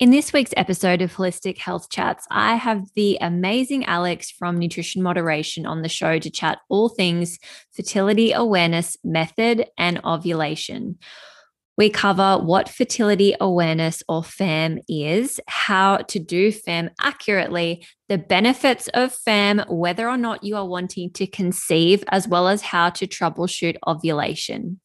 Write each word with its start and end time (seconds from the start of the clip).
In 0.00 0.12
this 0.12 0.32
week's 0.32 0.54
episode 0.56 1.02
of 1.02 1.12
Holistic 1.12 1.58
Health 1.58 1.90
Chats, 1.90 2.24
I 2.30 2.54
have 2.54 2.86
the 2.94 3.18
amazing 3.20 3.84
Alex 3.86 4.30
from 4.30 4.56
Nutrition 4.56 5.02
Moderation 5.02 5.66
on 5.66 5.82
the 5.82 5.88
show 5.88 6.20
to 6.20 6.30
chat 6.30 6.60
all 6.68 6.88
things 6.88 7.40
fertility 7.72 8.30
awareness 8.30 8.96
method 9.02 9.66
and 9.76 10.00
ovulation. 10.04 10.98
We 11.78 11.90
cover 11.90 12.38
what 12.38 12.68
fertility 12.68 13.36
awareness 13.40 14.02
or 14.08 14.24
FAM 14.24 14.80
is, 14.88 15.38
how 15.46 15.98
to 15.98 16.18
do 16.18 16.50
FAM 16.50 16.90
accurately, 17.00 17.86
the 18.08 18.18
benefits 18.18 18.88
of 18.94 19.14
FAM, 19.14 19.60
whether 19.68 20.08
or 20.08 20.16
not 20.16 20.42
you 20.42 20.56
are 20.56 20.66
wanting 20.66 21.12
to 21.12 21.26
conceive, 21.28 22.02
as 22.08 22.26
well 22.26 22.48
as 22.48 22.62
how 22.62 22.90
to 22.90 23.06
troubleshoot 23.06 23.76
ovulation. 23.86 24.80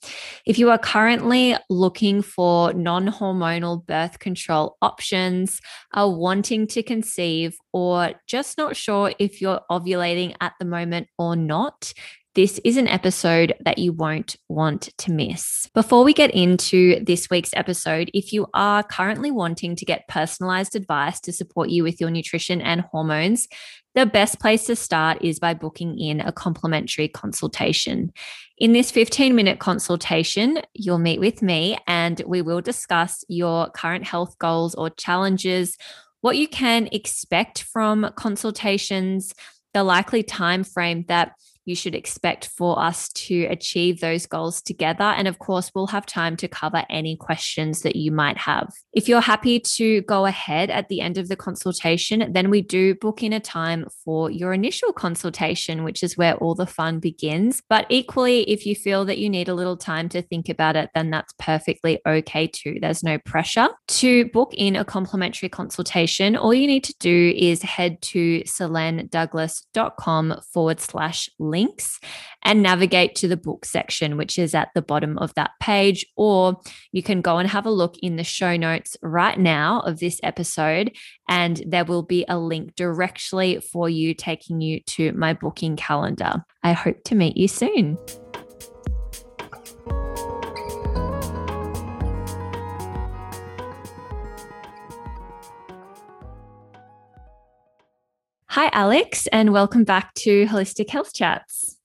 If 0.45 0.59
you 0.59 0.69
are 0.69 0.77
currently 0.77 1.55
looking 1.67 2.21
for 2.21 2.73
non 2.73 3.07
hormonal 3.07 3.83
birth 3.83 4.19
control 4.19 4.77
options, 4.79 5.61
are 5.95 6.11
wanting 6.11 6.67
to 6.67 6.83
conceive, 6.83 7.57
or 7.71 8.11
just 8.27 8.59
not 8.59 8.75
sure 8.75 9.11
if 9.17 9.41
you're 9.41 9.61
ovulating 9.71 10.35
at 10.41 10.53
the 10.59 10.65
moment 10.65 11.07
or 11.17 11.35
not, 11.35 11.91
this 12.35 12.59
is 12.63 12.77
an 12.77 12.87
episode 12.87 13.53
that 13.63 13.77
you 13.77 13.93
won't 13.93 14.37
want 14.49 14.89
to 14.97 15.11
miss. 15.11 15.69
Before 15.75 16.03
we 16.03 16.13
get 16.13 16.31
into 16.31 17.03
this 17.03 17.29
week's 17.29 17.53
episode, 17.53 18.09
if 18.13 18.33
you 18.33 18.47
are 18.55 18.81
currently 18.81 19.29
wanting 19.29 19.75
to 19.75 19.85
get 19.85 20.07
personalized 20.07 20.75
advice 20.75 21.19
to 21.21 21.31
support 21.31 21.69
you 21.69 21.83
with 21.83 22.01
your 22.01 22.09
nutrition 22.09 22.59
and 22.59 22.81
hormones, 22.81 23.47
the 23.93 24.07
best 24.07 24.39
place 24.39 24.65
to 24.65 24.75
start 24.75 25.23
is 25.23 25.39
by 25.39 25.53
booking 25.53 25.99
in 25.99 26.21
a 26.21 26.31
complimentary 26.31 27.07
consultation. 27.07 28.11
In 28.57 28.73
this 28.73 28.89
15 28.89 29.35
minute 29.35 29.59
consultation, 29.59 30.59
you'll 30.73 30.97
meet 30.97 31.19
with 31.19 31.43
me 31.43 31.77
and 31.85 32.19
we 32.25 32.41
will 32.41 32.61
discuss 32.61 33.23
your 33.27 33.69
current 33.69 34.05
health 34.05 34.39
goals 34.39 34.73
or 34.73 34.89
challenges, 34.89 35.77
what 36.21 36.37
you 36.37 36.47
can 36.47 36.87
expect 36.91 37.61
from 37.61 38.09
consultations, 38.15 39.35
the 39.75 39.83
likely 39.83 40.23
time 40.23 40.63
frame 40.63 41.05
that 41.07 41.33
you 41.65 41.75
should 41.75 41.95
expect 41.95 42.47
for 42.47 42.79
us 42.79 43.09
to 43.09 43.45
achieve 43.45 43.99
those 43.99 44.25
goals 44.25 44.61
together. 44.61 45.03
And 45.03 45.27
of 45.27 45.39
course, 45.39 45.71
we'll 45.73 45.87
have 45.87 46.05
time 46.05 46.35
to 46.37 46.47
cover 46.47 46.83
any 46.89 47.15
questions 47.15 47.81
that 47.81 47.95
you 47.95 48.11
might 48.11 48.37
have. 48.37 48.73
If 48.93 49.07
you're 49.07 49.21
happy 49.21 49.59
to 49.59 50.01
go 50.01 50.25
ahead 50.25 50.69
at 50.69 50.89
the 50.89 51.01
end 51.01 51.17
of 51.17 51.27
the 51.27 51.35
consultation, 51.35 52.31
then 52.33 52.49
we 52.49 52.61
do 52.61 52.95
book 52.95 53.23
in 53.23 53.33
a 53.33 53.39
time 53.39 53.87
for 54.03 54.29
your 54.29 54.53
initial 54.53 54.93
consultation, 54.93 55.83
which 55.83 56.03
is 56.03 56.17
where 56.17 56.35
all 56.35 56.55
the 56.55 56.67
fun 56.67 56.99
begins. 56.99 57.61
But 57.69 57.85
equally, 57.89 58.41
if 58.49 58.65
you 58.65 58.75
feel 58.75 59.05
that 59.05 59.17
you 59.17 59.29
need 59.29 59.49
a 59.49 59.53
little 59.53 59.77
time 59.77 60.09
to 60.09 60.21
think 60.21 60.49
about 60.49 60.75
it, 60.75 60.89
then 60.93 61.09
that's 61.09 61.33
perfectly 61.39 61.99
okay 62.05 62.47
too. 62.47 62.77
There's 62.81 63.03
no 63.03 63.17
pressure. 63.19 63.69
To 63.87 64.25
book 64.25 64.53
in 64.55 64.75
a 64.75 64.85
complimentary 64.85 65.49
consultation, 65.49 66.35
all 66.35 66.53
you 66.53 66.67
need 66.67 66.83
to 66.85 66.95
do 66.99 67.33
is 67.35 67.61
head 67.61 68.01
to 68.01 68.41
selenedouglas.com 68.41 70.41
forward 70.51 70.79
slash 70.79 71.29
links 71.53 71.99
and 72.43 72.61
navigate 72.61 73.15
to 73.15 73.27
the 73.27 73.37
book 73.37 73.63
section, 73.63 74.17
which 74.17 74.37
is 74.37 74.53
at 74.53 74.69
the 74.75 74.81
bottom 74.81 75.17
of 75.19 75.33
that 75.35 75.51
page. 75.61 76.05
Or 76.17 76.59
you 76.91 77.03
can 77.03 77.21
go 77.21 77.37
and 77.37 77.49
have 77.49 77.65
a 77.65 77.71
look 77.71 77.95
in 77.99 78.17
the 78.17 78.23
show 78.23 78.57
notes 78.57 78.97
right 79.01 79.39
now 79.39 79.81
of 79.81 79.99
this 79.99 80.19
episode, 80.23 80.91
and 81.29 81.61
there 81.65 81.85
will 81.85 82.03
be 82.03 82.25
a 82.27 82.37
link 82.37 82.75
directly 82.75 83.61
for 83.71 83.87
you 83.87 84.13
taking 84.13 84.59
you 84.59 84.81
to 84.87 85.11
my 85.13 85.33
booking 85.33 85.75
calendar. 85.75 86.43
I 86.63 86.73
hope 86.73 87.03
to 87.05 87.15
meet 87.15 87.37
you 87.37 87.47
soon. 87.47 87.97
Hi, 98.53 98.69
Alex, 98.71 99.25
and 99.31 99.51
welcome 99.51 99.83
back 99.83 100.13
to 100.13 100.45
Holistic 100.45 100.87
Health 100.87 101.11
Chats. 101.11 101.79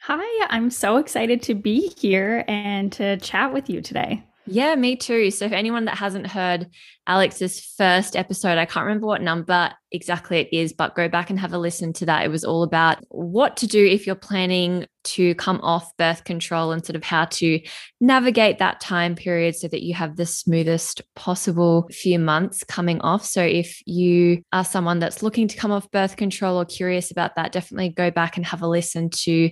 Hi, 0.00 0.46
I'm 0.48 0.70
so 0.70 0.96
excited 0.96 1.42
to 1.42 1.54
be 1.54 1.92
here 1.98 2.42
and 2.48 2.90
to 2.92 3.18
chat 3.18 3.52
with 3.52 3.68
you 3.68 3.82
today. 3.82 4.24
Yeah, 4.46 4.74
me 4.76 4.96
too. 4.96 5.30
So, 5.30 5.46
for 5.50 5.54
anyone 5.54 5.84
that 5.84 5.98
hasn't 5.98 6.26
heard 6.28 6.68
Alex's 7.06 7.60
first 7.60 8.16
episode, 8.16 8.56
I 8.56 8.64
can't 8.64 8.86
remember 8.86 9.06
what 9.06 9.20
number 9.20 9.74
exactly 9.92 10.38
it 10.38 10.48
is, 10.52 10.72
but 10.72 10.94
go 10.94 11.06
back 11.06 11.28
and 11.28 11.38
have 11.38 11.52
a 11.52 11.58
listen 11.58 11.92
to 11.92 12.06
that. 12.06 12.24
It 12.24 12.30
was 12.30 12.44
all 12.44 12.62
about 12.62 12.96
what 13.10 13.58
to 13.58 13.66
do 13.66 13.84
if 13.84 14.06
you're 14.06 14.16
planning 14.16 14.86
to 15.06 15.34
come 15.36 15.60
off 15.62 15.96
birth 15.96 16.24
control 16.24 16.72
and 16.72 16.84
sort 16.84 16.96
of 16.96 17.02
how 17.02 17.24
to 17.24 17.60
navigate 18.00 18.58
that 18.58 18.80
time 18.80 19.14
period 19.14 19.56
so 19.56 19.68
that 19.68 19.82
you 19.82 19.94
have 19.94 20.16
the 20.16 20.26
smoothest 20.26 21.02
possible 21.14 21.88
few 21.92 22.18
months 22.18 22.64
coming 22.64 23.00
off. 23.00 23.24
So, 23.24 23.42
if 23.42 23.80
you 23.86 24.42
are 24.52 24.64
someone 24.64 24.98
that's 24.98 25.22
looking 25.22 25.48
to 25.48 25.56
come 25.56 25.72
off 25.72 25.90
birth 25.90 26.16
control 26.16 26.56
or 26.56 26.64
curious 26.64 27.10
about 27.10 27.36
that, 27.36 27.52
definitely 27.52 27.90
go 27.90 28.10
back 28.10 28.36
and 28.36 28.46
have 28.46 28.62
a 28.62 28.68
listen 28.68 29.10
to 29.10 29.50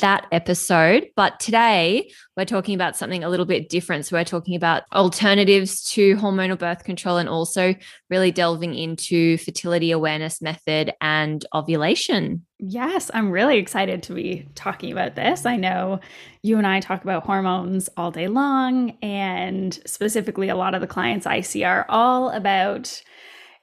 that 0.00 0.26
episode. 0.32 1.08
But 1.16 1.38
today 1.40 2.10
we're 2.36 2.44
talking 2.44 2.74
about 2.74 2.96
something 2.96 3.22
a 3.22 3.28
little 3.28 3.46
bit 3.46 3.68
different. 3.68 4.06
So 4.06 4.16
we're 4.16 4.24
talking 4.24 4.56
about 4.56 4.84
alternatives 4.94 5.82
to 5.92 6.16
hormonal 6.16 6.58
birth 6.58 6.84
control 6.84 7.18
and 7.18 7.28
also 7.28 7.74
really 8.08 8.30
delving 8.30 8.74
into 8.74 9.36
fertility 9.38 9.90
awareness 9.90 10.40
method 10.40 10.92
and 11.00 11.44
ovulation. 11.54 12.46
Yes, 12.58 13.10
I'm 13.12 13.30
really 13.30 13.58
excited 13.58 14.02
to 14.04 14.14
be 14.14 14.48
talking 14.54 14.92
about 14.92 15.16
this. 15.16 15.44
I 15.44 15.56
know 15.56 16.00
you 16.42 16.58
and 16.58 16.66
I 16.66 16.80
talk 16.80 17.02
about 17.02 17.24
hormones 17.24 17.88
all 17.96 18.12
day 18.12 18.28
long, 18.28 18.96
and 19.02 19.78
specifically, 19.84 20.48
a 20.48 20.54
lot 20.54 20.74
of 20.74 20.80
the 20.80 20.86
clients 20.86 21.26
I 21.26 21.40
see 21.40 21.64
are 21.64 21.84
all 21.88 22.30
about 22.30 23.02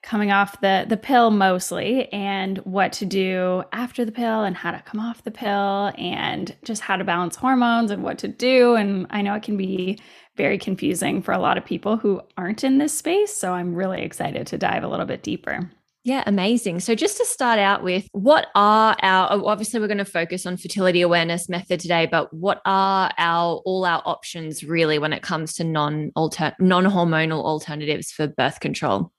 coming 0.01 0.31
off 0.31 0.61
the 0.61 0.85
the 0.87 0.97
pill 0.97 1.29
mostly 1.29 2.11
and 2.13 2.59
what 2.59 2.93
to 2.93 3.05
do 3.05 3.63
after 3.73 4.05
the 4.05 4.11
pill 4.11 4.43
and 4.43 4.55
how 4.55 4.71
to 4.71 4.81
come 4.81 4.99
off 4.99 5.23
the 5.23 5.31
pill 5.31 5.91
and 5.97 6.55
just 6.63 6.81
how 6.81 6.95
to 6.95 7.03
balance 7.03 7.35
hormones 7.35 7.91
and 7.91 8.03
what 8.03 8.17
to 8.17 8.27
do 8.27 8.75
and 8.75 9.07
I 9.09 9.21
know 9.21 9.33
it 9.35 9.43
can 9.43 9.57
be 9.57 9.99
very 10.37 10.57
confusing 10.57 11.21
for 11.21 11.33
a 11.33 11.39
lot 11.39 11.57
of 11.57 11.65
people 11.65 11.97
who 11.97 12.21
aren't 12.37 12.63
in 12.63 12.77
this 12.77 12.97
space 12.97 13.35
so 13.35 13.53
I'm 13.53 13.75
really 13.75 14.01
excited 14.01 14.47
to 14.47 14.57
dive 14.57 14.83
a 14.83 14.87
little 14.87 15.05
bit 15.05 15.23
deeper. 15.23 15.69
Yeah, 16.05 16.23
amazing. 16.25 16.79
So, 16.79 16.95
just 16.95 17.17
to 17.17 17.25
start 17.25 17.59
out 17.59 17.83
with, 17.83 18.07
what 18.13 18.47
are 18.55 18.95
our 19.01 19.27
oh, 19.31 19.45
obviously, 19.45 19.81
we're 19.81 19.87
going 19.87 19.97
to 19.97 20.05
focus 20.05 20.45
on 20.45 20.55
fertility 20.55 21.01
awareness 21.01 21.49
method 21.49 21.81
today, 21.81 22.05
but 22.05 22.33
what 22.33 22.61
are 22.63 23.11
our 23.17 23.57
all 23.65 23.85
our 23.85 24.01
options 24.05 24.63
really 24.63 24.97
when 24.97 25.11
it 25.11 25.21
comes 25.21 25.55
to 25.55 25.65
non 25.65 26.11
alter 26.15 26.55
non 26.57 26.85
hormonal 26.85 27.43
alternatives 27.43 28.11
for 28.11 28.27
birth 28.27 28.61
control? 28.61 29.11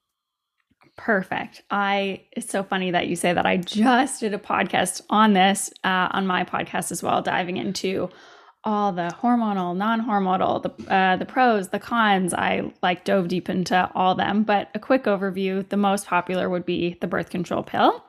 Perfect. 1.03 1.63
I 1.71 2.21
it's 2.31 2.51
so 2.51 2.61
funny 2.61 2.91
that 2.91 3.07
you 3.07 3.15
say 3.15 3.33
that. 3.33 3.43
I 3.43 3.57
just 3.57 4.19
did 4.19 4.35
a 4.35 4.37
podcast 4.37 5.01
on 5.09 5.33
this 5.33 5.71
uh, 5.83 6.09
on 6.11 6.27
my 6.27 6.43
podcast 6.43 6.91
as 6.91 7.01
well, 7.01 7.23
diving 7.23 7.57
into 7.57 8.07
all 8.63 8.91
the 8.91 9.11
hormonal, 9.19 9.75
non-hormonal, 9.75 10.61
the 10.61 10.93
uh, 10.93 11.15
the 11.15 11.25
pros, 11.25 11.69
the 11.69 11.79
cons. 11.79 12.35
I 12.35 12.71
like 12.83 13.03
dove 13.03 13.29
deep 13.29 13.49
into 13.49 13.89
all 13.95 14.13
them, 14.13 14.43
but 14.43 14.69
a 14.75 14.79
quick 14.79 15.05
overview. 15.05 15.67
The 15.67 15.77
most 15.77 16.05
popular 16.05 16.51
would 16.51 16.67
be 16.67 16.99
the 17.01 17.07
birth 17.07 17.31
control 17.31 17.63
pill. 17.63 18.05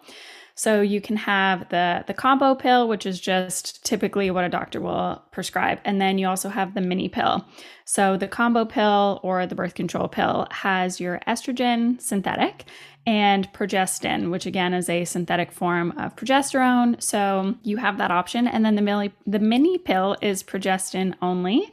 So 0.54 0.80
you 0.80 1.00
can 1.00 1.16
have 1.16 1.68
the 1.70 2.04
the 2.06 2.14
combo 2.14 2.54
pill, 2.54 2.88
which 2.88 3.06
is 3.06 3.20
just 3.20 3.84
typically 3.84 4.30
what 4.30 4.44
a 4.44 4.48
doctor 4.48 4.80
will 4.80 5.22
prescribe, 5.30 5.80
and 5.84 6.00
then 6.00 6.18
you 6.18 6.28
also 6.28 6.48
have 6.48 6.74
the 6.74 6.80
mini 6.80 7.08
pill. 7.08 7.46
So 7.84 8.16
the 8.16 8.28
combo 8.28 8.64
pill 8.64 9.20
or 9.22 9.46
the 9.46 9.54
birth 9.54 9.74
control 9.74 10.08
pill 10.08 10.46
has 10.50 11.00
your 11.00 11.20
estrogen 11.26 12.00
synthetic 12.00 12.64
and 13.06 13.52
progestin, 13.52 14.30
which 14.30 14.46
again 14.46 14.74
is 14.74 14.88
a 14.88 15.04
synthetic 15.04 15.50
form 15.50 15.92
of 15.98 16.14
progesterone. 16.14 17.02
So 17.02 17.56
you 17.62 17.78
have 17.78 17.98
that 17.98 18.10
option, 18.10 18.46
and 18.46 18.64
then 18.64 18.76
the 18.76 18.82
mini 18.82 19.12
the 19.26 19.38
mini 19.38 19.78
pill 19.78 20.16
is 20.20 20.42
progestin 20.42 21.14
only. 21.22 21.72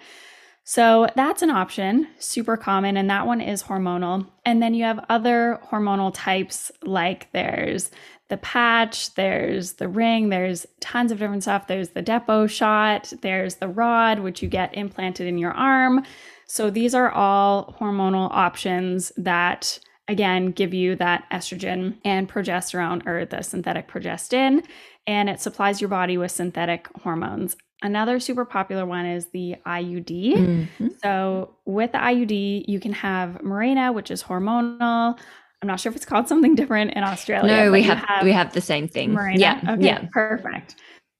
So 0.63 1.07
that's 1.15 1.41
an 1.41 1.49
option, 1.49 2.07
super 2.19 2.55
common, 2.55 2.95
and 2.95 3.09
that 3.09 3.25
one 3.25 3.41
is 3.41 3.63
hormonal. 3.63 4.27
And 4.45 4.61
then 4.61 4.75
you 4.75 4.83
have 4.83 5.03
other 5.09 5.59
hormonal 5.71 6.11
types, 6.13 6.71
like 6.83 7.31
there's 7.31 7.89
the 8.29 8.37
patch, 8.37 9.13
there's 9.15 9.73
the 9.73 9.87
ring, 9.87 10.29
there's 10.29 10.65
tons 10.79 11.11
of 11.11 11.19
different 11.19 11.43
stuff. 11.43 11.67
There's 11.67 11.89
the 11.89 12.01
depot 12.01 12.47
shot, 12.47 13.11
there's 13.21 13.55
the 13.55 13.67
rod, 13.67 14.19
which 14.19 14.41
you 14.41 14.47
get 14.47 14.75
implanted 14.75 15.27
in 15.27 15.37
your 15.37 15.51
arm. 15.51 16.03
So 16.45 16.69
these 16.69 16.95
are 16.95 17.11
all 17.11 17.75
hormonal 17.79 18.29
options 18.31 19.11
that 19.17 19.79
again 20.07 20.51
give 20.51 20.73
you 20.73 20.95
that 20.95 21.25
estrogen 21.31 21.97
and 22.03 22.27
progesterone 22.27 23.05
or 23.05 23.25
the 23.25 23.43
synthetic 23.43 23.87
progestin 23.87 24.63
and 25.09 25.27
it 25.27 25.39
supplies 25.39 25.81
your 25.81 25.89
body 25.89 26.17
with 26.17 26.31
synthetic 26.31 26.87
hormones. 27.01 27.57
Another 27.81 28.19
super 28.19 28.45
popular 28.45 28.85
one 28.85 29.07
is 29.07 29.27
the 29.31 29.55
IUD. 29.65 30.35
Mm-hmm. 30.35 30.87
So, 31.01 31.55
with 31.65 31.93
the 31.93 31.97
IUD, 31.97 32.65
you 32.67 32.79
can 32.79 32.93
have 32.93 33.39
Mirena, 33.41 33.93
which 33.93 34.11
is 34.11 34.21
hormonal. 34.21 35.17
I'm 35.61 35.67
not 35.67 35.79
sure 35.79 35.89
if 35.89 35.95
it's 35.95 36.05
called 36.05 36.27
something 36.27 36.55
different 36.55 36.93
in 36.93 37.03
Australia. 37.03 37.47
No, 37.47 37.71
we 37.71 37.83
have, 37.83 37.97
have, 37.97 38.23
we 38.23 38.31
have 38.31 38.53
the 38.53 38.61
same 38.61 38.87
thing. 38.87 39.11
Mirena. 39.11 39.37
Yeah, 39.37 39.61
okay, 39.69 39.85
yeah, 39.85 40.05
perfect. 40.11 40.75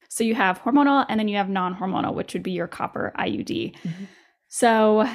So 0.10 0.24
you 0.24 0.34
have 0.36 0.62
hormonal, 0.62 1.06
and 1.10 1.20
then 1.20 1.28
you 1.28 1.38
have 1.38 1.50
non-hormonal, 1.50 2.14
which 2.14 2.34
would 2.34 2.44
be 2.44 2.52
your 2.52 2.68
copper 2.68 3.12
IUD. 3.18 3.74
Mm-hmm. 3.76 4.06
So 4.48 5.08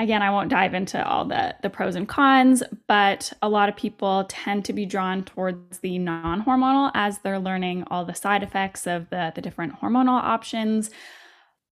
again, 0.00 0.22
I 0.22 0.30
won't 0.30 0.50
dive 0.50 0.74
into 0.74 1.04
all 1.06 1.24
the 1.24 1.54
the 1.62 1.70
pros 1.70 1.94
and 1.94 2.08
cons, 2.08 2.62
but 2.88 3.32
a 3.42 3.48
lot 3.48 3.68
of 3.68 3.76
people 3.76 4.24
tend 4.28 4.64
to 4.66 4.72
be 4.72 4.86
drawn 4.86 5.24
towards 5.24 5.78
the 5.78 5.98
non-hormonal 5.98 6.90
as 6.94 7.18
they're 7.18 7.38
learning 7.38 7.84
all 7.90 8.04
the 8.04 8.14
side 8.14 8.42
effects 8.42 8.86
of 8.86 9.08
the 9.10 9.32
the 9.34 9.40
different 9.40 9.80
hormonal 9.80 10.20
options. 10.20 10.90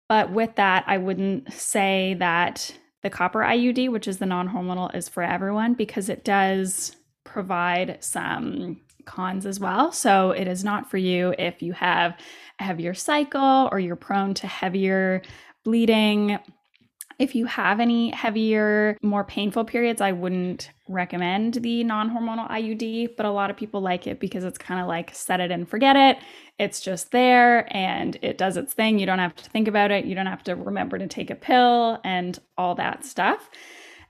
But 0.07 0.31
with 0.31 0.55
that, 0.55 0.83
I 0.85 0.99
wouldn't 0.99 1.51
say 1.51 2.15
that 2.19 2.75
the 3.05 3.09
copper 3.11 3.41
IUD, 3.41 3.91
which 3.91 4.07
is 4.07 4.17
the 4.17 4.25
non-hormonal, 4.25 4.95
is 4.95 5.07
for 5.07 5.21
everyone 5.21 5.75
because 5.75 6.09
it 6.09 6.25
does 6.25 6.95
provide 7.23 8.03
some 8.03 8.81
cons 9.05 9.45
as 9.45 9.59
well. 9.59 9.91
So 9.91 10.31
it 10.31 10.47
is 10.47 10.63
not 10.63 10.89
for 10.89 10.97
you 10.97 11.35
if 11.37 11.61
you 11.61 11.73
have 11.73 12.17
a 12.59 12.63
heavier 12.63 12.95
cycle 12.95 13.69
or 13.71 13.77
you're 13.77 13.95
prone 13.95 14.33
to 14.33 14.47
heavier 14.47 15.21
bleeding 15.63 16.39
if 17.17 17.35
you 17.35 17.45
have 17.45 17.79
any 17.79 18.12
heavier, 18.12 18.97
more 19.01 19.23
painful 19.23 19.63
periods, 19.65 20.01
I 20.01 20.12
wouldn't 20.12 20.71
recommend 20.88 21.56
the 21.56 21.83
non 21.83 22.09
hormonal 22.09 22.50
IUD, 22.50 23.15
but 23.15 23.25
a 23.25 23.31
lot 23.31 23.50
of 23.50 23.57
people 23.57 23.81
like 23.81 24.06
it 24.07 24.19
because 24.19 24.44
it's 24.44 24.57
kind 24.57 24.81
of 24.81 24.88
like 24.88 25.13
set 25.13 25.39
it 25.39 25.51
and 25.51 25.67
forget 25.67 25.95
it. 25.95 26.17
It's 26.59 26.81
just 26.81 27.12
there 27.12 27.73
and 27.75 28.17
it 28.21 28.38
does 28.38 28.57
its 28.57 28.73
thing. 28.73 29.00
You 29.00 29.06
don't 29.06 29.19
have 29.19 29.35
to 29.35 29.50
think 29.50 29.67
about 29.67 29.91
it. 29.91 30.06
You 30.06 30.15
don't 30.15 30.25
have 30.25 30.44
to 30.44 30.56
remember 30.56 30.97
to 30.97 31.07
take 31.07 31.29
a 31.29 31.35
pill 31.35 32.00
and 32.03 32.38
all 32.57 32.75
that 32.75 33.06
stuff. 33.06 33.50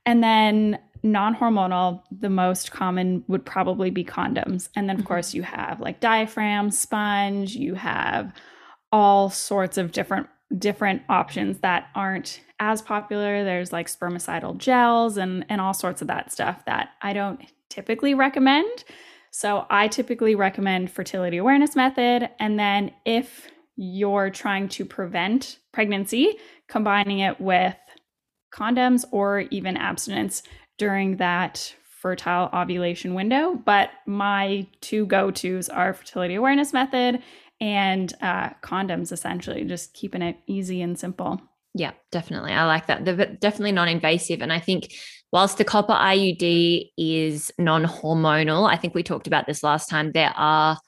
And 0.06 0.24
then 0.24 0.80
non 1.04 1.36
hormonal, 1.36 2.02
the 2.12 2.30
most 2.30 2.72
common 2.72 3.24
would 3.28 3.46
probably 3.46 3.92
be 3.92 4.04
condoms. 4.04 4.70
And 4.76 4.90
then, 4.90 4.96
of 4.96 5.02
mm-hmm. 5.02 5.08
course, 5.08 5.34
you 5.34 5.44
have 5.44 5.80
like 5.80 6.00
diaphragm, 6.00 6.72
sponge, 6.72 7.56
you 7.56 7.76
have 7.76 8.34
all 8.92 9.30
sorts 9.30 9.78
of 9.78 9.92
different 9.92 10.28
different 10.58 11.02
options 11.10 11.60
that 11.60 11.88
aren't 11.96 12.40
as 12.60 12.82
popular. 12.82 13.44
There's 13.44 13.74
like 13.74 13.88
spermicidal 13.88 14.58
gels 14.58 15.18
and 15.18 15.46
and 15.50 15.62
all 15.62 15.74
sorts 15.74 16.02
of 16.02 16.08
that 16.08 16.32
stuff 16.32 16.66
that 16.66 16.90
I 17.02 17.14
don't 17.14 17.42
typically 17.70 18.14
recommend. 18.14 18.84
So 19.32 19.66
I 19.70 19.88
typically 19.90 20.36
recommend 20.36 20.92
fertility 20.92 21.38
awareness 21.38 21.76
method 21.76 22.30
and 22.40 22.58
then 22.58 22.92
if 23.06 23.48
you're 23.76 24.30
trying 24.30 24.70
to 24.70 24.86
prevent 24.86 25.60
pregnancy, 25.74 26.38
combining 26.70 27.20
it 27.20 27.42
with 27.42 27.76
condoms 28.54 29.04
or 29.12 29.42
even 29.52 29.76
abstinence 29.76 30.44
during 30.78 31.18
that 31.18 31.76
fertile 31.84 32.50
ovulation 32.54 33.14
window. 33.14 33.56
But 33.56 33.90
my 34.06 34.68
two 34.82 35.06
go 35.06 35.32
tos 35.32 35.70
are 35.70 35.94
fertility 35.94 36.36
awareness 36.36 36.72
method 36.72 37.22
and 37.60 38.14
uh, 38.22 38.52
condoms, 38.62 39.12
essentially, 39.12 39.64
just 39.64 39.94
keeping 39.94 40.22
it 40.22 40.38
easy 40.46 40.82
and 40.82 40.98
simple. 41.00 41.42
Yeah, 41.78 41.92
definitely. 42.10 42.54
I 42.54 42.66
like 42.66 42.88
that. 42.88 43.04
They're 43.04 43.36
definitely 43.36 43.74
non 43.74 43.90
invasive. 43.90 44.42
And 44.42 44.52
I 44.54 44.60
think 44.62 44.94
whilst 45.34 45.58
the 45.58 45.66
copper 45.66 45.92
IUD 45.94 46.92
is 46.98 47.52
non 47.60 47.84
hormonal, 47.84 48.68
I 48.68 48.78
think 48.78 48.96
we 48.96 49.04
talked 49.04 49.28
about 49.28 49.46
this 49.46 49.62
last 49.62 49.90
time, 49.90 50.14
there 50.14 50.34
are 50.38 50.80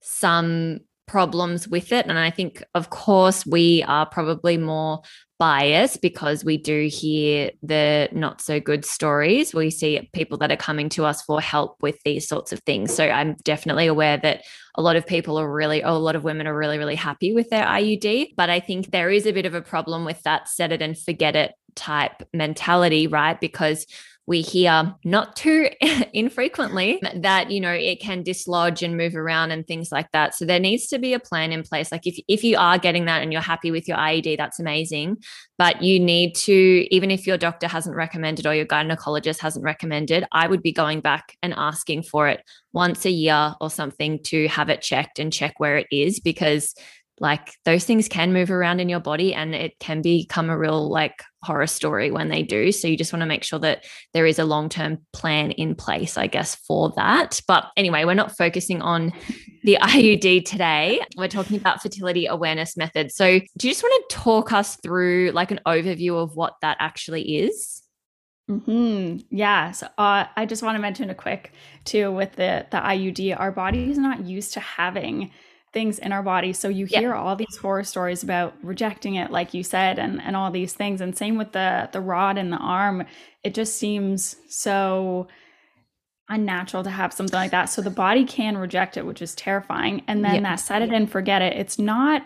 some 0.00 0.80
problems 1.10 1.66
with 1.66 1.90
it. 1.90 2.06
And 2.06 2.16
I 2.16 2.30
think, 2.30 2.62
of 2.76 2.90
course, 2.90 3.44
we 3.44 3.82
are 3.88 4.06
probably 4.06 4.56
more 4.56 5.02
biased 5.40 6.00
because 6.02 6.44
we 6.44 6.56
do 6.56 6.86
hear 6.86 7.50
the 7.64 8.08
not 8.12 8.40
so 8.40 8.60
good 8.60 8.84
stories. 8.84 9.52
We 9.52 9.70
see 9.70 10.08
people 10.12 10.38
that 10.38 10.52
are 10.52 10.56
coming 10.56 10.88
to 10.90 11.04
us 11.04 11.22
for 11.22 11.40
help 11.40 11.82
with 11.82 11.98
these 12.04 12.28
sorts 12.28 12.52
of 12.52 12.60
things. 12.60 12.94
So 12.94 13.08
I'm 13.08 13.34
definitely 13.42 13.88
aware 13.88 14.18
that 14.18 14.44
a 14.76 14.82
lot 14.82 14.94
of 14.94 15.04
people 15.04 15.36
are 15.36 15.52
really, 15.52 15.80
a 15.80 15.90
lot 15.90 16.14
of 16.14 16.22
women 16.22 16.46
are 16.46 16.56
really, 16.56 16.78
really 16.78 16.94
happy 16.94 17.34
with 17.34 17.50
their 17.50 17.66
IUD. 17.66 18.34
But 18.36 18.48
I 18.48 18.60
think 18.60 18.92
there 18.92 19.10
is 19.10 19.26
a 19.26 19.32
bit 19.32 19.46
of 19.46 19.54
a 19.54 19.62
problem 19.62 20.04
with 20.04 20.22
that 20.22 20.48
set 20.48 20.70
it 20.70 20.80
and 20.80 20.96
forget 20.96 21.34
it 21.34 21.54
type 21.74 22.22
mentality, 22.32 23.08
right? 23.08 23.40
Because 23.40 23.84
we 24.30 24.42
hear 24.42 24.94
not 25.04 25.34
too 25.34 25.68
infrequently 26.12 27.02
that 27.16 27.50
you 27.50 27.60
know 27.60 27.72
it 27.72 28.00
can 28.00 28.22
dislodge 28.22 28.80
and 28.80 28.96
move 28.96 29.16
around 29.16 29.50
and 29.50 29.66
things 29.66 29.90
like 29.90 30.08
that. 30.12 30.36
So 30.36 30.44
there 30.44 30.60
needs 30.60 30.86
to 30.86 31.00
be 31.00 31.14
a 31.14 31.18
plan 31.18 31.50
in 31.50 31.64
place. 31.64 31.90
Like 31.90 32.06
if 32.06 32.16
if 32.28 32.44
you 32.44 32.56
are 32.56 32.78
getting 32.78 33.06
that 33.06 33.22
and 33.22 33.32
you're 33.32 33.42
happy 33.42 33.72
with 33.72 33.88
your 33.88 33.96
IUD 33.96 34.36
that's 34.36 34.60
amazing. 34.60 35.16
But 35.58 35.82
you 35.82 35.98
need 35.98 36.36
to 36.36 36.86
even 36.94 37.10
if 37.10 37.26
your 37.26 37.38
doctor 37.38 37.66
hasn't 37.66 37.96
recommended 37.96 38.46
or 38.46 38.54
your 38.54 38.66
gynecologist 38.66 39.40
hasn't 39.40 39.64
recommended 39.64 40.24
I 40.30 40.46
would 40.46 40.62
be 40.62 40.72
going 40.72 41.00
back 41.00 41.36
and 41.42 41.52
asking 41.56 42.04
for 42.04 42.28
it 42.28 42.44
once 42.72 43.04
a 43.04 43.10
year 43.10 43.56
or 43.60 43.68
something 43.68 44.22
to 44.26 44.46
have 44.46 44.68
it 44.68 44.80
checked 44.80 45.18
and 45.18 45.32
check 45.32 45.58
where 45.58 45.76
it 45.76 45.88
is 45.90 46.20
because 46.20 46.72
like 47.20 47.52
those 47.66 47.84
things 47.84 48.08
can 48.08 48.32
move 48.32 48.50
around 48.50 48.80
in 48.80 48.88
your 48.88 48.98
body 48.98 49.34
and 49.34 49.54
it 49.54 49.78
can 49.78 50.02
become 50.02 50.48
a 50.48 50.58
real 50.58 50.88
like 50.90 51.22
horror 51.42 51.66
story 51.66 52.10
when 52.10 52.28
they 52.28 52.42
do 52.42 52.72
so 52.72 52.88
you 52.88 52.96
just 52.96 53.12
want 53.12 53.20
to 53.20 53.26
make 53.26 53.44
sure 53.44 53.58
that 53.58 53.84
there 54.12 54.26
is 54.26 54.38
a 54.38 54.44
long-term 54.44 54.98
plan 55.12 55.50
in 55.52 55.74
place 55.74 56.18
i 56.18 56.26
guess 56.26 56.54
for 56.54 56.92
that 56.96 57.40
but 57.46 57.66
anyway 57.76 58.04
we're 58.04 58.14
not 58.14 58.36
focusing 58.36 58.82
on 58.82 59.12
the 59.62 59.78
iud 59.82 60.44
today 60.44 61.00
we're 61.16 61.28
talking 61.28 61.56
about 61.56 61.80
fertility 61.80 62.26
awareness 62.26 62.76
methods 62.76 63.14
so 63.14 63.38
do 63.56 63.68
you 63.68 63.74
just 63.74 63.82
want 63.82 64.10
to 64.10 64.16
talk 64.16 64.52
us 64.52 64.76
through 64.82 65.30
like 65.32 65.50
an 65.50 65.60
overview 65.66 66.16
of 66.20 66.34
what 66.34 66.54
that 66.62 66.76
actually 66.80 67.36
is 67.38 67.82
Hmm. 68.48 69.18
Yeah. 69.30 69.70
So 69.70 69.86
uh, 69.96 70.24
I 70.36 70.44
just 70.44 70.64
want 70.64 70.74
to 70.74 70.80
mention 70.80 71.08
a 71.08 71.14
quick 71.14 71.52
too 71.84 72.10
with 72.10 72.32
the 72.32 72.66
the 72.72 72.78
IUD. 72.78 73.38
Our 73.38 73.52
body 73.52 73.88
is 73.88 73.96
not 73.96 74.24
used 74.24 74.54
to 74.54 74.60
having 74.60 75.30
things 75.72 75.98
in 75.98 76.12
our 76.12 76.22
body. 76.22 76.52
So 76.52 76.68
you 76.68 76.86
hear 76.86 77.14
all 77.14 77.36
these 77.36 77.56
horror 77.56 77.84
stories 77.84 78.22
about 78.22 78.54
rejecting 78.62 79.14
it, 79.14 79.30
like 79.30 79.54
you 79.54 79.62
said, 79.62 79.98
and 79.98 80.20
and 80.20 80.36
all 80.36 80.50
these 80.50 80.72
things. 80.72 81.00
And 81.00 81.16
same 81.16 81.36
with 81.36 81.52
the 81.52 81.88
the 81.92 82.00
rod 82.00 82.38
in 82.38 82.50
the 82.50 82.56
arm. 82.56 83.04
It 83.44 83.54
just 83.54 83.76
seems 83.78 84.36
so 84.48 85.28
unnatural 86.28 86.84
to 86.84 86.90
have 86.90 87.12
something 87.12 87.36
like 87.36 87.50
that. 87.50 87.66
So 87.66 87.82
the 87.82 87.90
body 87.90 88.24
can 88.24 88.56
reject 88.56 88.96
it, 88.96 89.04
which 89.04 89.20
is 89.22 89.34
terrifying. 89.34 90.02
And 90.06 90.24
then 90.24 90.42
that 90.44 90.56
set 90.56 90.82
it 90.82 90.90
and 90.90 91.10
forget 91.10 91.42
it. 91.42 91.56
It's 91.56 91.78
not 91.78 92.22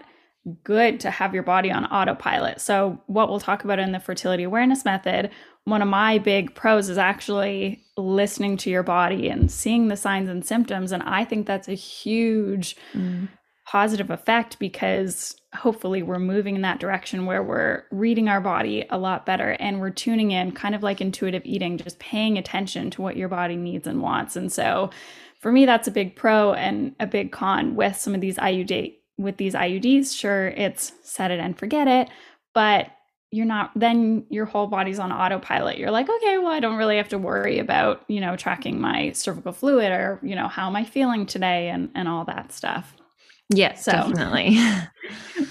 good 0.62 1.00
to 1.00 1.10
have 1.10 1.32
your 1.32 1.42
body 1.42 1.70
on 1.70 1.86
autopilot. 1.86 2.60
So 2.60 3.00
what 3.06 3.28
we'll 3.28 3.40
talk 3.40 3.64
about 3.64 3.78
in 3.78 3.92
the 3.92 4.00
fertility 4.00 4.42
awareness 4.42 4.84
method, 4.84 5.30
one 5.64 5.80
of 5.80 5.88
my 5.88 6.18
big 6.18 6.54
pros 6.54 6.90
is 6.90 6.98
actually 6.98 7.82
listening 7.96 8.56
to 8.58 8.70
your 8.70 8.82
body 8.82 9.28
and 9.28 9.50
seeing 9.50 9.88
the 9.88 9.96
signs 9.96 10.28
and 10.28 10.44
symptoms. 10.44 10.92
And 10.92 11.02
I 11.02 11.24
think 11.24 11.46
that's 11.46 11.68
a 11.68 11.74
huge 11.74 12.76
mm. 12.92 13.28
positive 13.66 14.10
effect 14.10 14.58
because 14.58 15.34
hopefully 15.54 16.02
we're 16.02 16.18
moving 16.18 16.56
in 16.56 16.62
that 16.62 16.80
direction 16.80 17.24
where 17.24 17.42
we're 17.42 17.84
reading 17.90 18.28
our 18.28 18.40
body 18.40 18.84
a 18.90 18.98
lot 18.98 19.24
better 19.24 19.52
and 19.52 19.80
we're 19.80 19.90
tuning 19.90 20.32
in, 20.32 20.52
kind 20.52 20.74
of 20.74 20.82
like 20.82 21.00
intuitive 21.00 21.42
eating, 21.46 21.78
just 21.78 21.98
paying 21.98 22.36
attention 22.36 22.90
to 22.90 23.00
what 23.00 23.16
your 23.16 23.28
body 23.28 23.56
needs 23.56 23.86
and 23.86 24.02
wants. 24.02 24.36
And 24.36 24.52
so 24.52 24.90
for 25.40 25.50
me, 25.50 25.64
that's 25.64 25.88
a 25.88 25.92
big 25.92 26.16
pro 26.16 26.52
and 26.52 26.94
a 27.00 27.06
big 27.06 27.32
con 27.32 27.76
with 27.76 27.96
some 27.96 28.14
of 28.14 28.20
these 28.20 28.36
IUD 28.36 28.94
with 29.18 29.37
these 29.37 29.54
IUDs. 29.54 30.16
Sure, 30.16 30.49
it's 30.49 30.92
set 31.02 31.30
it 31.30 31.40
and 31.40 31.59
forget 31.59 31.88
it, 31.88 32.09
but 32.54 32.90
you're 33.35 33.47
not 33.47 33.73
then 33.75 34.25
your 34.30 34.44
whole 34.44 34.68
body's 34.68 35.00
on 35.00 35.11
autopilot. 35.11 35.76
You're 35.76 35.90
like 35.90 36.09
okay 36.09 36.38
well 36.38 36.52
i 36.52 36.61
don't 36.61 36.76
really 36.76 36.97
have 36.97 37.09
to 37.09 37.18
worry 37.18 37.59
about 37.59 38.04
you 38.06 38.21
know 38.21 38.37
tracking 38.37 38.80
my 38.80 39.11
cervical 39.12 39.52
fluid 39.52 39.90
or 39.90 40.21
you 40.23 40.37
know 40.37 40.47
how 40.47 40.68
am 40.68 40.76
i 40.76 40.85
feeling 40.85 41.26
today 41.26 41.68
and 41.68 41.90
and 41.94 42.09
all 42.09 42.25
that 42.26 42.52
stuff. 42.52 42.94
Yeah 43.50 43.75
so, 43.75 43.92
definitely. 43.92 44.56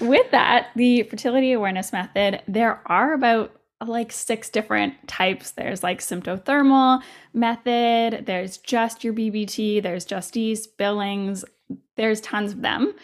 with 0.00 0.30
that 0.30 0.68
the 0.74 1.02
fertility 1.04 1.52
awareness 1.52 1.92
method 1.92 2.42
there 2.48 2.80
are 2.86 3.12
about 3.12 3.52
like 3.84 4.12
six 4.12 4.48
different 4.48 4.94
types. 5.06 5.50
There's 5.50 5.82
like 5.82 5.98
symptothermal 6.00 7.02
method 7.34 8.24
there's 8.24 8.56
just 8.58 9.04
your 9.04 9.12
bbt 9.12 9.82
there's 9.82 10.06
Just-East 10.06 10.78
billings 10.78 11.44
there's 11.96 12.20
tons 12.22 12.52
of 12.52 12.62
them 12.62 12.94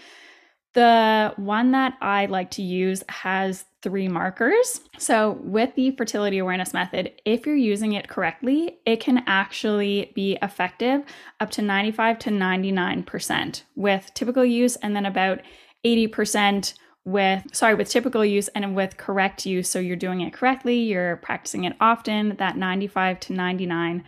the 0.73 1.33
one 1.37 1.73
that 1.73 1.97
I 2.01 2.27
like 2.27 2.51
to 2.53 2.63
use 2.63 3.03
has 3.09 3.65
three 3.83 4.09
markers. 4.09 4.81
So, 4.99 5.39
with 5.43 5.75
the 5.75 5.91
fertility 5.93 6.39
awareness 6.39 6.73
method, 6.73 7.13
if 7.25 7.47
you're 7.47 7.57
using 7.57 7.95
it 7.95 8.09
correctly, 8.09 8.79
it 8.87 9.01
can 9.01 9.25
actually 9.27 10.13
be 10.15 10.39
effective 10.43 11.03
up 11.41 11.51
to 11.53 11.63
95 11.63 12.19
to 12.21 12.31
99% 12.31 13.63
with 13.75 14.11
typical 14.15 14.45
use, 14.45 14.77
and 14.77 14.95
then 14.95 15.07
about 15.07 15.41
80% 15.85 16.75
with 17.07 17.43
sorry 17.53 17.75
with 17.75 17.89
typical 17.89 18.25
use 18.25 18.49
and 18.49 18.77
with 18.77 18.99
correct 18.99 19.47
use 19.47 19.71
so 19.71 19.79
you're 19.79 19.97
doing 19.97 20.21
it 20.21 20.35
correctly 20.35 20.77
you're 20.77 21.17
practicing 21.17 21.65
it 21.65 21.75
often 21.81 22.37
that 22.37 22.59
95 22.59 23.19
to 23.19 23.33
99% 23.33 24.03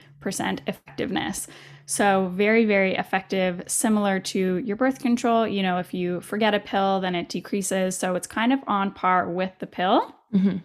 effectiveness 0.66 1.48
so, 1.92 2.32
very, 2.34 2.64
very 2.64 2.94
effective, 2.94 3.64
similar 3.66 4.18
to 4.18 4.56
your 4.56 4.76
birth 4.76 5.00
control. 5.00 5.46
You 5.46 5.62
know, 5.62 5.76
if 5.76 5.92
you 5.92 6.22
forget 6.22 6.54
a 6.54 6.58
pill, 6.58 7.00
then 7.00 7.14
it 7.14 7.28
decreases. 7.28 7.98
So, 7.98 8.14
it's 8.14 8.26
kind 8.26 8.50
of 8.50 8.60
on 8.66 8.92
par 8.92 9.28
with 9.28 9.52
the 9.58 9.66
pill. 9.66 10.14
Mm-hmm. 10.32 10.56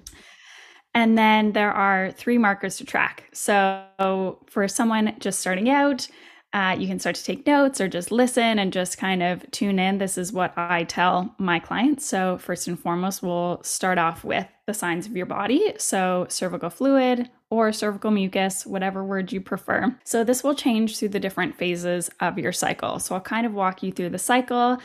And 0.94 1.18
then 1.18 1.52
there 1.52 1.74
are 1.74 2.12
three 2.12 2.38
markers 2.38 2.78
to 2.78 2.86
track. 2.86 3.26
So, 3.34 4.40
for 4.48 4.70
someone 4.70 5.18
just 5.20 5.42
starting 5.42 5.70
out, 5.70 6.08
uh, 6.54 6.78
you 6.80 6.88
can 6.88 6.98
start 6.98 7.18
to 7.18 7.24
take 7.26 7.46
notes 7.46 7.82
or 7.82 7.90
just 7.90 8.10
listen 8.10 8.58
and 8.58 8.72
just 8.72 8.98
kind 8.98 9.22
of 9.22 9.52
tune 9.52 9.80
in. 9.80 9.98
This 9.98 10.18
is 10.18 10.32
what 10.32 10.58
I 10.58 10.86
tell 10.86 11.36
my 11.38 11.60
clients. 11.60 12.06
So, 12.06 12.38
first 12.38 12.70
and 12.70 12.80
foremost, 12.80 13.22
we'll 13.22 13.62
start 13.64 13.98
off 13.98 14.24
with 14.24 14.48
the 14.66 14.74
signs 14.74 15.08
of 15.08 15.18
your 15.18 15.26
body. 15.26 15.74
So, 15.78 16.26
cervical 16.30 16.70
fluid 16.70 17.30
or 17.50 17.72
cervical 17.72 18.12
mucus, 18.12 18.66
whatever 18.66 19.04
word 19.04 19.32
you 19.32 19.42
prefer. 19.42 19.96
So, 20.04 20.24
this 20.24 20.44
will 20.44 20.56
change 20.56 20.98
through 20.98 21.10
the 21.10 21.20
different 21.20 21.56
phases 21.58 22.10
of 22.20 22.38
your 22.38 22.52
cycle. 22.52 23.00
So, 23.00 23.16
I'll 23.16 23.22
kind 23.22 23.46
of 23.46 23.54
walk 23.54 23.84
you 23.84 23.92
through 23.92 24.10
the 24.10 24.20
cycle 24.20 24.78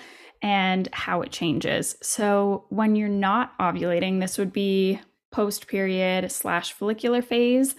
and 0.42 0.88
how 0.92 1.22
it 1.22 1.32
changes. 1.32 1.96
So, 2.02 2.64
when 2.68 2.96
you're 2.96 3.08
not 3.08 3.58
ovulating, 3.58 4.20
this 4.20 4.38
would 4.38 4.52
be 4.52 5.00
post 5.30 5.66
period 5.66 6.30
slash 6.30 6.72
follicular 6.72 7.22
phase 7.22 7.74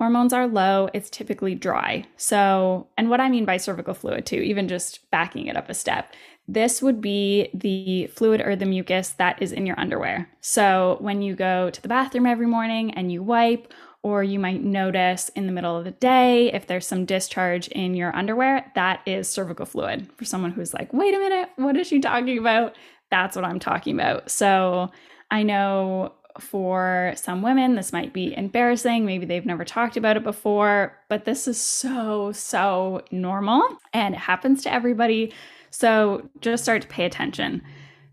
hormones 0.00 0.32
are 0.32 0.46
low, 0.46 0.88
it's 0.94 1.10
typically 1.10 1.54
dry. 1.54 2.02
So, 2.16 2.88
and 2.96 3.10
what 3.10 3.20
I 3.20 3.28
mean 3.28 3.44
by 3.44 3.58
cervical 3.58 3.92
fluid 3.92 4.24
too, 4.24 4.36
even 4.36 4.66
just 4.66 5.10
backing 5.10 5.46
it 5.46 5.58
up 5.58 5.68
a 5.68 5.74
step, 5.74 6.14
this 6.48 6.80
would 6.80 7.02
be 7.02 7.50
the 7.52 8.06
fluid 8.06 8.40
or 8.40 8.56
the 8.56 8.64
mucus 8.64 9.10
that 9.10 9.40
is 9.42 9.52
in 9.52 9.66
your 9.66 9.78
underwear. 9.78 10.26
So, 10.40 10.96
when 11.00 11.20
you 11.20 11.36
go 11.36 11.68
to 11.68 11.82
the 11.82 11.88
bathroom 11.88 12.24
every 12.24 12.46
morning 12.46 12.92
and 12.94 13.12
you 13.12 13.22
wipe, 13.22 13.74
or 14.02 14.22
you 14.22 14.38
might 14.38 14.62
notice 14.62 15.28
in 15.30 15.46
the 15.46 15.52
middle 15.52 15.76
of 15.76 15.84
the 15.84 15.90
day 15.90 16.52
if 16.52 16.66
there's 16.66 16.86
some 16.86 17.04
discharge 17.04 17.68
in 17.68 17.94
your 17.94 18.14
underwear, 18.16 18.70
that 18.74 19.02
is 19.06 19.28
cervical 19.28 19.66
fluid. 19.66 20.08
For 20.16 20.24
someone 20.24 20.52
who's 20.52 20.72
like, 20.72 20.92
wait 20.92 21.14
a 21.14 21.18
minute, 21.18 21.50
what 21.56 21.76
is 21.76 21.86
she 21.86 22.00
talking 22.00 22.38
about? 22.38 22.76
That's 23.10 23.36
what 23.36 23.44
I'm 23.44 23.58
talking 23.58 23.94
about. 23.94 24.30
So, 24.30 24.90
I 25.30 25.42
know 25.42 26.14
for 26.38 27.12
some 27.16 27.42
women, 27.42 27.74
this 27.74 27.92
might 27.92 28.12
be 28.12 28.36
embarrassing. 28.36 29.04
Maybe 29.04 29.26
they've 29.26 29.46
never 29.46 29.64
talked 29.64 29.96
about 29.96 30.16
it 30.16 30.22
before, 30.22 30.96
but 31.08 31.24
this 31.24 31.48
is 31.48 31.60
so, 31.60 32.32
so 32.32 33.02
normal 33.10 33.62
and 33.92 34.14
it 34.14 34.18
happens 34.18 34.62
to 34.62 34.72
everybody. 34.72 35.32
So 35.70 36.28
just 36.40 36.62
start 36.62 36.82
to 36.82 36.88
pay 36.88 37.04
attention. 37.04 37.62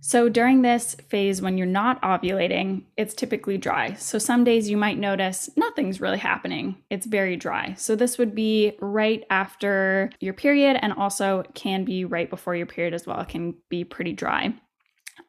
So 0.08 0.30
during 0.30 0.62
this 0.62 0.96
phase, 1.10 1.42
when 1.42 1.58
you're 1.58 1.68
not 1.68 2.02
ovulating, 2.02 2.84
it's 2.96 3.14
typically 3.14 3.58
dry. 3.58 3.96
So 3.96 4.18
some 4.18 4.46
days 4.46 4.70
you 4.70 4.78
might 4.78 4.98
notice 4.98 5.50
nothing's 5.58 6.00
really 6.00 6.18
happening. 6.18 6.78
It's 6.90 7.06
very 7.06 7.36
dry. 7.36 7.74
So 7.74 7.94
this 7.94 8.18
would 8.18 8.34
be 8.34 8.78
right 8.80 9.26
after 9.30 10.10
your 10.22 10.34
period 10.34 10.80
and 10.82 10.94
also 10.94 11.44
can 11.56 11.84
be 11.84 12.06
right 12.06 12.30
before 12.30 12.56
your 12.56 12.66
period 12.66 12.94
as 12.94 13.06
well. 13.06 13.20
It 13.20 13.28
can 13.28 13.56
be 13.68 13.84
pretty 13.84 14.14
dry. 14.14 14.54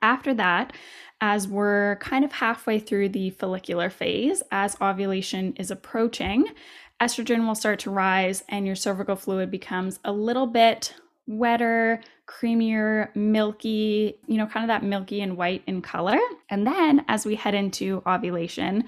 After 0.00 0.32
that, 0.34 0.74
as 1.20 1.48
we're 1.48 1.96
kind 1.96 2.24
of 2.24 2.30
halfway 2.30 2.78
through 2.78 3.08
the 3.08 3.30
follicular 3.30 3.90
phase, 3.90 4.44
as 4.52 4.76
ovulation 4.80 5.54
is 5.56 5.72
approaching, 5.72 6.46
estrogen 7.02 7.48
will 7.48 7.56
start 7.56 7.80
to 7.80 7.90
rise 7.90 8.44
and 8.48 8.64
your 8.64 8.76
cervical 8.76 9.16
fluid 9.16 9.50
becomes 9.50 9.98
a 10.04 10.12
little 10.12 10.46
bit 10.46 10.94
wetter, 11.26 12.00
creamier, 12.28 13.14
milky, 13.16 14.18
you 14.26 14.36
know, 14.36 14.46
kind 14.46 14.64
of 14.64 14.68
that 14.68 14.86
milky 14.86 15.20
and 15.20 15.36
white 15.36 15.62
in 15.66 15.82
color. 15.82 16.18
And 16.50 16.66
then 16.66 17.04
as 17.08 17.24
we 17.24 17.34
head 17.34 17.54
into 17.54 18.02
ovulation, 18.06 18.84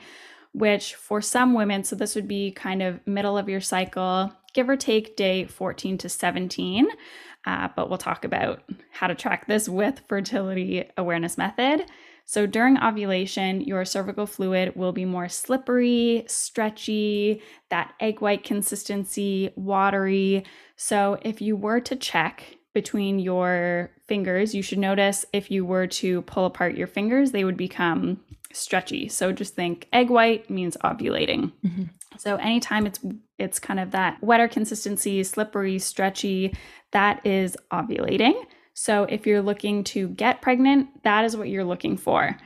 which 0.53 0.95
for 0.95 1.21
some 1.21 1.55
women, 1.55 1.85
so 1.85 1.97
this 1.97 2.15
would 2.15 2.29
be 2.29 2.53
kind 2.53 2.83
of 2.83 3.05
middle 3.07 3.39
of 3.39 3.49
your 3.49 3.61
cycle, 3.61 4.33
give 4.53 4.69
or 4.69 4.77
take 4.77 5.17
day 5.17 5.47
14 5.47 5.99
to 5.99 6.09
17. 6.09 6.89
Uh, 7.47 7.69
but 7.75 7.89
we'll 7.89 7.99
talk 7.99 8.25
about 8.25 8.63
how 8.93 9.07
to 9.07 9.15
track 9.15 9.47
this 9.47 9.69
with 9.69 10.03
fertility 10.09 10.85
awareness 10.99 11.39
method. 11.39 11.87
So 12.27 12.47
during 12.47 12.79
ovulation, 12.79 13.63
your 13.63 13.85
cervical 13.85 14.27
fluid 14.27 14.77
will 14.77 14.93
be 14.93 15.05
more 15.05 15.29
slippery, 15.29 16.25
stretchy, 16.29 17.43
that 17.71 17.95
egg 17.99 18.21
white 18.21 18.45
consistency, 18.45 19.51
watery. 19.57 20.45
So 20.77 21.19
if 21.23 21.41
you 21.41 21.57
were 21.57 21.81
to 21.81 21.97
check 21.97 22.59
between 22.73 23.19
your 23.19 23.91
fingers, 24.07 24.55
you 24.55 24.63
should 24.63 24.79
notice 24.79 25.25
if 25.33 25.51
you 25.51 25.65
were 25.65 25.87
to 25.87 26.23
pull 26.23 26.47
apart 26.47 26.77
your 26.77 26.87
fingers, 26.87 27.33
they 27.33 27.45
would 27.45 27.57
become 27.57 28.21
stretchy. 28.53 29.09
So 29.09 29.33
just 29.33 29.55
think 29.55 29.89
egg 29.93 30.11
white 30.11 30.51
means 30.51 30.77
ovulating. 30.85 31.53
Mm-hmm. 31.65 31.85
So 32.19 32.37
anytime 32.37 32.87
it's 32.87 33.01
it's 33.39 33.59
kind 33.59 33.81
of 33.81 33.93
that 33.93 34.23
wetter 34.23 34.49
consistency, 34.49 35.23
slippery, 35.25 35.79
stretchy, 35.79 36.55
that 36.93 37.25
is 37.25 37.57
ovulating. 37.73 38.35
So 38.75 39.05
if 39.05 39.27
you're 39.27 39.43
looking 39.43 39.85
to 39.85 40.09
get 40.09 40.43
pregnant, 40.43 41.03
that 41.05 41.25
is 41.25 41.37
what 41.37 41.49
you're 41.49 41.65
looking 41.65 41.97
for. 41.97 42.37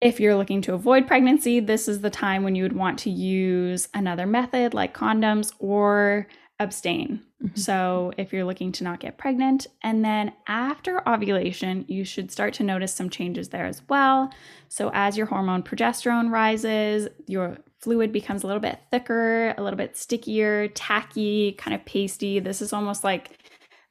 If 0.00 0.20
you're 0.20 0.36
looking 0.36 0.62
to 0.62 0.74
avoid 0.74 1.06
pregnancy, 1.06 1.60
this 1.60 1.88
is 1.88 2.00
the 2.00 2.10
time 2.10 2.44
when 2.44 2.54
you 2.54 2.62
would 2.62 2.74
want 2.74 2.98
to 3.00 3.10
use 3.10 3.88
another 3.94 4.26
method 4.26 4.74
like 4.74 4.94
condoms 4.94 5.52
or 5.58 6.26
abstain. 6.58 7.20
Mm-hmm. 7.42 7.58
So, 7.58 8.12
if 8.16 8.32
you're 8.32 8.44
looking 8.44 8.72
to 8.72 8.84
not 8.84 9.00
get 9.00 9.18
pregnant, 9.18 9.66
and 9.82 10.04
then 10.04 10.32
after 10.46 11.06
ovulation, 11.08 11.84
you 11.88 12.04
should 12.04 12.30
start 12.30 12.54
to 12.54 12.62
notice 12.62 12.94
some 12.94 13.10
changes 13.10 13.50
there 13.50 13.66
as 13.66 13.82
well. 13.88 14.32
So, 14.68 14.90
as 14.94 15.16
your 15.16 15.26
hormone 15.26 15.62
progesterone 15.62 16.30
rises, 16.30 17.08
your 17.26 17.58
fluid 17.80 18.12
becomes 18.12 18.42
a 18.42 18.46
little 18.46 18.60
bit 18.60 18.80
thicker, 18.90 19.54
a 19.56 19.62
little 19.62 19.76
bit 19.76 19.96
stickier, 19.96 20.68
tacky, 20.68 21.52
kind 21.52 21.74
of 21.74 21.84
pasty. 21.84 22.40
This 22.40 22.62
is 22.62 22.72
almost 22.72 23.04
like 23.04 23.38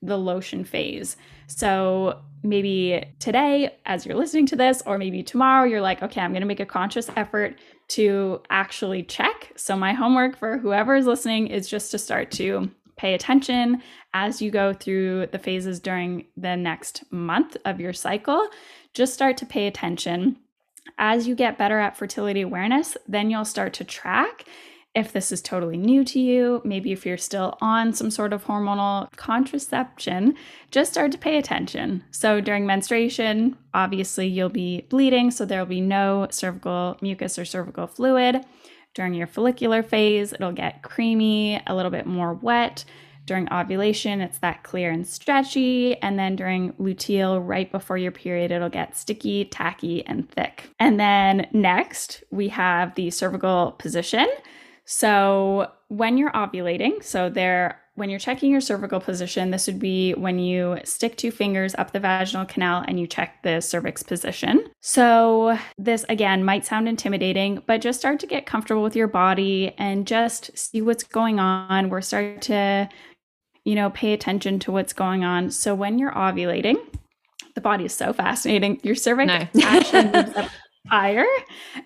the 0.01 0.17
lotion 0.17 0.63
phase. 0.63 1.17
So 1.47 2.21
maybe 2.43 3.03
today, 3.19 3.75
as 3.85 4.05
you're 4.05 4.15
listening 4.15 4.45
to 4.47 4.55
this, 4.55 4.81
or 4.85 4.97
maybe 4.97 5.23
tomorrow, 5.23 5.65
you're 5.65 5.81
like, 5.81 6.01
okay, 6.01 6.21
I'm 6.21 6.31
going 6.31 6.41
to 6.41 6.47
make 6.47 6.59
a 6.59 6.65
conscious 6.65 7.09
effort 7.15 7.57
to 7.87 8.41
actually 8.49 9.03
check. 9.03 9.51
So 9.55 9.75
my 9.75 9.93
homework 9.93 10.37
for 10.37 10.57
whoever 10.57 10.95
is 10.95 11.05
listening 11.05 11.47
is 11.47 11.69
just 11.69 11.91
to 11.91 11.97
start 11.97 12.31
to 12.31 12.69
pay 12.97 13.13
attention 13.13 13.81
as 14.13 14.41
you 14.41 14.49
go 14.51 14.73
through 14.73 15.27
the 15.27 15.39
phases 15.39 15.79
during 15.79 16.25
the 16.37 16.55
next 16.55 17.03
month 17.11 17.57
of 17.65 17.79
your 17.79 17.93
cycle. 17.93 18.47
Just 18.93 19.13
start 19.13 19.37
to 19.37 19.45
pay 19.45 19.67
attention. 19.67 20.37
As 20.97 21.27
you 21.27 21.35
get 21.35 21.57
better 21.57 21.79
at 21.79 21.97
fertility 21.97 22.41
awareness, 22.41 22.95
then 23.07 23.29
you'll 23.29 23.45
start 23.45 23.73
to 23.73 23.83
track 23.83 24.45
if 24.95 25.11
this 25.11 25.31
is 25.31 25.41
totally 25.41 25.77
new 25.77 26.05
to 26.05 26.19
you, 26.19 26.61
maybe 26.63 26.91
if 26.91 27.05
you're 27.05 27.17
still 27.17 27.57
on 27.61 27.93
some 27.93 28.09
sort 28.09 28.31
of 28.31 28.45
hormonal 28.45 29.11
contraception, 29.17 30.35
just 30.71 30.93
start 30.93 31.11
to 31.11 31.17
pay 31.17 31.37
attention. 31.37 32.03
So 32.11 32.39
during 32.39 32.65
menstruation, 32.65 33.57
obviously 33.73 34.27
you'll 34.27 34.49
be 34.49 34.85
bleeding, 34.89 35.31
so 35.31 35.45
there'll 35.45 35.65
be 35.65 35.81
no 35.81 36.27
cervical 36.31 36.97
mucus 37.01 37.37
or 37.37 37.43
cervical 37.43 37.87
fluid. 37.87 38.45
During 38.93 39.13
your 39.13 39.27
follicular 39.27 39.83
phase, 39.83 40.31
it'll 40.31 40.53
get 40.53 40.81
creamy, 40.81 41.61
a 41.67 41.75
little 41.75 41.91
bit 41.91 42.05
more 42.05 42.33
wet. 42.33 42.85
During 43.25 43.51
ovulation, 43.51 44.21
it's 44.21 44.37
that 44.37 44.63
clear 44.63 44.91
and 44.91 45.05
stretchy. 45.05 45.97
And 46.01 46.17
then 46.17 46.35
during 46.37 46.71
luteal, 46.73 47.45
right 47.45 47.69
before 47.69 47.97
your 47.97 48.11
period, 48.11 48.51
it'll 48.51 48.69
get 48.69 48.95
sticky, 48.95 49.45
tacky, 49.45 50.05
and 50.05 50.29
thick. 50.29 50.69
And 50.79 50.99
then 50.99 51.47
next, 51.51 52.23
we 52.31 52.47
have 52.49 52.95
the 52.95 53.09
cervical 53.09 53.73
position. 53.79 54.27
So 54.85 55.71
when 55.89 56.17
you're 56.17 56.31
ovulating, 56.31 57.03
so 57.03 57.29
there 57.29 57.81
when 57.95 58.09
you're 58.09 58.19
checking 58.19 58.51
your 58.51 58.61
cervical 58.61 58.99
position, 58.99 59.51
this 59.51 59.67
would 59.67 59.79
be 59.79 60.13
when 60.13 60.37
you 60.37 60.77
stick 60.83 61.15
two 61.15 61.31
fingers 61.31 61.73
up 61.75 61.91
the 61.91 61.99
vaginal 61.99 62.45
canal 62.45 62.83
and 62.87 62.99
you 62.99 63.07
check 63.07 63.41
the 63.41 63.61
cervix 63.61 64.03
position. 64.03 64.69
So, 64.81 65.57
this 65.77 66.05
again 66.09 66.43
might 66.43 66.65
sound 66.65 66.89
intimidating, 66.89 67.63
but 67.65 67.81
just 67.81 67.99
start 67.99 68.19
to 68.19 68.27
get 68.27 68.45
comfortable 68.45 68.83
with 68.83 68.97
your 68.97 69.07
body 69.07 69.73
and 69.77 70.05
just 70.05 70.55
see 70.57 70.81
what's 70.81 71.03
going 71.03 71.39
on. 71.39 71.89
We're 71.89 72.01
starting 72.01 72.41
to, 72.41 72.89
you 73.63 73.75
know, 73.75 73.89
pay 73.91 74.11
attention 74.11 74.59
to 74.59 74.71
what's 74.71 74.93
going 74.93 75.23
on. 75.23 75.49
So, 75.49 75.73
when 75.73 75.97
you're 75.97 76.11
ovulating, 76.11 76.75
the 77.55 77.61
body 77.61 77.85
is 77.85 77.93
so 77.93 78.11
fascinating. 78.11 78.81
Your 78.83 78.95
cervix 78.95 79.27
no. 79.53 79.63
actually 79.63 80.03
moves 80.11 80.35
up 80.35 80.51
higher 80.87 81.25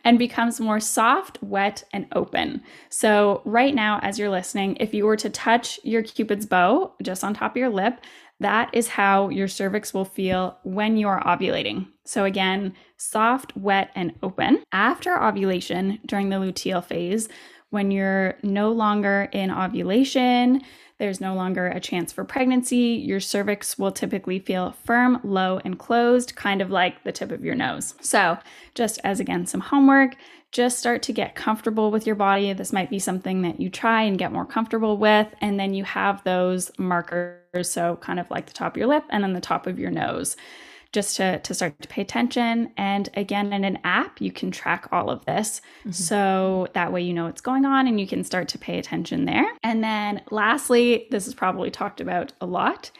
and 0.04 0.20
becomes 0.20 0.60
more 0.60 0.80
soft, 0.80 1.42
wet, 1.42 1.84
and 1.94 2.08
open. 2.14 2.62
So, 2.90 3.42
right 3.46 3.74
now, 3.74 4.00
as 4.02 4.20
you're 4.20 4.30
listening, 4.30 4.78
if 4.80 4.94
you 4.94 5.06
were 5.06 5.18
to 5.18 5.30
touch 5.30 5.80
your 5.84 6.04
Cupid's 6.04 6.46
bow 6.46 6.94
just 7.02 7.24
on 7.24 7.34
top 7.34 7.54
of 7.54 7.58
your 7.58 7.70
lip, 7.70 8.02
That 8.40 8.70
is 8.74 8.88
how 8.88 9.30
your 9.30 9.48
cervix 9.48 9.94
will 9.94 10.06
feel 10.06 10.58
when 10.64 10.96
you 10.96 11.08
are 11.08 11.22
ovulating. 11.24 11.88
So, 12.06 12.24
again, 12.24 12.74
soft, 12.98 13.56
wet, 13.58 13.92
and 13.96 14.14
open. 14.24 14.64
After 14.72 15.22
ovulation, 15.22 16.00
during 16.06 16.30
the 16.30 16.38
luteal 16.38 16.84
phase, 16.84 17.28
when 17.70 17.92
you're 17.92 18.36
no 18.42 18.72
longer 18.72 19.30
in 19.32 19.52
ovulation, 19.52 20.62
there's 21.00 21.22
no 21.22 21.34
longer 21.34 21.68
a 21.68 21.80
chance 21.80 22.12
for 22.12 22.26
pregnancy. 22.26 23.02
Your 23.06 23.22
cervix 23.22 23.80
will 23.80 23.92
typically 23.92 24.40
feel 24.40 24.74
firm, 24.84 25.22
low, 25.24 25.62
and 25.64 25.80
closed, 25.80 26.36
kind 26.36 26.62
of 26.62 26.70
like 26.70 27.04
the 27.06 27.14
tip 27.14 27.32
of 27.32 27.44
your 27.44 27.56
nose. 27.56 27.96
So, 28.02 28.38
just 28.76 29.00
as 29.06 29.22
again, 29.22 29.46
some 29.46 29.62
homework, 29.62 30.16
just 30.52 30.78
start 30.78 31.02
to 31.04 31.14
get 31.14 31.36
comfortable 31.36 31.90
with 31.90 32.06
your 32.06 32.18
body. 32.18 32.52
This 32.52 32.74
might 32.74 32.90
be 32.90 33.00
something 33.00 33.44
that 33.44 33.62
you 33.62 33.70
try 33.70 34.04
and 34.04 34.18
get 34.18 34.34
more 34.34 34.46
comfortable 34.46 34.98
with. 34.98 35.28
And 35.40 35.58
then 35.58 35.74
you 35.74 35.86
have 35.86 36.24
those 36.26 36.70
markers. 36.78 37.38
So, 37.64 37.96
kind 37.96 38.20
of 38.20 38.30
like 38.30 38.48
the 38.48 38.54
top 38.54 38.74
of 38.74 38.78
your 38.78 38.88
lip 38.88 39.06
and 39.10 39.24
then 39.24 39.34
the 39.34 39.42
top 39.42 39.68
of 39.68 39.80
your 39.80 39.92
nose 39.92 40.36
just 40.92 41.18
to, 41.18 41.40
to 41.40 41.54
start 41.54 41.80
to 41.82 41.88
pay 41.88 42.02
attention. 42.02 42.72
And 42.78 43.10
again, 43.16 43.54
in 43.54 43.64
an 43.64 43.80
app, 43.84 44.20
you 44.22 44.32
can 44.32 44.52
track 44.52 44.88
all 44.92 45.10
of 45.10 45.24
this. 45.26 45.62
Mm-hmm. 45.82 45.92
So 45.92 46.68
that 46.74 46.92
way 46.92 47.02
you 47.02 47.14
know 47.14 47.26
what's 47.26 47.42
going 47.42 47.66
on 47.66 47.88
and 47.88 48.00
you 48.00 48.08
can 48.08 48.24
start 48.24 48.48
to 48.50 48.58
pay 48.58 48.80
attention 48.80 49.26
there. 49.26 49.46
And 49.64 49.84
then 49.84 50.22
lastly, 50.32 51.08
this 51.12 51.28
is 51.28 51.34
probably 51.34 51.70
talked 51.70 52.02
about 52.02 52.34
a 52.42 52.46
lot, 52.46 52.92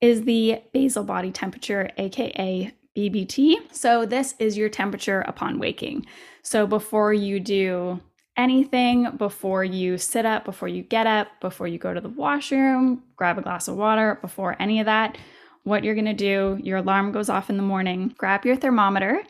is 0.00 0.22
the 0.22 0.62
basal 0.72 1.04
body 1.04 1.30
temperature, 1.30 1.90
aka 1.98 2.72
BBT. 2.96 3.56
So 3.72 4.06
this 4.06 4.34
is 4.38 4.56
your 4.56 4.68
temperature 4.68 5.22
upon 5.22 5.58
waking. 5.58 6.06
So 6.42 6.66
before 6.66 7.12
you 7.12 7.40
do 7.40 8.00
anything 8.36 9.10
before 9.16 9.64
you 9.64 9.98
sit 9.98 10.24
up, 10.24 10.44
before 10.44 10.68
you 10.68 10.82
get 10.82 11.06
up, 11.06 11.28
before 11.40 11.66
you 11.66 11.78
go 11.78 11.92
to 11.92 12.00
the 12.00 12.08
washroom, 12.08 13.02
grab 13.16 13.38
a 13.38 13.42
glass 13.42 13.68
of 13.68 13.76
water, 13.76 14.18
before 14.20 14.56
any 14.58 14.80
of 14.80 14.86
that, 14.86 15.18
what 15.64 15.84
you're 15.84 15.94
going 15.94 16.04
to 16.06 16.12
do, 16.12 16.58
your 16.62 16.78
alarm 16.78 17.12
goes 17.12 17.28
off 17.28 17.50
in 17.50 17.56
the 17.56 17.62
morning, 17.62 18.14
grab 18.16 18.44
your 18.44 18.56
thermometer. 18.56 19.22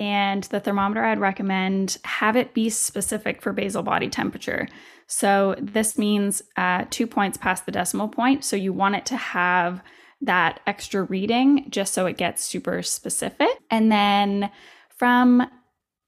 And 0.00 0.42
the 0.44 0.58
thermometer 0.58 1.04
I'd 1.04 1.20
recommend 1.20 1.98
have 2.04 2.34
it 2.36 2.52
be 2.52 2.68
specific 2.68 3.40
for 3.40 3.52
basal 3.52 3.84
body 3.84 4.08
temperature. 4.08 4.66
So 5.06 5.54
this 5.60 5.96
means 5.96 6.42
uh, 6.56 6.86
two 6.90 7.06
points 7.06 7.38
past 7.38 7.64
the 7.64 7.72
decimal 7.72 8.08
point. 8.08 8.44
So 8.44 8.56
you 8.56 8.72
want 8.72 8.96
it 8.96 9.06
to 9.06 9.16
have 9.16 9.82
that 10.22 10.60
extra 10.66 11.02
reading 11.02 11.66
just 11.70 11.92
so 11.92 12.06
it 12.06 12.16
gets 12.16 12.42
super 12.42 12.82
specific. 12.82 13.50
And 13.70 13.92
then 13.92 14.50
from 14.96 15.48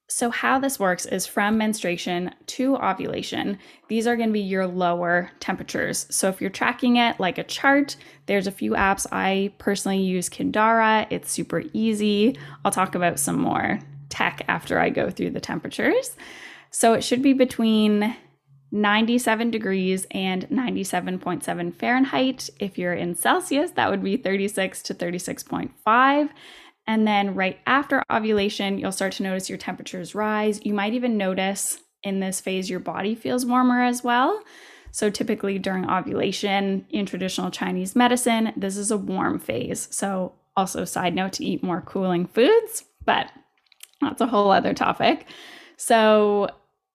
so, 0.09 0.31
how 0.31 0.61
this 0.61 0.79
works 0.79 1.05
is 1.05 1.27
from 1.27 1.59
menstruation 1.59 2.33
to 2.47 2.77
ovulation, 2.77 3.59
these 3.89 4.07
are 4.07 4.17
going 4.17 4.29
to 4.29 4.33
be 4.33 4.41
your 4.41 4.67
lower 4.67 5.33
temperatures. 5.41 6.07
So, 6.11 6.29
if 6.29 6.41
you're 6.41 6.49
tracking 6.49 6.97
it 6.97 7.19
like 7.19 7.39
a 7.39 7.45
chart, 7.45 7.97
there's 8.27 8.47
a 8.47 8.53
few 8.53 8.73
apps. 8.73 9.07
I 9.11 9.53
personally 9.59 10.01
use 10.01 10.29
Kindara, 10.29 11.09
it's 11.11 11.33
super 11.33 11.65
easy. 11.73 12.39
I'll 12.65 12.71
talk 12.71 12.95
about 12.95 13.19
some 13.19 13.39
more 13.39 13.81
tech 14.09 14.45
after 14.47 14.79
I 14.79 14.91
go 14.91 15.11
through 15.11 15.31
the 15.31 15.41
temperatures. 15.41 16.17
So, 16.71 16.93
it 16.95 17.03
should 17.03 17.23
be 17.23 17.33
between 17.33 18.15
97 18.71 19.51
degrees 19.51 20.07
and 20.13 20.49
97.7 20.49 21.75
Fahrenheit. 21.75 22.49
If 22.61 22.79
you're 22.79 22.95
in 22.95 23.17
Celsius, 23.17 23.73
that 23.73 23.91
would 23.91 24.05
be 24.05 24.17
36 24.17 24.83
to 24.83 24.95
36.5. 24.95 26.31
And 26.87 27.07
then 27.07 27.35
right 27.35 27.59
after 27.67 28.03
ovulation, 28.11 28.79
you'll 28.79 28.93
start 28.93 29.13
to 29.15 29.23
notice 29.23 29.49
your 29.49 29.59
temperatures 29.59 30.15
rise. 30.15 30.61
You 30.65 30.75
might 30.75 30.95
even 30.95 31.17
notice 31.17 31.79
in 32.03 32.21
this 32.21 32.41
phase 32.41 32.71
your 32.71 32.81
body 32.81 33.15
feels 33.15 33.45
warmer 33.45 33.83
as 33.83 34.05
well. 34.05 34.43
So, 34.93 35.11
typically 35.11 35.59
during 35.59 35.91
ovulation 35.91 36.87
in 36.91 37.05
traditional 37.05 37.51
Chinese 37.51 37.97
medicine, 37.97 38.53
this 38.57 38.77
is 38.77 38.91
a 38.91 38.97
warm 38.97 39.39
phase. 39.39 39.89
So, 39.91 40.33
also, 40.57 40.85
side 40.85 41.15
note 41.15 41.35
to 41.35 41.45
eat 41.45 41.63
more 41.63 41.83
cooling 41.83 42.27
foods, 42.27 42.85
but 43.05 43.31
that's 44.01 44.23
a 44.23 44.27
whole 44.27 44.51
other 44.51 44.73
topic. 44.73 45.27
So, 45.77 46.49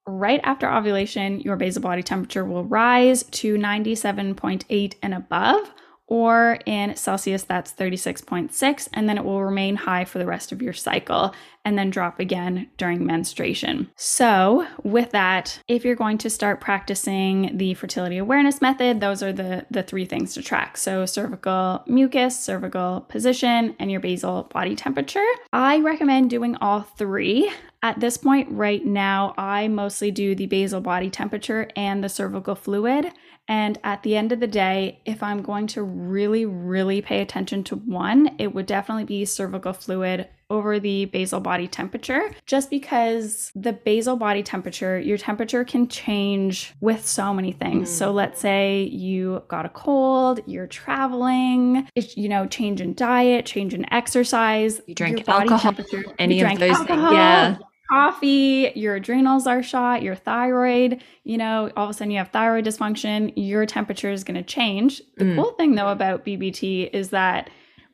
right 0.08 0.40
after 0.44 0.72
ovulation, 0.72 1.42
your 1.42 1.58
basal 1.58 1.82
body 1.82 2.02
temperature 2.02 2.46
will 2.46 2.66
rise 2.66 3.24
to 3.24 3.56
97.8 3.56 4.96
and 5.04 5.14
above 5.14 5.72
or 6.12 6.60
in 6.66 6.94
Celsius, 6.98 7.44
that's 7.44 7.72
36.6, 7.72 8.90
and 8.92 9.08
then 9.08 9.18
it 9.18 9.24
will 9.24 9.42
remain 9.42 9.78
high 9.78 10.04
for 10.04 10.20
the 10.20 10.26
rest 10.26 10.52
of 10.52 10.62
your 10.62 10.74
cycle 10.74 11.34
and 11.64 11.78
then 11.78 11.90
drop 11.90 12.20
again 12.20 12.68
during 12.76 13.06
menstruation. 13.06 13.90
So, 13.96 14.68
with 14.84 15.12
that, 15.12 15.62
if 15.70 15.86
you're 15.86 15.96
going 15.96 16.18
to 16.18 16.30
start 16.30 16.60
practicing 16.60 17.58
the 17.58 17.76
fertility 17.76 18.18
awareness 18.18 18.62
method, 18.62 19.00
those 19.00 19.24
are 19.24 19.32
the, 19.32 19.66
the 19.72 19.84
three 19.84 20.06
things 20.06 20.34
to 20.34 20.42
track. 20.42 20.76
So, 20.76 21.06
cervical 21.06 21.82
mucus, 21.88 22.38
cervical 22.38 23.06
position, 23.08 23.76
and 23.80 23.90
your 23.90 24.02
basal 24.02 24.50
body 24.52 24.76
temperature. 24.76 25.26
I 25.54 25.80
recommend 25.80 26.30
doing 26.30 26.58
all 26.58 26.82
three. 26.82 27.50
At 27.84 28.00
this 28.00 28.18
point, 28.18 28.48
right 28.52 28.86
now, 28.86 29.34
I 29.38 29.68
mostly 29.68 30.12
do 30.12 30.36
the 30.36 30.46
basal 30.46 30.82
body 30.82 31.10
temperature 31.10 31.70
and 31.76 32.04
the 32.04 32.10
cervical 32.10 32.54
fluid. 32.54 33.12
And 33.48 33.78
at 33.84 34.04
the 34.04 34.16
end 34.16 34.32
of 34.32 34.40
the 34.40 34.48
day, 34.48 35.02
if 35.06 35.22
I'm 35.22 35.42
going 35.42 35.68
to 35.68 35.84
really, 35.84 36.46
really 36.46 37.02
pay 37.02 37.22
attention 37.22 37.64
to 37.66 37.76
one, 37.76 38.36
it 38.40 38.54
would 38.54 38.66
definitely 38.66 39.04
be 39.04 39.26
cervical 39.26 39.74
fluid 39.74 40.30
over 40.50 40.80
the 40.80 41.06
basal 41.06 41.40
body 41.40 41.68
temperature, 41.68 42.30
just 42.46 42.70
because 42.70 43.52
the 43.56 43.72
basal 43.72 44.18
body 44.18 44.44
temperature, 44.44 45.00
your 45.00 45.18
temperature 45.18 45.64
can 45.64 45.88
change 45.88 46.74
with 46.82 47.06
so 47.08 47.34
many 47.34 47.54
things. 47.54 47.90
Mm. 47.90 47.94
So 47.94 48.12
let's 48.12 48.40
say 48.40 48.84
you 48.84 49.44
got 49.48 49.66
a 49.66 49.70
cold, 49.70 50.42
you're 50.46 50.68
traveling, 50.68 51.88
you 51.96 52.28
know, 52.30 52.48
change 52.48 52.82
in 52.82 52.94
diet, 52.94 53.46
change 53.46 53.74
in 53.74 53.92
exercise, 53.94 54.82
you 54.88 54.96
drink 54.96 55.28
alcohol, 55.28 55.74
any 56.20 56.42
of 56.42 56.60
those 56.60 56.72
alcohol, 56.72 57.10
things. 57.10 57.14
Yeah 57.14 57.58
coffee, 57.92 58.72
your 58.76 58.96
adrenals 58.96 59.48
are 59.48 59.62
shot, 59.62 60.02
your 60.02 60.16
thyroid, 60.16 61.04
you 61.24 61.38
know, 61.38 61.70
all 61.76 61.86
of 61.86 61.90
a 61.90 61.94
sudden 61.94 62.12
you 62.12 62.18
have 62.18 62.30
thyroid 62.30 62.66
dysfunction, 62.66 63.34
your 63.36 63.66
temperature 63.66 64.12
is 64.12 64.24
going 64.24 64.36
to 64.36 64.44
change. 64.44 65.02
The 65.18 65.26
mm. 65.26 65.36
cool 65.36 65.52
thing 65.52 65.76
though 65.76 65.90
about 65.90 66.26
BBT 66.26 66.90
is 66.94 67.10
that 67.10 67.50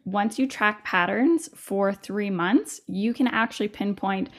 once 0.05 0.37
you 0.39 0.47
track 0.47 0.85
patterns 0.85 1.49
for 1.55 1.93
three 1.93 2.29
months, 2.29 2.79
you 2.87 3.13
can 3.13 3.27
actually 3.27 3.67
pinpoint 3.67 4.29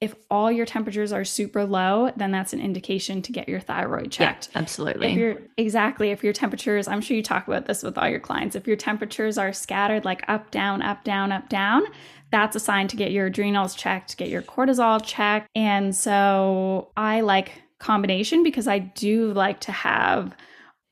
if 0.00 0.14
all 0.30 0.50
your 0.52 0.64
temperatures 0.64 1.12
are 1.12 1.24
super 1.24 1.64
low, 1.64 2.12
then 2.16 2.30
that's 2.30 2.52
an 2.52 2.60
indication 2.60 3.20
to 3.22 3.32
get 3.32 3.48
your 3.48 3.58
thyroid 3.58 4.12
checked. 4.12 4.48
Yeah, 4.52 4.60
absolutely. 4.60 5.08
If 5.08 5.18
you're 5.18 5.38
exactly 5.56 6.10
if 6.12 6.22
your 6.22 6.32
temperatures, 6.32 6.86
I'm 6.86 7.00
sure 7.00 7.16
you 7.16 7.22
talk 7.22 7.48
about 7.48 7.66
this 7.66 7.82
with 7.82 7.98
all 7.98 8.08
your 8.08 8.20
clients. 8.20 8.54
If 8.54 8.68
your 8.68 8.76
temperatures 8.76 9.38
are 9.38 9.52
scattered 9.52 10.04
like 10.04 10.24
up, 10.28 10.52
down, 10.52 10.82
up, 10.82 11.02
down, 11.02 11.32
up, 11.32 11.48
down, 11.48 11.82
that's 12.30 12.56
a 12.56 12.60
sign 12.60 12.88
to 12.88 12.96
get 12.96 13.12
your 13.12 13.26
adrenals 13.26 13.74
checked, 13.74 14.16
get 14.16 14.28
your 14.28 14.42
cortisol 14.42 15.04
checked. 15.04 15.48
And 15.54 15.94
so 15.94 16.90
I 16.96 17.20
like 17.20 17.62
combination 17.78 18.42
because 18.42 18.68
I 18.68 18.78
do 18.78 19.32
like 19.32 19.60
to 19.60 19.72
have 19.72 20.34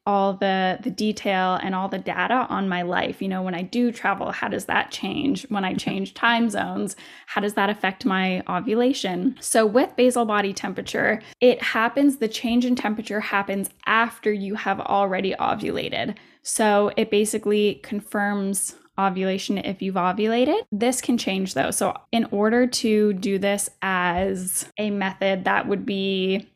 all 0.06 0.34
the 0.34 0.78
the 0.82 0.90
detail 0.90 1.58
and 1.62 1.74
all 1.74 1.88
the 1.88 1.98
data 1.98 2.46
on 2.48 2.68
my 2.68 2.82
life. 2.82 3.20
You 3.20 3.28
know 3.28 3.42
when 3.42 3.54
i 3.54 3.62
do 3.62 3.90
travel 3.90 4.30
how 4.30 4.48
does 4.48 4.66
that 4.66 4.92
change? 4.92 5.42
When 5.48 5.64
i 5.64 5.74
change 5.74 6.14
time 6.14 6.48
zones 6.48 6.94
how 7.26 7.40
does 7.40 7.54
that 7.54 7.70
affect 7.70 8.06
my 8.06 8.42
ovulation? 8.48 9.36
So 9.40 9.66
with 9.66 9.96
basal 9.96 10.24
body 10.24 10.52
temperature 10.52 11.20
it 11.40 11.60
happens 11.60 12.18
the 12.18 12.28
change 12.28 12.64
in 12.64 12.76
temperature 12.76 13.20
happens 13.20 13.68
after 13.86 14.32
you 14.32 14.54
have 14.54 14.80
already 14.80 15.34
ovulated. 15.40 16.16
So 16.42 16.92
it 16.96 17.10
basically 17.10 17.80
confirms 17.82 18.76
ovulation 18.98 19.58
if 19.58 19.82
you've 19.82 19.94
ovulated. 19.94 20.62
This 20.72 21.00
can 21.00 21.18
change 21.18 21.54
though. 21.54 21.70
So, 21.70 21.94
in 22.12 22.26
order 22.30 22.66
to 22.66 23.12
do 23.14 23.38
this 23.38 23.70
as 23.82 24.70
a 24.78 24.90
method 24.90 25.44
that 25.44 25.68
would 25.68 25.84
be 25.86 26.48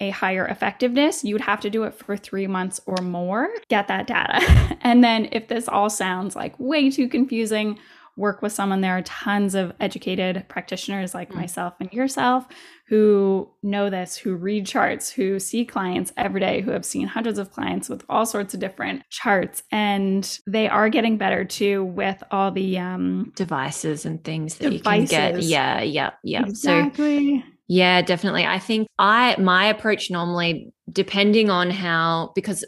a 0.00 0.10
higher 0.10 0.44
effectiveness, 0.46 1.22
you 1.22 1.34
would 1.34 1.42
have 1.42 1.60
to 1.60 1.70
do 1.70 1.84
it 1.84 1.94
for 1.94 2.16
three 2.16 2.48
months 2.48 2.80
or 2.84 3.02
more, 3.02 3.48
get 3.68 3.88
that 3.88 4.06
data. 4.06 4.40
and 4.80 5.04
then, 5.04 5.28
if 5.32 5.48
this 5.48 5.68
all 5.68 5.90
sounds 5.90 6.34
like 6.34 6.58
way 6.58 6.90
too 6.90 7.08
confusing, 7.08 7.78
work 8.16 8.42
with 8.42 8.52
someone. 8.52 8.80
There 8.80 8.96
are 8.96 9.02
tons 9.02 9.54
of 9.54 9.72
educated 9.80 10.44
practitioners 10.48 11.14
like 11.14 11.30
mm. 11.30 11.36
myself 11.36 11.74
and 11.80 11.92
yourself 11.92 12.46
who 12.86 13.50
know 13.62 13.88
this, 13.88 14.16
who 14.16 14.34
read 14.34 14.66
charts, 14.66 15.10
who 15.10 15.38
see 15.38 15.64
clients 15.64 16.12
every 16.16 16.40
day, 16.40 16.60
who 16.60 16.70
have 16.70 16.84
seen 16.84 17.06
hundreds 17.06 17.38
of 17.38 17.50
clients 17.50 17.88
with 17.88 18.04
all 18.08 18.26
sorts 18.26 18.52
of 18.54 18.60
different 18.60 19.02
charts. 19.10 19.62
And 19.72 20.38
they 20.46 20.68
are 20.68 20.90
getting 20.90 21.16
better 21.16 21.44
too 21.44 21.84
with 21.84 22.22
all 22.30 22.50
the 22.50 22.78
um, 22.78 23.32
devices 23.36 24.04
and 24.04 24.22
things 24.22 24.56
that 24.58 24.70
devices. 24.70 25.12
you 25.12 25.18
can 25.18 25.32
get. 25.32 25.42
Yeah, 25.42 25.80
yeah, 25.80 26.10
yeah. 26.22 26.42
Exactly. 26.46 27.40
So, 27.40 27.46
yeah, 27.68 28.02
definitely. 28.02 28.44
I 28.44 28.58
think 28.58 28.88
I 28.98 29.36
my 29.38 29.66
approach 29.66 30.10
normally 30.10 30.72
depending 30.92 31.48
on 31.48 31.70
how 31.70 32.32
because 32.34 32.64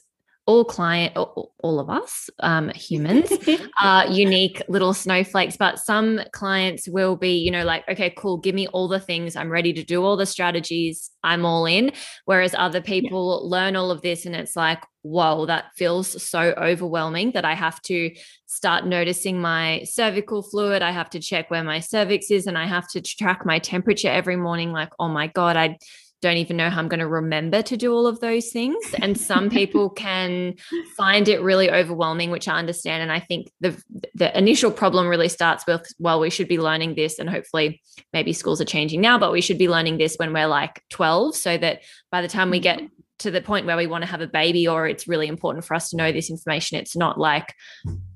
all 0.47 0.65
client 0.65 1.17
all 1.17 1.81
of 1.81 1.91
us 1.91 2.31
um, 2.41 2.69
humans 2.71 3.31
are 3.83 4.07
unique 4.07 4.63
little 4.69 4.95
snowflakes 4.95 5.57
but 5.57 5.79
some 5.79 6.21
clients 6.33 6.89
will 6.89 7.17
be 7.17 7.37
you 7.37 7.51
know 7.51 7.65
like 7.65 7.87
okay 7.89 8.11
cool 8.11 8.39
give 8.39 8.55
me 8.55 8.67
all 8.69 8.89
the 8.89 9.01
things. 9.01 9.37
I'm 9.37 9.51
ready 9.51 9.73
to 9.73 9.83
do 9.83 10.05
all 10.05 10.17
the 10.17 10.27
strategies. 10.27 11.11
I'm 11.25 11.45
all 11.45 11.67
in. 11.67 11.93
Whereas 12.25 12.55
other 12.57 12.81
people 12.81 13.41
yeah. 13.43 13.57
learn 13.57 13.77
all 13.77 13.91
of 13.91 14.03
this 14.03 14.27
and 14.27 14.35
it's 14.35 14.57
like 14.57 14.83
whoa 15.03 15.47
that 15.47 15.67
feels 15.77 16.21
so 16.21 16.53
overwhelming 16.57 17.31
that 17.31 17.45
i 17.45 17.55
have 17.55 17.81
to 17.81 18.13
start 18.47 18.85
noticing 18.85 19.41
my 19.41 19.81
cervical 19.85 20.43
fluid. 20.43 20.83
I 20.83 20.91
have 20.91 21.11
to 21.11 21.21
check 21.21 21.49
where 21.49 21.63
my 21.63 21.79
cervix 21.79 22.31
is 22.33 22.49
and 22.49 22.59
i 22.59 22.67
have 22.67 22.89
to 22.89 23.01
track 23.01 23.47
my 23.47 23.61
temperature 23.61 24.09
every 24.09 24.37
morning 24.37 24.73
like 24.73 24.91
oh 24.99 25.09
my 25.09 25.29
god 25.29 25.57
i 25.57 25.79
don't 26.27 26.39
even 26.39 26.57
know 26.57 26.71
how 26.71 26.81
I'm 26.81 26.89
going 26.89 27.01
to 27.01 27.07
remember 27.07 27.63
to 27.63 27.77
do 27.77 27.93
all 27.93 28.07
of 28.07 28.19
those 28.19 28.51
things. 28.51 28.77
And 29.01 29.19
some 29.19 29.49
people 29.61 29.91
can 29.91 30.55
find 30.97 31.29
it 31.29 31.41
really 31.41 31.71
overwhelming, 31.71 32.31
which 32.31 32.49
I 32.49 32.59
understand. 32.59 33.03
And 33.03 33.13
I 33.13 33.21
think 33.21 33.51
the 33.61 33.81
the 34.15 34.37
initial 34.37 34.71
problem 34.71 35.07
really 35.07 35.29
starts 35.29 35.67
with, 35.67 35.87
well, 35.99 36.19
we 36.19 36.31
should 36.31 36.49
be 36.49 36.59
learning 36.59 36.97
this, 36.97 37.19
and 37.19 37.31
hopefully 37.31 37.81
maybe 38.13 38.33
schools 38.33 38.61
are 38.61 38.67
changing 38.67 39.01
now, 39.01 39.19
but 39.19 39.33
we 39.33 39.41
should 39.41 39.59
be 39.59 39.69
learning 39.69 39.99
this 39.99 40.17
when 40.17 40.33
we're 40.33 40.49
like 40.49 40.83
12, 40.91 41.37
so 41.37 41.57
that 41.59 41.83
by 42.11 42.23
the 42.23 42.29
time 42.29 42.51
we 42.51 42.59
get 42.59 42.79
mm-hmm. 42.79 42.87
to 43.21 43.31
the 43.31 43.41
point 43.41 43.67
where 43.67 43.77
we 43.77 43.87
want 43.87 44.03
to 44.03 44.11
have 44.11 44.21
a 44.21 44.27
baby 44.27 44.67
or 44.67 44.89
it's 44.89 45.07
really 45.07 45.29
important 45.29 45.65
for 45.65 45.75
us 45.75 45.91
to 45.91 45.97
know 45.97 46.13
this 46.13 46.31
information 46.31 46.79
it's 46.79 46.97
not 46.97 47.19
like 47.19 47.55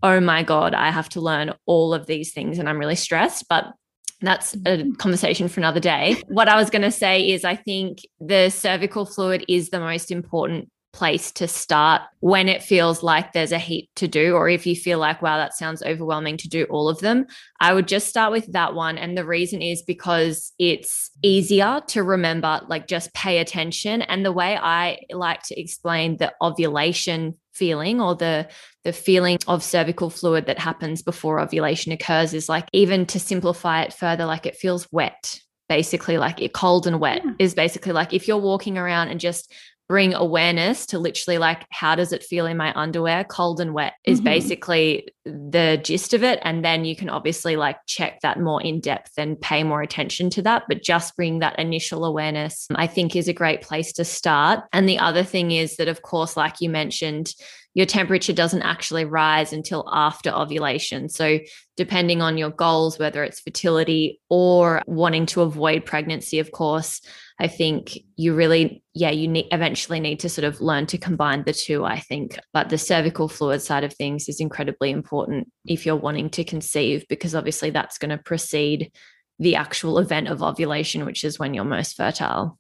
oh 0.02 0.20
my 0.20 0.42
god 0.42 0.74
i 0.74 0.90
have 0.90 1.08
to 1.08 1.20
learn 1.20 1.52
all 1.66 1.92
of 1.92 2.06
these 2.06 2.32
things 2.32 2.58
and 2.58 2.68
i'm 2.68 2.78
really 2.78 2.96
stressed 2.96 3.46
but 3.48 3.72
that's 4.20 4.56
a 4.66 4.90
conversation 4.98 5.48
for 5.48 5.60
another 5.60 5.80
day. 5.80 6.22
What 6.28 6.48
I 6.48 6.56
was 6.56 6.70
going 6.70 6.82
to 6.82 6.90
say 6.90 7.28
is, 7.28 7.44
I 7.44 7.56
think 7.56 8.00
the 8.20 8.50
cervical 8.50 9.06
fluid 9.06 9.44
is 9.48 9.70
the 9.70 9.80
most 9.80 10.10
important 10.10 10.70
place 10.92 11.30
to 11.32 11.46
start 11.48 12.02
when 12.20 12.48
it 12.48 12.62
feels 12.62 13.02
like 13.02 13.32
there's 13.32 13.52
a 13.52 13.58
heap 13.58 13.88
to 13.96 14.08
do, 14.08 14.34
or 14.34 14.48
if 14.48 14.66
you 14.66 14.74
feel 14.74 14.98
like, 14.98 15.22
wow, 15.22 15.36
that 15.36 15.54
sounds 15.54 15.82
overwhelming 15.82 16.36
to 16.38 16.48
do 16.48 16.64
all 16.64 16.88
of 16.88 17.00
them. 17.00 17.26
I 17.60 17.72
would 17.72 17.88
just 17.88 18.08
start 18.08 18.32
with 18.32 18.52
that 18.52 18.74
one. 18.74 18.98
And 18.98 19.16
the 19.16 19.24
reason 19.24 19.62
is 19.62 19.82
because 19.82 20.52
it's 20.58 21.10
easier 21.22 21.80
to 21.88 22.02
remember, 22.02 22.60
like 22.68 22.86
just 22.86 23.12
pay 23.14 23.38
attention. 23.38 24.02
And 24.02 24.24
the 24.24 24.32
way 24.32 24.56
I 24.56 24.98
like 25.10 25.42
to 25.44 25.60
explain 25.60 26.16
the 26.16 26.32
ovulation 26.42 27.36
feeling 27.52 28.00
or 28.00 28.14
the 28.14 28.48
the 28.84 28.92
feeling 28.92 29.38
of 29.46 29.62
cervical 29.62 30.08
fluid 30.08 30.46
that 30.46 30.58
happens 30.58 31.02
before 31.02 31.40
ovulation 31.40 31.92
occurs 31.92 32.32
is 32.32 32.48
like 32.48 32.66
even 32.72 33.04
to 33.04 33.20
simplify 33.20 33.82
it 33.82 33.92
further 33.92 34.24
like 34.24 34.46
it 34.46 34.56
feels 34.56 34.90
wet 34.90 35.38
basically 35.68 36.18
like 36.18 36.40
it 36.40 36.52
cold 36.52 36.86
and 36.86 37.00
wet 37.00 37.22
yeah. 37.24 37.32
is 37.38 37.54
basically 37.54 37.92
like 37.92 38.12
if 38.12 38.26
you're 38.26 38.36
walking 38.36 38.76
around 38.76 39.08
and 39.08 39.20
just 39.20 39.52
bring 39.90 40.14
awareness 40.14 40.86
to 40.86 41.00
literally 41.00 41.36
like 41.36 41.66
how 41.70 41.96
does 41.96 42.12
it 42.12 42.22
feel 42.22 42.46
in 42.46 42.56
my 42.56 42.72
underwear 42.76 43.24
cold 43.24 43.60
and 43.60 43.74
wet 43.74 43.94
is 44.04 44.18
mm-hmm. 44.20 44.26
basically 44.26 45.08
the 45.24 45.80
gist 45.82 46.14
of 46.14 46.22
it 46.22 46.38
and 46.42 46.64
then 46.64 46.84
you 46.84 46.94
can 46.94 47.10
obviously 47.10 47.56
like 47.56 47.76
check 47.88 48.20
that 48.20 48.38
more 48.38 48.62
in 48.62 48.78
depth 48.78 49.10
and 49.18 49.40
pay 49.40 49.64
more 49.64 49.82
attention 49.82 50.30
to 50.30 50.42
that 50.42 50.62
but 50.68 50.80
just 50.80 51.16
bring 51.16 51.40
that 51.40 51.58
initial 51.58 52.04
awareness 52.04 52.68
i 52.76 52.86
think 52.86 53.16
is 53.16 53.26
a 53.26 53.32
great 53.32 53.62
place 53.62 53.92
to 53.92 54.04
start 54.04 54.60
and 54.72 54.88
the 54.88 55.00
other 55.00 55.24
thing 55.24 55.50
is 55.50 55.74
that 55.74 55.88
of 55.88 56.02
course 56.02 56.36
like 56.36 56.60
you 56.60 56.70
mentioned 56.70 57.34
your 57.74 57.86
temperature 57.86 58.32
doesn't 58.32 58.62
actually 58.62 59.04
rise 59.04 59.52
until 59.52 59.88
after 59.92 60.30
ovulation. 60.30 61.08
So, 61.08 61.38
depending 61.76 62.20
on 62.20 62.36
your 62.36 62.50
goals, 62.50 62.98
whether 62.98 63.22
it's 63.22 63.40
fertility 63.40 64.20
or 64.28 64.82
wanting 64.86 65.26
to 65.26 65.42
avoid 65.42 65.86
pregnancy, 65.86 66.40
of 66.40 66.50
course, 66.50 67.00
I 67.40 67.48
think 67.48 67.98
you 68.16 68.34
really, 68.34 68.82
yeah, 68.92 69.08
you 69.08 69.26
need 69.26 69.48
eventually 69.50 69.98
need 69.98 70.20
to 70.20 70.28
sort 70.28 70.44
of 70.44 70.60
learn 70.60 70.84
to 70.88 70.98
combine 70.98 71.44
the 71.44 71.54
two, 71.54 71.86
I 71.86 71.98
think. 71.98 72.38
But 72.52 72.68
the 72.68 72.76
cervical 72.76 73.28
fluid 73.28 73.62
side 73.62 73.82
of 73.82 73.94
things 73.94 74.28
is 74.28 74.40
incredibly 74.40 74.90
important 74.90 75.48
if 75.64 75.86
you're 75.86 75.96
wanting 75.96 76.28
to 76.30 76.44
conceive, 76.44 77.06
because 77.08 77.34
obviously 77.34 77.70
that's 77.70 77.96
going 77.96 78.10
to 78.10 78.18
precede 78.18 78.92
the 79.38 79.56
actual 79.56 79.98
event 79.98 80.28
of 80.28 80.42
ovulation, 80.42 81.06
which 81.06 81.24
is 81.24 81.38
when 81.38 81.54
you're 81.54 81.64
most 81.64 81.96
fertile. 81.96 82.58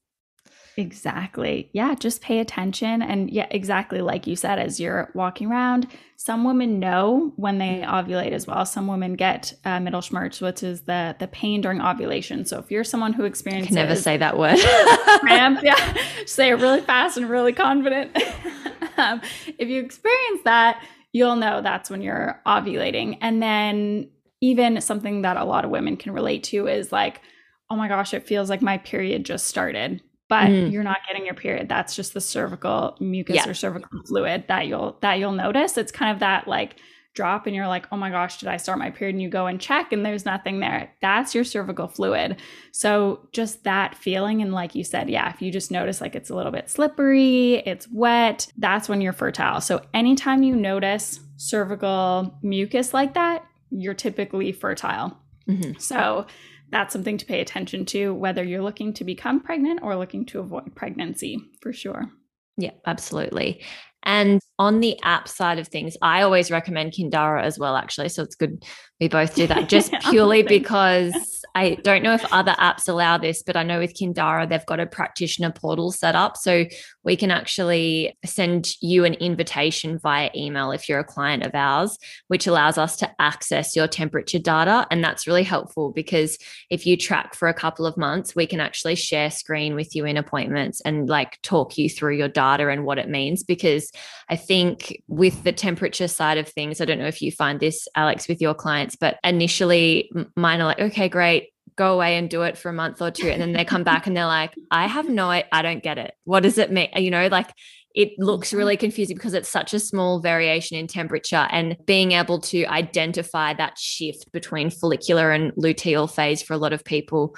Exactly. 0.76 1.70
Yeah, 1.72 1.94
just 1.94 2.22
pay 2.22 2.38
attention. 2.38 3.02
And 3.02 3.30
yeah, 3.30 3.46
exactly 3.50 4.00
like 4.00 4.26
you 4.26 4.36
said, 4.36 4.58
as 4.58 4.80
you're 4.80 5.10
walking 5.14 5.50
around, 5.50 5.88
some 6.16 6.44
women 6.44 6.78
know 6.78 7.32
when 7.36 7.58
they 7.58 7.82
ovulate 7.86 8.32
as 8.32 8.46
well. 8.46 8.64
Some 8.64 8.86
women 8.86 9.14
get 9.14 9.52
uh, 9.64 9.78
Mittelschmerz, 9.78 10.40
which 10.40 10.62
is 10.62 10.82
the 10.82 11.16
the 11.18 11.28
pain 11.28 11.60
during 11.60 11.80
ovulation. 11.80 12.44
So 12.44 12.58
if 12.58 12.70
you're 12.70 12.84
someone 12.84 13.12
who 13.12 13.24
experiences, 13.24 13.76
I 13.76 13.80
can 13.80 13.88
never 13.88 14.00
say 14.00 14.16
that 14.16 14.38
word. 14.38 14.58
cramps, 15.20 15.62
yeah, 15.64 15.96
say 16.26 16.50
it 16.50 16.54
really 16.54 16.80
fast 16.80 17.16
and 17.16 17.28
really 17.28 17.52
confident. 17.52 18.16
um, 18.96 19.20
if 19.58 19.68
you 19.68 19.80
experience 19.80 20.42
that, 20.44 20.82
you'll 21.12 21.36
know 21.36 21.62
that's 21.62 21.90
when 21.90 22.02
you're 22.02 22.40
ovulating. 22.46 23.18
And 23.20 23.42
then 23.42 24.10
even 24.40 24.80
something 24.80 25.22
that 25.22 25.36
a 25.36 25.44
lot 25.44 25.64
of 25.64 25.70
women 25.70 25.96
can 25.96 26.12
relate 26.12 26.44
to 26.44 26.66
is 26.66 26.92
like, 26.92 27.20
oh 27.68 27.76
my 27.76 27.88
gosh, 27.88 28.14
it 28.14 28.26
feels 28.26 28.50
like 28.50 28.62
my 28.62 28.78
period 28.78 29.24
just 29.24 29.46
started 29.46 30.02
but 30.30 30.48
mm. 30.48 30.70
you're 30.70 30.84
not 30.84 30.98
getting 31.08 31.26
your 31.26 31.34
period. 31.34 31.68
That's 31.68 31.96
just 31.96 32.14
the 32.14 32.20
cervical 32.20 32.96
mucus 33.00 33.34
yeah. 33.34 33.48
or 33.48 33.52
cervical 33.52 34.00
fluid 34.06 34.44
that 34.46 34.68
you'll 34.68 34.96
that 35.02 35.18
you'll 35.18 35.32
notice. 35.32 35.76
It's 35.76 35.90
kind 35.90 36.12
of 36.12 36.20
that 36.20 36.46
like 36.46 36.76
drop 37.12 37.48
and 37.48 37.56
you're 37.56 37.66
like 37.66 37.88
oh 37.90 37.96
my 37.96 38.08
gosh 38.08 38.38
did 38.38 38.48
i 38.48 38.56
start 38.56 38.78
my 38.78 38.88
period? 38.88 39.16
And 39.16 39.22
you 39.22 39.28
go 39.28 39.48
and 39.48 39.60
check 39.60 39.92
and 39.92 40.06
there's 40.06 40.24
nothing 40.24 40.60
there. 40.60 40.94
That's 41.02 41.34
your 41.34 41.42
cervical 41.42 41.88
fluid. 41.88 42.36
So 42.70 43.28
just 43.32 43.64
that 43.64 43.96
feeling 43.96 44.40
and 44.40 44.54
like 44.54 44.76
you 44.76 44.84
said 44.84 45.10
yeah 45.10 45.28
if 45.30 45.42
you 45.42 45.50
just 45.50 45.72
notice 45.72 46.00
like 46.00 46.14
it's 46.14 46.30
a 46.30 46.36
little 46.36 46.52
bit 46.52 46.70
slippery 46.70 47.54
it's 47.66 47.88
wet 47.92 48.46
that's 48.56 48.88
when 48.88 49.00
you're 49.00 49.12
fertile. 49.12 49.60
So 49.60 49.82
anytime 49.92 50.44
you 50.44 50.54
notice 50.54 51.18
cervical 51.36 52.38
mucus 52.40 52.94
like 52.94 53.14
that 53.14 53.44
you're 53.70 53.94
typically 53.94 54.52
fertile. 54.52 55.18
Mm-hmm. 55.48 55.80
so 55.80 56.26
that's 56.70 56.92
something 56.92 57.18
to 57.18 57.26
pay 57.26 57.40
attention 57.40 57.84
to, 57.86 58.14
whether 58.14 58.42
you're 58.42 58.62
looking 58.62 58.92
to 58.94 59.04
become 59.04 59.40
pregnant 59.40 59.80
or 59.82 59.96
looking 59.96 60.24
to 60.26 60.40
avoid 60.40 60.74
pregnancy, 60.74 61.38
for 61.60 61.72
sure. 61.72 62.10
Yeah, 62.56 62.72
absolutely. 62.86 63.62
And 64.02 64.40
on 64.58 64.80
the 64.80 64.98
app 65.02 65.28
side 65.28 65.58
of 65.58 65.68
things, 65.68 65.96
I 66.00 66.22
always 66.22 66.50
recommend 66.50 66.92
Kindara 66.92 67.42
as 67.42 67.58
well, 67.58 67.76
actually. 67.76 68.08
So 68.08 68.22
it's 68.22 68.34
good 68.34 68.64
we 68.98 69.08
both 69.08 69.34
do 69.34 69.46
that 69.46 69.68
just 69.68 69.92
purely 70.08 70.42
because 70.42 71.39
I 71.54 71.76
don't 71.82 72.02
know 72.02 72.14
if 72.14 72.32
other 72.32 72.52
apps 72.52 72.88
allow 72.88 73.18
this, 73.18 73.42
but 73.42 73.56
I 73.56 73.62
know 73.62 73.78
with 73.78 73.94
Kindara, 73.94 74.48
they've 74.48 74.64
got 74.66 74.80
a 74.80 74.86
practitioner 74.86 75.50
portal 75.50 75.90
set 75.90 76.14
up. 76.14 76.36
So 76.36 76.66
we 77.04 77.16
can 77.16 77.30
actually 77.30 78.16
send 78.24 78.74
you 78.80 79.04
an 79.04 79.14
invitation 79.14 79.98
via 79.98 80.30
email 80.34 80.70
if 80.70 80.88
you're 80.88 81.00
a 81.00 81.04
client 81.04 81.44
of 81.44 81.54
ours, 81.54 81.98
which 82.28 82.46
allows 82.46 82.78
us 82.78 82.96
to 82.96 83.10
access 83.18 83.74
your 83.74 83.88
temperature 83.88 84.38
data. 84.38 84.86
And 84.90 85.02
that's 85.02 85.26
really 85.26 85.42
helpful 85.42 85.90
because 85.90 86.38
if 86.70 86.86
you 86.86 86.96
track 86.96 87.34
for 87.34 87.48
a 87.48 87.54
couple 87.54 87.86
of 87.86 87.96
months, 87.96 88.36
we 88.36 88.46
can 88.46 88.60
actually 88.60 88.94
share 88.94 89.30
screen 89.30 89.74
with 89.74 89.94
you 89.94 90.04
in 90.04 90.16
appointments 90.16 90.80
and 90.82 91.08
like 91.08 91.40
talk 91.42 91.76
you 91.78 91.88
through 91.88 92.16
your 92.16 92.28
data 92.28 92.68
and 92.68 92.84
what 92.84 92.98
it 92.98 93.08
means. 93.08 93.42
Because 93.42 93.90
I 94.28 94.36
think 94.36 95.02
with 95.08 95.42
the 95.42 95.52
temperature 95.52 96.08
side 96.08 96.38
of 96.38 96.48
things, 96.48 96.80
I 96.80 96.84
don't 96.84 96.98
know 96.98 97.06
if 97.06 97.22
you 97.22 97.32
find 97.32 97.58
this, 97.58 97.88
Alex, 97.96 98.28
with 98.28 98.40
your 98.40 98.54
clients, 98.54 98.96
but 98.96 99.18
initially 99.24 100.10
mine 100.36 100.60
are 100.60 100.66
like, 100.66 100.80
okay, 100.80 101.08
great 101.08 101.39
go 101.80 101.94
away 101.94 102.18
and 102.18 102.28
do 102.28 102.42
it 102.42 102.58
for 102.58 102.68
a 102.68 102.74
month 102.74 103.00
or 103.00 103.10
two 103.10 103.30
and 103.30 103.40
then 103.40 103.52
they 103.52 103.64
come 103.64 103.82
back 103.82 104.06
and 104.06 104.14
they're 104.14 104.26
like 104.26 104.52
i 104.70 104.86
have 104.86 105.08
no 105.08 105.30
i 105.30 105.62
don't 105.62 105.82
get 105.82 105.96
it. 105.96 106.12
What 106.24 106.42
does 106.42 106.58
it 106.58 106.70
mean? 106.70 106.90
You 106.94 107.10
know 107.10 107.28
like 107.28 107.50
it 107.94 108.12
looks 108.18 108.48
mm-hmm. 108.48 108.58
really 108.58 108.76
confusing 108.76 109.16
because 109.16 109.32
it's 109.32 109.48
such 109.48 109.72
a 109.72 109.80
small 109.80 110.20
variation 110.20 110.76
in 110.76 110.86
temperature 110.86 111.48
and 111.50 111.78
being 111.86 112.12
able 112.12 112.38
to 112.38 112.66
identify 112.66 113.54
that 113.54 113.78
shift 113.78 114.30
between 114.30 114.68
follicular 114.70 115.32
and 115.32 115.52
luteal 115.52 116.08
phase 116.10 116.42
for 116.42 116.52
a 116.52 116.58
lot 116.58 116.74
of 116.74 116.84
people 116.84 117.34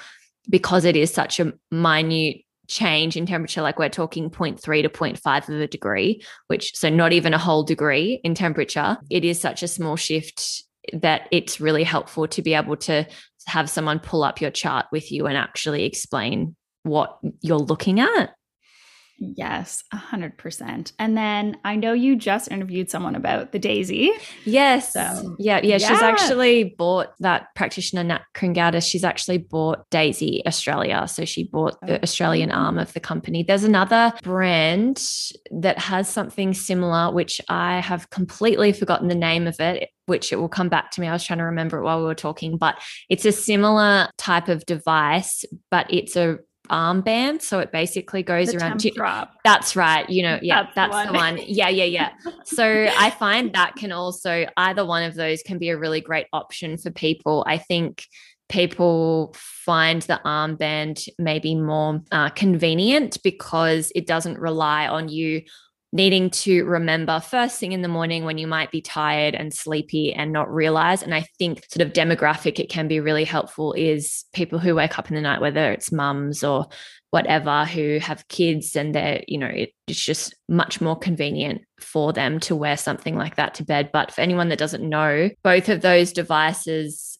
because 0.49 0.83
it 0.83 0.97
is 0.97 1.13
such 1.13 1.39
a 1.39 1.53
minute 1.71 2.41
change 2.67 3.15
in 3.15 3.25
temperature 3.25 3.61
like 3.61 3.79
we're 3.79 3.87
talking 3.87 4.29
0.3 4.29 4.59
to 4.83 4.89
0.5 4.89 5.49
of 5.49 5.61
a 5.61 5.67
degree 5.67 6.21
which 6.47 6.75
so 6.75 6.89
not 6.89 7.13
even 7.13 7.33
a 7.33 7.37
whole 7.37 7.63
degree 7.63 8.19
in 8.25 8.35
temperature 8.35 8.97
it 9.09 9.23
is 9.23 9.39
such 9.39 9.63
a 9.63 9.67
small 9.67 9.95
shift 9.95 10.63
that 10.91 11.27
it's 11.31 11.61
really 11.61 11.83
helpful 11.83 12.27
to 12.27 12.41
be 12.41 12.53
able 12.53 12.75
to 12.75 13.05
have 13.47 13.69
someone 13.69 13.99
pull 13.99 14.23
up 14.23 14.41
your 14.41 14.51
chart 14.51 14.85
with 14.91 15.11
you 15.11 15.27
and 15.27 15.37
actually 15.37 15.85
explain 15.85 16.55
what 16.83 17.17
you're 17.41 17.57
looking 17.57 17.99
at. 17.99 18.31
Yes, 19.19 19.83
a 19.91 19.97
hundred 19.97 20.37
percent. 20.37 20.91
And 20.99 21.15
then 21.15 21.57
I 21.63 21.75
know 21.75 21.93
you 21.93 22.15
just 22.15 22.51
interviewed 22.51 22.89
someone 22.89 23.15
about 23.15 23.51
the 23.51 23.59
Daisy. 23.59 24.11
Yes. 24.43 24.93
So, 24.93 25.35
yeah, 25.39 25.59
yeah, 25.63 25.77
yeah, 25.77 25.77
She's 25.77 26.01
actually 26.01 26.75
bought 26.77 27.13
that 27.19 27.47
practitioner 27.55 28.03
Nat 28.03 28.21
Kringoudis. 28.33 28.89
She's 28.89 29.03
actually 29.03 29.37
bought 29.37 29.89
Daisy 29.91 30.43
Australia. 30.45 31.07
So 31.07 31.25
she 31.25 31.45
bought 31.45 31.79
the 31.85 32.01
Australian 32.01 32.51
arm 32.51 32.77
of 32.77 32.91
the 32.93 32.99
company. 32.99 33.43
There's 33.43 33.63
another 33.63 34.13
brand 34.23 35.01
that 35.51 35.77
has 35.77 36.09
something 36.09 36.53
similar, 36.53 37.11
which 37.11 37.39
I 37.47 37.79
have 37.79 38.09
completely 38.09 38.73
forgotten 38.73 39.07
the 39.07 39.15
name 39.15 39.47
of 39.47 39.59
it 39.59 39.89
which 40.05 40.31
it 40.33 40.37
will 40.37 40.49
come 40.49 40.69
back 40.69 40.91
to 40.91 41.01
me. 41.01 41.07
I 41.07 41.13
was 41.13 41.23
trying 41.23 41.39
to 41.39 41.45
remember 41.45 41.77
it 41.77 41.83
while 41.83 41.99
we 41.99 42.05
were 42.05 42.15
talking, 42.15 42.57
but 42.57 42.75
it's 43.09 43.25
a 43.25 43.31
similar 43.31 44.09
type 44.17 44.47
of 44.49 44.65
device, 44.65 45.45
but 45.71 45.87
it's 45.93 46.15
a 46.15 46.39
armband. 46.69 47.41
So 47.41 47.59
it 47.59 47.71
basically 47.71 48.23
goes 48.23 48.51
The 48.51 48.57
around. 48.57 48.79
drop. 48.95 49.33
That's 49.43 49.75
right. 49.75 50.09
You 50.09 50.23
know, 50.23 50.39
yeah, 50.41 50.63
That's 50.63 50.75
that's, 50.75 50.95
the 51.07 51.11
the 51.11 51.17
one. 51.17 51.35
one. 51.37 51.45
Yeah, 51.45 51.69
yeah, 51.69 51.83
yeah. 51.85 52.09
So 52.45 52.87
I 52.97 53.09
find 53.09 53.53
that 53.53 53.75
can 53.75 53.91
also, 53.91 54.45
either 54.57 54.85
one 54.85 55.03
of 55.03 55.15
those 55.15 55.41
can 55.43 55.57
be 55.57 55.69
a 55.69 55.77
really 55.77 56.01
great 56.01 56.27
option 56.33 56.77
for 56.77 56.91
people. 56.91 57.43
I 57.47 57.57
think 57.57 58.05
people 58.49 59.33
find 59.37 60.01
the 60.03 60.19
armband 60.25 61.07
maybe 61.17 61.55
more 61.55 62.01
uh, 62.11 62.29
convenient 62.29 63.17
because 63.23 63.91
it 63.95 64.05
doesn't 64.05 64.37
rely 64.39 64.87
on 64.87 65.09
you 65.09 65.41
needing 65.93 66.31
to 66.31 66.65
remember 66.65 67.19
first 67.19 67.59
thing 67.59 67.71
in 67.71 67.83
the 67.83 67.87
morning 67.87 68.25
when 68.25 68.39
you 68.39 68.47
might 68.47 68.71
be 68.71 68.81
tired 68.81 69.35
and 69.35 69.53
sleepy 69.53 70.11
and 70.11 70.33
not 70.33 70.51
realize. 70.51 71.03
And 71.03 71.13
I 71.13 71.27
think, 71.37 71.63
sort 71.69 71.85
of 71.85 71.93
demographic, 71.93 72.59
it 72.59 72.67
can 72.67 72.87
be 72.87 72.99
really 72.99 73.23
helpful 73.23 73.73
is 73.73 74.25
people 74.33 74.57
who 74.57 74.73
wake 74.73 74.97
up 74.97 75.09
in 75.09 75.15
the 75.15 75.21
night, 75.21 75.39
whether 75.39 75.71
it's 75.71 75.91
mums 75.91 76.43
or 76.43 76.65
whatever, 77.11 77.63
who 77.65 77.99
have 77.99 78.27
kids 78.27 78.75
and 78.75 78.95
they're, 78.95 79.23
you 79.27 79.37
know, 79.37 79.45
it, 79.45 79.69
it's 79.87 80.03
just 80.03 80.33
much 80.49 80.81
more 80.81 80.97
convenient 80.97 81.61
for 81.79 82.11
them 82.11 82.39
to 82.39 82.55
wear 82.55 82.75
something 82.75 83.15
like 83.15 83.35
that 83.35 83.53
to 83.53 83.63
bed. 83.63 83.91
But 83.93 84.11
for 84.11 84.21
anyone 84.21 84.49
that 84.49 84.57
doesn't 84.57 84.87
know, 84.87 85.29
both 85.43 85.69
of 85.69 85.81
those 85.81 86.11
devices 86.11 87.19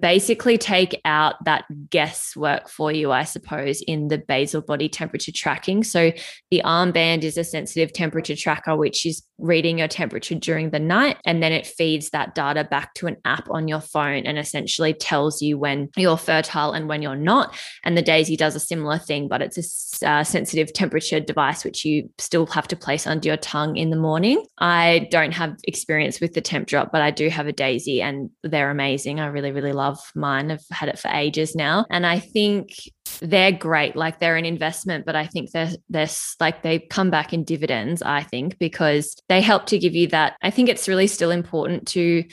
basically 0.00 0.58
take 0.58 1.00
out 1.04 1.42
that 1.44 1.64
guesswork 1.90 2.68
for 2.68 2.92
you, 2.92 3.12
I 3.12 3.24
suppose, 3.24 3.82
in 3.82 4.08
the 4.08 4.18
basal 4.18 4.60
body 4.60 4.88
temperature 4.88 5.32
tracking. 5.32 5.84
So 5.84 6.12
the 6.50 6.62
armband 6.64 7.22
is 7.22 7.36
a 7.36 7.44
sensitive 7.44 7.92
temperature 7.92 8.36
tracker, 8.36 8.76
which 8.76 9.06
is 9.06 9.22
reading 9.38 9.78
your 9.78 9.88
temperature 9.88 10.34
during 10.34 10.70
the 10.70 10.78
night. 10.78 11.16
And 11.24 11.42
then 11.42 11.52
it 11.52 11.66
feeds 11.66 12.10
that 12.10 12.34
data 12.34 12.64
back 12.64 12.94
to 12.94 13.06
an 13.06 13.16
app 13.24 13.48
on 13.50 13.68
your 13.68 13.80
phone 13.80 14.24
and 14.26 14.38
essentially 14.38 14.94
tells 14.94 15.42
you 15.42 15.58
when 15.58 15.90
you're 15.96 16.16
fertile 16.16 16.72
and 16.72 16.88
when 16.88 17.02
you're 17.02 17.16
not. 17.16 17.54
And 17.84 17.96
the 17.96 18.02
Daisy 18.02 18.36
does 18.36 18.54
a 18.54 18.60
similar 18.60 18.98
thing, 18.98 19.28
but 19.28 19.42
it's 19.42 20.02
a 20.02 20.08
uh, 20.08 20.24
sensitive 20.24 20.72
temperature 20.72 21.20
device, 21.20 21.64
which 21.64 21.84
you 21.84 22.08
still 22.18 22.46
have 22.46 22.68
to 22.68 22.76
place 22.76 23.06
under 23.06 23.28
your 23.28 23.36
tongue 23.36 23.76
in 23.76 23.90
the 23.90 23.96
morning. 23.96 24.44
I 24.58 25.08
don't 25.10 25.32
have 25.32 25.56
experience 25.64 26.20
with 26.20 26.34
the 26.34 26.42
Tempdrop, 26.42 26.90
but 26.92 27.02
I 27.02 27.10
do 27.10 27.28
have 27.28 27.46
a 27.46 27.52
Daisy 27.52 28.00
and 28.00 28.30
they're 28.42 28.70
amazing. 28.70 29.20
I 29.20 29.26
really, 29.26 29.52
really 29.52 29.61
love 29.70 30.00
mine. 30.16 30.50
I've 30.50 30.64
had 30.72 30.88
it 30.88 30.98
for 30.98 31.08
ages 31.08 31.54
now. 31.54 31.86
And 31.88 32.04
I 32.04 32.18
think 32.18 32.72
they're 33.20 33.52
great. 33.52 33.94
Like 33.94 34.18
they're 34.18 34.36
an 34.36 34.44
investment, 34.44 35.06
but 35.06 35.14
I 35.14 35.26
think 35.26 35.52
they're 35.52 35.70
they're 35.88 36.08
like 36.40 36.62
they 36.62 36.80
come 36.80 37.10
back 37.10 37.32
in 37.32 37.44
dividends, 37.44 38.02
I 38.02 38.24
think, 38.24 38.58
because 38.58 39.14
they 39.28 39.40
help 39.40 39.66
to 39.66 39.78
give 39.78 39.94
you 39.94 40.08
that. 40.08 40.34
I 40.42 40.50
think 40.50 40.68
it's 40.68 40.88
really 40.88 41.06
still 41.06 41.30
important 41.30 41.86
to 41.88 42.24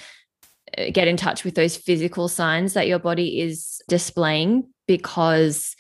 uh, 0.78 0.86
get 0.92 1.08
in 1.08 1.18
touch 1.18 1.44
with 1.44 1.54
those 1.54 1.78
physical 1.78 2.28
signs 2.28 2.74
that 2.74 2.88
your 2.88 3.00
body 3.00 3.40
is 3.40 3.82
displaying 3.88 4.68
because 4.88 5.76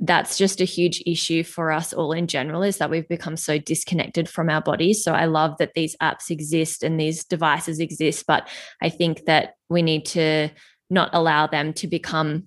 that's 0.00 0.36
just 0.36 0.60
a 0.60 0.64
huge 0.64 1.02
issue 1.06 1.42
for 1.42 1.72
us 1.72 1.92
all 1.92 2.12
in 2.12 2.26
general 2.26 2.62
is 2.62 2.78
that 2.78 2.90
we've 2.90 3.08
become 3.08 3.36
so 3.36 3.58
disconnected 3.58 4.28
from 4.28 4.50
our 4.50 4.60
bodies. 4.60 5.02
So 5.02 5.12
I 5.12 5.24
love 5.24 5.56
that 5.58 5.72
these 5.74 5.96
apps 6.02 6.30
exist 6.30 6.82
and 6.82 7.00
these 7.00 7.24
devices 7.24 7.80
exist, 7.80 8.24
but 8.26 8.48
I 8.82 8.90
think 8.90 9.24
that 9.24 9.54
we 9.70 9.80
need 9.80 10.04
to 10.06 10.50
not 10.90 11.10
allow 11.12 11.46
them 11.46 11.72
to 11.74 11.86
become 11.86 12.44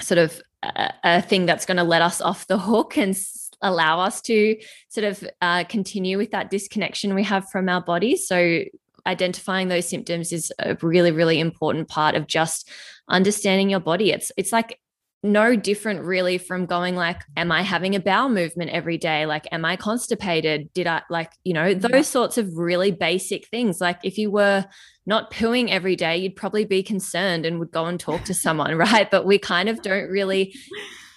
sort 0.00 0.18
of 0.18 0.40
a, 0.62 0.92
a 1.04 1.22
thing 1.22 1.46
that's 1.46 1.66
going 1.66 1.76
to 1.76 1.84
let 1.84 2.02
us 2.02 2.20
off 2.20 2.46
the 2.46 2.58
hook 2.58 2.96
and 2.96 3.16
allow 3.62 4.00
us 4.00 4.20
to 4.22 4.56
sort 4.88 5.04
of 5.04 5.24
uh, 5.42 5.64
continue 5.64 6.16
with 6.18 6.30
that 6.30 6.50
disconnection 6.50 7.14
we 7.14 7.24
have 7.24 7.48
from 7.50 7.68
our 7.68 7.80
bodies. 7.80 8.26
So 8.26 8.64
identifying 9.06 9.68
those 9.68 9.88
symptoms 9.88 10.32
is 10.32 10.52
a 10.58 10.76
really 10.82 11.10
really 11.10 11.40
important 11.40 11.88
part 11.88 12.14
of 12.14 12.26
just 12.26 12.68
understanding 13.08 13.70
your 13.70 13.80
body 13.80 14.10
it's 14.12 14.30
it's 14.36 14.52
like 14.52 14.78
no 15.22 15.54
different 15.56 16.02
really 16.02 16.38
from 16.38 16.66
going 16.66 16.96
like 16.96 17.22
am 17.36 17.52
i 17.52 17.62
having 17.62 17.94
a 17.94 18.00
bowel 18.00 18.28
movement 18.28 18.70
every 18.70 18.96
day 18.98 19.26
like 19.26 19.46
am 19.52 19.64
i 19.64 19.76
constipated 19.76 20.72
did 20.74 20.86
i 20.86 21.02
like 21.10 21.32
you 21.44 21.52
know 21.52 21.74
those 21.74 21.90
Yeah. 21.92 22.02
sorts 22.02 22.38
of 22.38 22.56
really 22.56 22.90
basic 22.90 23.46
things 23.48 23.80
like 23.80 23.98
if 24.04 24.16
you 24.18 24.30
were 24.30 24.64
not 25.10 25.30
pooing 25.30 25.68
every 25.68 25.96
day 25.96 26.16
you'd 26.16 26.36
probably 26.36 26.64
be 26.64 26.82
concerned 26.82 27.44
and 27.44 27.58
would 27.58 27.70
go 27.70 27.84
and 27.84 28.00
talk 28.00 28.24
to 28.24 28.32
someone 28.32 28.74
right 28.76 29.10
but 29.10 29.26
we 29.26 29.38
kind 29.38 29.68
of 29.68 29.82
don't 29.82 30.08
really 30.08 30.54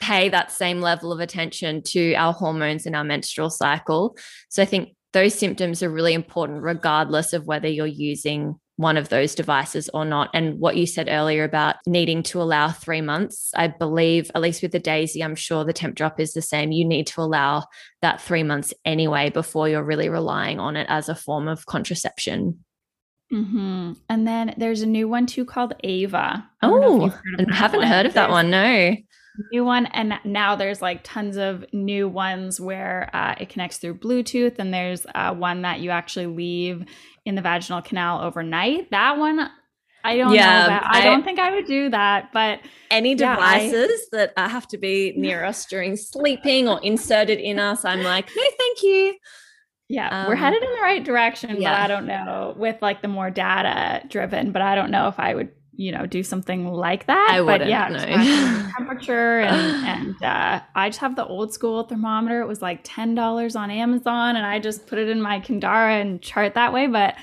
pay 0.01 0.27
that 0.27 0.51
same 0.51 0.81
level 0.81 1.13
of 1.13 1.21
attention 1.21 1.81
to 1.81 2.13
our 2.15 2.33
hormones 2.33 2.85
and 2.85 2.95
our 2.95 3.05
menstrual 3.05 3.49
cycle 3.49 4.17
so 4.49 4.61
i 4.61 4.65
think 4.65 4.89
those 5.13 5.33
symptoms 5.33 5.81
are 5.81 5.89
really 5.89 6.13
important 6.13 6.61
regardless 6.61 7.31
of 7.31 7.45
whether 7.45 7.69
you're 7.69 7.85
using 7.85 8.59
one 8.75 8.97
of 8.97 9.09
those 9.09 9.35
devices 9.35 9.89
or 9.93 10.03
not. 10.03 10.29
And 10.33 10.59
what 10.59 10.75
you 10.75 10.87
said 10.87 11.07
earlier 11.09 11.43
about 11.43 11.75
needing 11.85 12.23
to 12.23 12.41
allow 12.41 12.69
three 12.69 13.01
months, 13.01 13.51
I 13.55 13.67
believe, 13.67 14.31
at 14.33 14.41
least 14.41 14.61
with 14.61 14.71
the 14.71 14.79
Daisy, 14.79 15.23
I'm 15.23 15.35
sure 15.35 15.63
the 15.63 15.73
Tempdrop 15.73 16.19
is 16.19 16.33
the 16.33 16.41
same. 16.41 16.71
You 16.71 16.85
need 16.85 17.07
to 17.07 17.21
allow 17.21 17.65
that 18.01 18.21
three 18.21 18.43
months 18.43 18.73
anyway 18.83 19.29
before 19.29 19.69
you're 19.69 19.83
really 19.83 20.09
relying 20.09 20.59
on 20.59 20.75
it 20.75 20.87
as 20.89 21.07
a 21.07 21.15
form 21.15 21.47
of 21.47 21.65
contraception. 21.65 22.63
Hmm 23.33 23.93
And 24.09 24.27
then 24.27 24.53
there's 24.57 24.81
a 24.81 24.85
new 24.87 25.07
one 25.07 25.25
too 25.25 25.45
called 25.45 25.73
Ava. 25.83 26.47
I 26.61 26.67
don't 26.67 26.81
know 26.81 26.95
if 26.95 27.01
Oh, 27.01 27.05
you've 27.05 27.13
heard 27.13 27.39
of 27.39 27.39
I 27.39 27.43
that 27.51 27.55
haven't 27.55 27.79
one. 27.79 27.87
heard 27.87 28.05
of 28.05 28.13
that 28.13 28.21
There's 28.27 28.31
one. 28.31 28.49
No. 28.51 28.95
New 29.51 29.65
one, 29.65 29.87
and 29.87 30.13
now 30.25 30.55
there's 30.55 30.79
like 30.79 30.99
tons 31.03 31.37
of 31.37 31.65
new 31.73 32.07
ones 32.07 32.61
where 32.61 33.09
uh, 33.13 33.33
it 33.39 33.49
connects 33.49 33.77
through 33.77 33.95
Bluetooth, 33.95 34.59
and 34.59 34.71
there's 34.71 35.07
uh, 35.15 35.33
one 35.33 35.63
that 35.63 35.79
you 35.79 35.89
actually 35.89 36.27
leave 36.27 36.85
in 37.25 37.33
the 37.33 37.41
vaginal 37.41 37.81
canal 37.81 38.21
overnight. 38.21 38.91
That 38.91 39.17
one, 39.17 39.49
I 40.03 40.17
don't 40.17 40.35
Yeah, 40.35 40.59
know. 40.59 40.65
About. 40.67 40.95
I, 40.95 40.99
I- 40.99 41.03
don't 41.05 41.23
think 41.23 41.39
I 41.39 41.49
would 41.55 41.65
do 41.65 41.89
that, 41.89 42.29
but 42.31 42.59
Any 42.91 43.15
Yeah, 43.15 43.35
I- 43.39 43.57
devices 43.71 44.07
that 44.11 44.33
uh, 44.37 44.47
have 44.47 44.67
to 44.67 44.77
be 44.77 45.13
near 45.17 45.43
us 45.43 45.65
during 45.65 45.95
sleeping 45.95 46.69
or 46.69 46.79
inserted 46.83 47.39
in 47.39 47.57
us, 47.57 47.83
I'm 47.85 48.03
like, 48.03 48.27
no, 48.35 48.43
thank 48.59 48.83
you. 48.83 49.15
Yeah, 49.93 50.27
we're 50.27 50.33
Um, 50.33 50.39
headed 50.39 50.63
in 50.63 50.69
the 50.73 50.81
right 50.81 51.03
direction, 51.03 51.61
yeah. 51.61 51.71
but 51.73 51.81
I 51.83 51.87
don't 51.87 52.07
know 52.07 52.53
with 52.57 52.81
like 52.81 53.01
the 53.01 53.07
more 53.07 53.29
data 53.29 54.01
driven, 54.07 54.51
but 54.51 54.61
I 54.61 54.73
don't 54.75 54.89
know 54.91 55.07
if 55.07 55.19
I 55.19 55.35
would, 55.35 55.49
you 55.75 55.91
know, 55.91 56.05
do 56.07 56.23
something 56.23 56.67
like 56.67 57.05
that. 57.07 57.29
I 57.31 57.41
but 57.45 57.67
yeah, 57.67 57.89
no. 57.89 58.69
temperature 58.77 59.39
and 59.41 59.85
and 59.87 60.23
uh, 60.23 60.61
I 60.75 60.89
just 60.89 60.99
have 60.99 61.15
the 61.15 61.25
old 61.25 61.53
school 61.53 61.83
thermometer. 61.83 62.41
It 62.41 62.47
was 62.47 62.61
like 62.61 62.79
ten 62.83 63.13
dollars 63.15 63.55
on 63.55 63.69
Amazon, 63.69 64.35
and 64.35 64.45
I 64.45 64.59
just 64.59 64.87
put 64.87 64.97
it 64.99 65.09
in 65.09 65.21
my 65.21 65.39
Kindara 65.39 66.01
and 66.01 66.21
chart 66.21 66.55
that 66.55 66.73
way. 66.73 66.87
But 66.87 67.15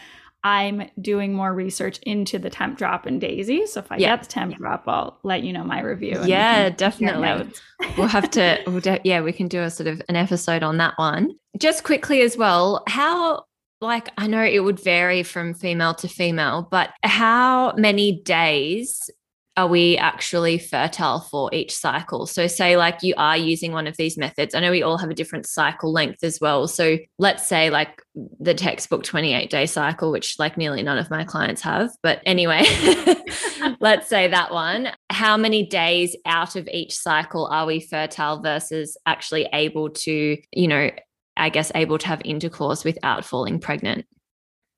I'm 0.42 0.88
doing 1.00 1.34
more 1.34 1.52
research 1.52 1.98
into 2.02 2.38
the 2.38 2.48
Tempdrop 2.50 3.04
and 3.06 3.20
Daisy. 3.20 3.66
So 3.66 3.80
if 3.80 3.92
I 3.92 3.96
Yeah. 3.96 4.16
get 4.16 4.22
the 4.22 4.32
Tempdrop, 4.32 4.82
I'll 4.86 5.18
let 5.22 5.42
you 5.42 5.52
know 5.52 5.64
my 5.64 5.80
review. 5.82 6.18
Yeah, 6.24 6.70
definitely. 6.70 7.50
we'll 7.98 8.06
have 8.08 8.30
to 8.32 8.58
we'll 8.66 8.80
de- 8.80 9.00
yeah 9.04 9.20
we 9.20 9.32
can 9.32 9.48
do 9.48 9.60
a 9.62 9.70
sort 9.70 9.86
of 9.86 10.00
an 10.08 10.16
episode 10.16 10.62
on 10.62 10.76
that 10.78 10.94
one 10.96 11.30
just 11.58 11.82
quickly 11.84 12.20
as 12.20 12.36
well 12.36 12.82
how 12.86 13.42
like 13.80 14.10
i 14.18 14.26
know 14.26 14.44
it 14.44 14.60
would 14.60 14.78
vary 14.78 15.22
from 15.22 15.54
female 15.54 15.94
to 15.94 16.06
female 16.06 16.68
but 16.70 16.90
how 17.02 17.72
many 17.78 18.20
days 18.22 19.08
are 19.60 19.66
we 19.66 19.98
actually 19.98 20.56
fertile 20.56 21.20
for 21.20 21.50
each 21.52 21.76
cycle? 21.76 22.24
So 22.24 22.46
say 22.46 22.78
like 22.78 23.02
you 23.02 23.12
are 23.18 23.36
using 23.36 23.72
one 23.72 23.86
of 23.86 23.94
these 23.98 24.16
methods. 24.16 24.54
I 24.54 24.60
know 24.60 24.70
we 24.70 24.82
all 24.82 24.96
have 24.96 25.10
a 25.10 25.14
different 25.14 25.44
cycle 25.44 25.92
length 25.92 26.24
as 26.24 26.40
well. 26.40 26.66
So 26.66 26.96
let's 27.18 27.46
say 27.46 27.68
like 27.68 28.00
the 28.14 28.54
textbook 28.54 29.04
28 29.04 29.50
day 29.50 29.66
cycle 29.66 30.10
which 30.10 30.38
like 30.38 30.56
nearly 30.56 30.82
none 30.82 30.96
of 30.96 31.10
my 31.10 31.24
clients 31.24 31.60
have. 31.60 31.90
But 32.02 32.22
anyway 32.24 32.62
let's 33.80 34.08
say 34.08 34.28
that 34.28 34.50
one. 34.50 34.92
How 35.10 35.36
many 35.36 35.66
days 35.66 36.16
out 36.24 36.56
of 36.56 36.66
each 36.72 36.94
cycle 36.94 37.46
are 37.46 37.66
we 37.66 37.80
fertile 37.80 38.40
versus 38.40 38.96
actually 39.04 39.46
able 39.52 39.90
to 39.90 40.38
you 40.52 40.68
know 40.68 40.90
i 41.36 41.48
guess 41.48 41.70
able 41.74 41.98
to 41.98 42.06
have 42.06 42.20
intercourse 42.24 42.84
without 42.84 43.24
falling 43.24 43.58
pregnant 43.58 44.06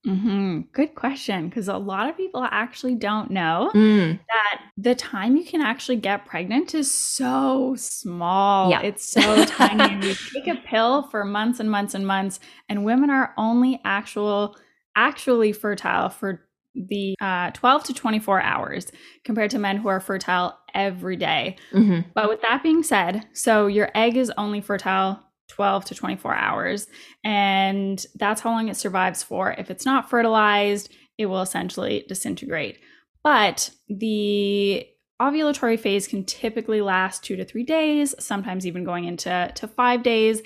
hmm 0.05 0.61
Good 0.73 0.95
question, 0.95 1.49
because 1.49 1.69
a 1.69 1.77
lot 1.77 2.09
of 2.09 2.17
people 2.17 2.47
actually 2.51 2.95
don't 2.95 3.31
know. 3.31 3.71
Mm, 3.75 4.19
that 4.29 4.63
the 4.77 4.95
time 4.95 5.37
you 5.37 5.45
can 5.45 5.61
actually 5.61 5.97
get 5.97 6.27
pregnant 6.27 6.75
is 6.75 6.91
so 6.91 7.75
small. 7.79 8.71
Yeah. 8.71 8.81
It's 8.83 9.09
so 9.11 9.45
tiny. 9.45 9.83
And 9.85 10.05
you 10.05 10.15
take 10.35 10.49
a 10.49 10.61
pill 10.67 11.05
for 11.05 11.25
months 11.25 11.61
and 11.61 11.71
months 11.71 11.95
and 11.95 12.07
months, 12.07 12.41
and 12.69 12.85
women 12.85 13.11
are 13.11 13.33
only 13.37 13.81
actual 13.85 14.57
actually 14.97 15.53
fertile 15.53 16.09
for 16.11 16.47
the 16.75 17.15
uh, 17.21 17.51
12 17.53 17.85
to 17.85 17.95
24 17.95 18.41
hours 18.41 18.91
compared 19.25 19.51
to 19.51 19.59
men 19.59 19.77
who 19.77 19.89
are 19.89 20.01
fertile 20.01 20.59
every 20.75 21.17
day. 21.17 21.57
mhm. 21.73 22.05
But 22.15 22.29
with 22.29 22.41
that 22.43 22.63
being 22.63 22.83
said, 22.83 23.27
so 23.35 23.67
your 23.67 23.91
egg 23.95 24.17
is 24.17 24.33
only 24.39 24.61
fertile 24.61 25.23
12 25.53 25.85
to 25.85 25.95
24 25.95 26.35
hours, 26.35 26.87
and 27.25 28.05
that's 28.15 28.41
how 28.41 28.51
long 28.51 28.69
it 28.69 28.77
survives 28.77 29.23
for. 29.23 29.53
If 29.53 29.71
it's 29.71 29.85
not 29.85 30.09
fertilized, 30.09 30.91
it 31.19 31.27
will 31.27 31.43
essentially 31.43 32.07
disintegrate. 32.09 32.79
But 33.23 33.71
the 33.87 34.87
ovulatory 35.21 35.79
phase 35.79 36.09
can 36.09 36.25
typically 36.25 36.81
last 36.81 37.23
two 37.23 37.37
to 37.37 37.45
three 37.45 37.65
days, 37.65 38.15
sometimes 38.19 38.67
even 38.67 38.83
going 38.83 39.05
into 39.05 39.53
to 39.55 39.69
five 39.69 40.03
days. 40.03 40.41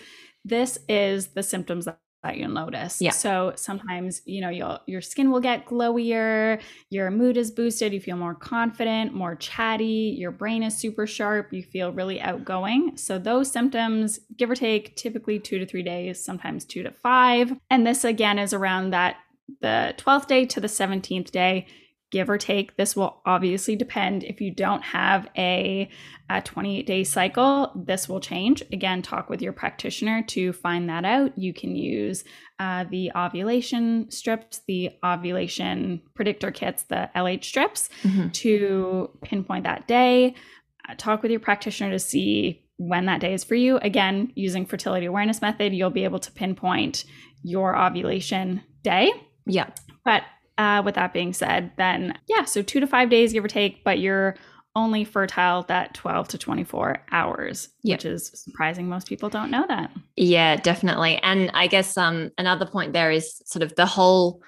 This 0.45 0.77
is 0.89 1.29
the 1.29 1.43
symptoms 1.45 1.85
that 1.85 2.01
that 2.27 2.37
you'll 2.37 2.51
notice. 2.51 3.01
Yeah. 3.01 3.11
So 3.11 3.53
sometimes, 3.57 4.23
you 4.25 4.41
know, 4.41 4.49
you'll 4.49 4.81
your 4.87 5.01
skin 5.01 5.31
will 5.31 5.41
get 5.41 5.67
glowier, 5.67 6.61
your 6.91 7.11
mood 7.11 7.37
is 7.37 7.51
boosted, 7.51 7.93
you 7.93 8.01
feel 8.01 8.17
more 8.17 8.35
confident, 8.35 9.15
more 9.15 9.37
chatty, 9.37 10.15
your 10.19 10.31
brain 10.31 10.63
is 10.63 10.77
super 10.77 11.07
sharp, 11.07 11.53
you 11.53 11.63
feel 11.63 11.93
really 11.93 12.21
outgoing. 12.21 12.97
So 12.97 13.19
those 13.19 13.51
symptoms, 13.51 14.21
give 14.37 14.51
or 14.51 14.55
take, 14.55 14.97
typically 14.97 15.39
2 15.39 15.59
to 15.59 15.67
3 15.67 15.83
days, 15.83 16.23
sometimes 16.23 16.65
2 16.65 16.83
to 16.83 16.91
5. 16.91 17.57
And 17.71 17.87
this 17.87 18.05
again 18.05 18.39
is 18.39 18.53
around 18.53 18.91
that 18.91 19.17
the 19.61 19.95
12th 19.97 20.27
day 20.27 20.45
to 20.47 20.61
the 20.61 20.67
17th 20.67 21.31
day 21.31 21.67
give 22.11 22.31
or 22.31 22.39
take. 22.39 22.77
This 22.77 22.95
will 22.95 23.21
obviously 23.27 23.77
depend. 23.77 24.23
If 24.23 24.41
you 24.41 24.53
don't 24.53 24.83
have 24.83 25.29
a, 25.37 25.89
a 26.31 26.41
28 26.41 26.87
day 26.87 27.05
cycle, 27.05 27.73
this 27.75 28.09
will 28.09 28.21
change. 28.21 28.63
Again, 28.73 29.03
talk 29.03 29.29
with 29.29 29.43
your 29.43 29.53
practitioner 29.53 30.23
to 30.29 30.53
find 30.53 30.89
that 30.89 31.05
out. 31.05 31.37
You 31.37 31.53
can 31.53 31.75
use 31.75 32.25
uh, 32.59 32.85
the 32.91 33.11
ovulation 33.17 34.11
strips, 34.11 34.63
the 34.67 34.91
ovulation 35.05 36.01
predictor 36.15 36.51
kits, 36.51 36.85
the 36.85 37.11
LH 37.15 37.45
strips 37.45 37.91
mm-hmm. 38.03 38.29
to 38.29 39.11
pinpoint 39.23 39.65
that 39.65 39.89
day. 39.89 40.35
Uh, 40.89 40.95
talk 40.97 41.23
with 41.23 41.31
your 41.31 41.41
practitioner 41.41 41.91
to 41.91 41.99
see 41.99 42.63
when 42.79 43.07
that 43.07 43.21
day 43.21 43.35
is 43.35 43.43
for 43.43 43.55
you. 43.55 43.79
Again, 43.79 44.33
using 44.35 44.65
fertility 44.65 45.07
awareness 45.07 45.43
method, 45.43 45.73
you'll 45.73 45.91
be 45.91 46.05
able 46.05 46.19
to 46.21 46.31
pinpoint 46.31 47.05
your 47.43 47.77
ovulation 47.77 48.63
day. 48.83 49.11
Yeah. 49.47 49.71
But 50.05 50.23
uh, 50.59 50.83
with 50.85 50.95
that 50.95 51.13
being 51.13 51.33
said, 51.33 51.73
then 51.77 52.19
yeah, 52.29 52.45
so 52.45 52.63
two 52.63 52.81
to 52.81 52.87
five 52.87 53.11
days, 53.11 53.33
give 53.33 53.45
or 53.45 53.49
take, 53.49 53.85
but 53.85 53.99
you're 53.99 54.37
only 54.75 55.05
fertile 55.05 55.63
that 55.65 55.95
12 55.95 56.29
to 56.29 56.39
24 56.39 56.99
hours, 57.11 57.71
yep. 57.83 57.99
which 57.99 58.05
is 58.05 58.31
surprising. 58.35 58.89
Most 58.89 59.09
people 59.09 59.31
don't 59.31 59.51
know 59.51 59.65
that. 59.69 59.91
Yeah, 60.17 60.57
definitely. 60.57 61.19
And 61.23 61.51
I 61.55 61.67
guess 61.67 61.97
um, 61.97 62.31
another 62.39 62.67
point 62.67 62.93
there 62.93 63.11
is 63.11 63.41
sort 63.47 63.63
of 63.63 63.75
the 63.75 63.87
whole 63.87 64.43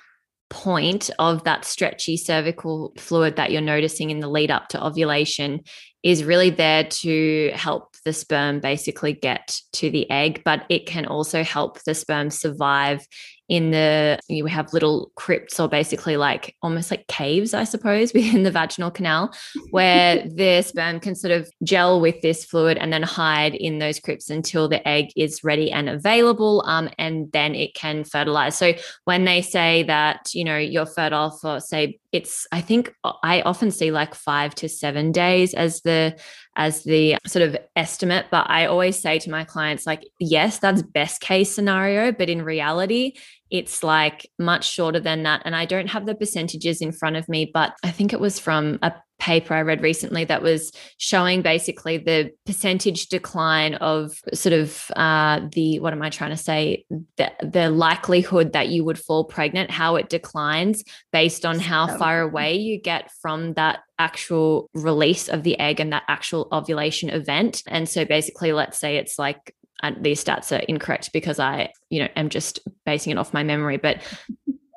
point 0.51 1.11
of 1.19 1.45
that 1.45 1.65
stretchy 1.65 2.17
cervical 2.17 2.93
fluid 2.97 3.37
that 3.37 3.51
you're 3.51 3.61
noticing 3.61 4.11
in 4.11 4.21
the 4.21 4.29
lead 4.29 4.51
up 4.51 4.69
to 4.69 4.85
ovulation 4.85 5.61
is 6.03 6.25
really 6.25 6.51
there 6.51 6.85
to 6.85 7.51
help 7.55 7.97
the 8.05 8.13
sperm 8.13 8.61
basically 8.61 9.13
get 9.13 9.59
to 9.73 9.91
the 9.91 10.09
egg, 10.11 10.43
but 10.45 10.65
it 10.69 10.87
can 10.87 11.07
also 11.07 11.43
help 11.43 11.83
the 11.85 11.95
sperm 11.95 12.31
survive 12.31 13.07
in 13.49 13.71
the 13.71 14.19
you 14.29 14.47
have 14.47 14.73
little 14.73 15.11
crypts 15.15 15.59
or 15.59 15.69
basically 15.69 16.17
like 16.17 16.55
almost 16.63 16.91
like 16.91 17.07
caves 17.07 17.55
i 17.55 17.65
suppose 17.65 18.13
within 18.15 18.43
the 18.43 18.51
vaginal 18.51 18.91
canal 18.91 19.33
where 19.71 20.27
the 20.35 20.63
sperm 20.63 21.01
can 21.01 21.15
sort 21.15 21.33
of 21.33 21.51
gel 21.63 22.01
with 22.01 22.21
this 22.21 22.45
fluid 22.45 22.77
and 22.77 22.93
then 22.93 23.03
hide 23.03 23.55
in 23.55 23.79
those 23.79 23.99
crypts 23.99 24.31
until 24.31 24.69
the 24.69 24.87
egg 24.87 25.07
is 25.17 25.43
ready 25.43 25.71
and 25.71 25.89
available 25.89 26.63
um, 26.67 26.89
and 26.99 27.31
then 27.33 27.55
it 27.55 27.75
can 27.75 28.05
fertilize. 28.05 28.57
So 28.57 28.75
when 29.05 29.25
they 29.25 29.43
say 29.43 29.83
that 29.85 30.31
you 30.35 30.45
know 30.45 30.57
you're 30.57 30.87
fertile 30.87 31.31
for 31.31 31.61
say 31.61 31.99
it's 32.13 32.47
i 32.53 32.61
think 32.61 32.95
i 33.23 33.43
often 33.43 33.71
see 33.71 33.91
like 33.91 34.15
five 34.15 34.55
to 34.55 34.69
seven 34.69 35.13
days 35.13 35.53
as 35.55 35.83
the 35.83 36.19
as 36.57 36.83
the 36.85 37.17
sort 37.27 37.47
of 37.47 37.57
estimate 37.77 38.27
but 38.31 38.49
i 38.49 38.67
always 38.67 38.99
say 38.99 39.19
to 39.19 39.31
my 39.31 39.45
clients 39.45 39.87
like 39.87 40.05
yes 40.19 40.59
that's 40.59 40.83
best 40.83 41.21
case 41.21 41.55
scenario 41.55 42.11
but 42.11 42.31
in 42.31 42.43
reality 42.43 43.13
it's 43.51 43.83
like 43.83 44.29
much 44.39 44.71
shorter 44.71 45.01
than 45.01 45.23
that. 45.25 45.43
And 45.45 45.57
I 45.57 45.65
don't 45.65 45.89
have 45.89 46.07
the 46.07 46.15
percentages 46.15 46.81
in 46.81 46.93
front 46.93 47.17
of 47.17 47.29
me, 47.29 47.51
but 47.53 47.75
I 47.83 47.91
think 47.91 48.13
it 48.13 48.21
was 48.21 48.39
from 48.39 48.79
a 48.83 48.93
paper 49.19 49.53
I 49.53 49.63
read 49.63 49.83
recently 49.83 50.25
that 50.25 50.43
was 50.43 50.73
showing 50.97 51.43
basically 51.43 51.99
the 51.99 52.31
percentage 52.47 53.09
decline 53.09 53.75
of 53.75 54.17
sort 54.33 54.53
of 54.53 54.91
uh, 54.95 55.41
the, 55.53 55.81
what 55.81 55.93
am 55.93 56.03
I 56.03 56.11
trying 56.11 56.31
to 56.31 56.37
say? 56.37 56.85
The, 57.17 57.33
the 57.43 57.71
likelihood 57.71 58.53
that 58.53 58.69
you 58.69 58.85
would 58.85 58.99
fall 58.99 59.25
pregnant, 59.25 59.71
how 59.71 59.97
it 59.97 60.09
declines 60.09 60.85
based 61.13 61.45
on 61.45 61.59
how 61.59 61.89
far 61.99 62.21
away 62.21 62.57
you 62.57 62.81
get 62.81 63.11
from 63.21 63.55
that 63.55 63.81
actual 63.99 64.71
release 64.75 65.29
of 65.29 65.43
the 65.43 65.59
egg 65.59 65.81
and 65.81 65.93
that 65.93 66.05
actual 66.07 66.47
ovulation 66.53 67.11
event. 67.11 67.63
And 67.67 67.89
so 67.89 68.05
basically, 68.05 68.53
let's 68.53 68.79
say 68.79 68.97
it's 68.97 69.19
like 69.19 69.55
these 70.01 70.23
stats 70.23 70.57
are 70.57 70.63
incorrect 70.63 71.13
because 71.13 71.39
I, 71.39 71.73
you 71.91 72.01
know, 72.01 72.09
am 72.17 72.29
just 72.29 72.61
basing 72.85 73.13
it 73.13 73.19
off 73.19 73.33
my 73.33 73.43
memory, 73.43 73.77
but 73.77 74.01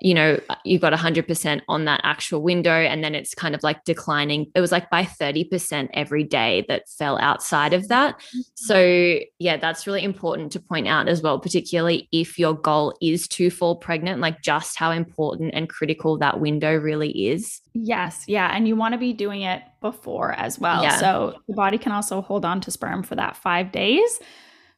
you 0.02 0.16
know, 0.16 0.40
you 0.66 0.80
got 0.80 0.94
100% 0.94 1.62
on 1.68 1.86
that 1.86 2.02
actual 2.04 2.42
window 2.42 2.72
and 2.72 3.04
then 3.04 3.14
it's 3.14 3.36
kind 3.36 3.54
of 3.54 3.62
like 3.62 3.84
declining. 3.84 4.52
It 4.56 4.60
was 4.60 4.72
like 4.72 4.90
by 4.90 5.04
30% 5.04 5.90
every 5.94 6.24
day 6.24 6.66
that 6.68 6.90
fell 6.90 7.20
outside 7.20 7.74
of 7.74 7.88
that. 7.90 8.18
Mm-hmm. 8.18 8.40
So, 8.56 9.20
yeah, 9.38 9.58
that's 9.58 9.86
really 9.86 10.04
important 10.04 10.52
to 10.54 10.60
point 10.60 10.88
out 10.88 11.08
as 11.08 11.22
well, 11.22 11.40
particularly 11.40 12.10
if 12.12 12.40
your 12.40 12.56
goal 12.56 12.98
is 13.00 13.28
to 13.30 13.52
fall 13.52 13.76
pregnant, 13.76 14.22
like 14.22 14.42
just 14.42 14.76
how 14.76 14.90
important 14.90 15.52
and 15.54 15.70
critical 15.70 16.18
that 16.18 16.40
window 16.40 16.76
really 16.76 17.28
is. 17.28 17.62
Yes. 17.76 18.24
Yeah. 18.28 18.50
And 18.52 18.68
you 18.68 18.76
want 18.76 18.94
to 18.94 18.98
be 18.98 19.14
doing 19.14 19.44
it 19.44 19.62
before 19.82 20.32
as 20.34 20.58
well. 20.58 20.82
Yeah. 20.82 20.98
So, 20.98 21.36
the 21.48 21.54
body 21.54 21.78
can 21.78 21.92
also 21.92 22.22
hold 22.22 22.44
on 22.44 22.60
to 22.62 22.72
sperm 22.72 23.04
for 23.04 23.16
that 23.16 23.38
five 23.38 23.72
days. 23.72 24.20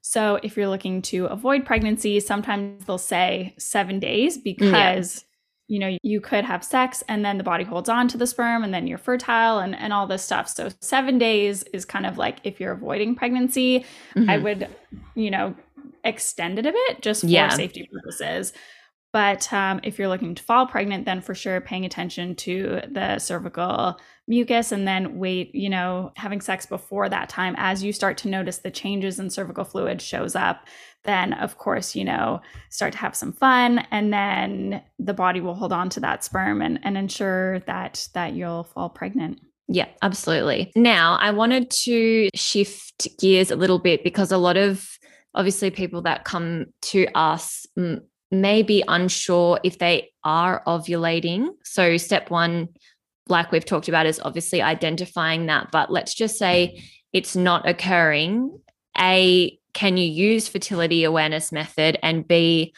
So 0.06 0.38
if 0.44 0.58
you're 0.58 0.68
looking 0.68 1.02
to 1.04 1.28
avoid 1.28 1.66
pregnancy, 1.66 2.20
sometimes 2.20 2.86
they'll 2.86 2.98
say 2.98 3.56
seven 3.58 4.00
days 4.00 4.38
because. 4.38 5.16
Yeah. 5.16 5.30
You 5.70 5.80
know, 5.80 5.98
you 6.04 6.20
could 6.20 6.44
have 6.44 6.62
sex 6.64 7.04
and 7.08 7.24
then 7.24 7.38
the 7.38 7.44
body 7.44 7.64
holds 7.64 7.88
on 7.88 8.10
to 8.10 8.18
the 8.18 8.28
sperm 8.28 8.66
and 8.66 8.74
then 8.74 8.86
you're 8.86 8.98
fertile 8.98 9.60
and, 9.60 9.74
and 9.74 9.94
all 9.94 10.06
this 10.06 10.22
stuff. 10.22 10.50
So, 10.50 10.70
seven 10.82 11.18
days 11.18 11.64
is 11.74 11.86
kind 11.86 12.06
of 12.06 12.18
like 12.18 12.40
if 12.44 12.60
you're 12.60 12.74
avoiding 12.74 13.16
pregnancy, 13.16 13.86
mm-hmm. 14.14 14.30
I 14.30 14.38
would, 14.40 14.68
you 15.16 15.32
know, 15.32 15.56
extend 16.04 16.60
it 16.60 16.66
a 16.66 16.74
bit 16.74 17.02
just 17.02 17.22
for 17.22 17.28
yeah. 17.28 17.48
safety 17.48 17.90
purposes. 17.92 18.52
But 19.14 19.54
um, 19.54 19.80
if 19.84 20.00
you're 20.00 20.08
looking 20.08 20.34
to 20.34 20.44
fall 20.44 20.66
pregnant, 20.66 21.06
then 21.06 21.22
for 21.22 21.36
sure 21.36 21.62
paying 21.62 21.86
attention 21.86 22.36
to 22.38 22.82
the 22.90 23.20
cervical 23.20 24.00
mucus 24.28 24.72
and 24.72 24.88
then 24.88 25.20
wait, 25.20 25.54
you 25.54 25.70
know, 25.70 26.12
having 26.16 26.42
sex 26.42 26.66
before 26.66 27.08
that 27.10 27.30
time 27.30 27.54
as 27.60 27.84
you 27.84 27.94
start 27.94 28.18
to 28.18 28.28
notice 28.28 28.58
the 28.58 28.72
changes 28.72 29.20
in 29.20 29.30
cervical 29.30 29.66
fluid 29.66 30.02
shows 30.02 30.36
up, 30.36 30.66
then 31.04 31.34
of 31.34 31.60
course, 31.60 31.96
you 31.96 32.04
know, 32.04 32.42
start 32.70 32.94
to 32.94 32.98
have 32.98 33.16
some 33.16 33.34
fun 33.34 33.86
and 33.92 34.12
then 34.12 34.82
the 34.98 35.14
body 35.14 35.42
will 35.42 35.54
hold 35.54 35.72
on 35.72 35.90
to 35.90 36.00
that 36.00 36.24
sperm 36.24 36.62
and, 36.62 36.80
and 36.84 36.98
ensure 36.98 37.60
that 37.62 38.08
that 38.16 38.34
you'll 38.34 38.64
fall 38.64 38.90
pregnant. 38.90 39.40
Yeah, 39.68 39.90
absolutely. 40.02 40.72
Now, 40.76 41.18
I 41.22 41.30
wanted 41.32 41.70
to 41.72 42.30
shift 42.34 43.08
gears 43.20 43.52
a 43.52 43.56
little 43.56 43.80
bit 43.80 44.04
because 44.04 44.32
a 44.32 44.38
lot 44.38 44.58
of 44.58 44.90
obviously 45.36 45.70
people 45.70 46.02
that 46.04 46.26
come 46.26 46.66
to 46.82 47.08
us 47.16 47.66
may 48.34 48.64
be 48.64 48.84
unsure 48.88 49.60
if 49.64 49.80
they 49.80 50.12
are 50.24 50.64
ovulating. 50.66 51.50
So, 51.64 51.98
step 51.98 52.30
one, 52.30 52.70
like 53.28 53.52
we've 53.52 53.66
talked 53.66 53.88
about, 53.88 54.06
is 54.06 54.20
obviously 54.24 54.62
identifying 54.62 55.46
that. 55.48 55.72
But 55.72 55.92
let's 55.92 56.14
just 56.14 56.38
say 56.38 56.82
it's 57.14 57.36
not 57.36 57.68
occurring. 57.68 58.60
A, 59.00 59.58
can 59.74 59.98
you 59.98 60.06
use 60.06 60.48
fertility 60.48 61.04
awareness 61.04 61.52
method? 61.52 61.98
And 62.04 62.28
B, 62.28 62.74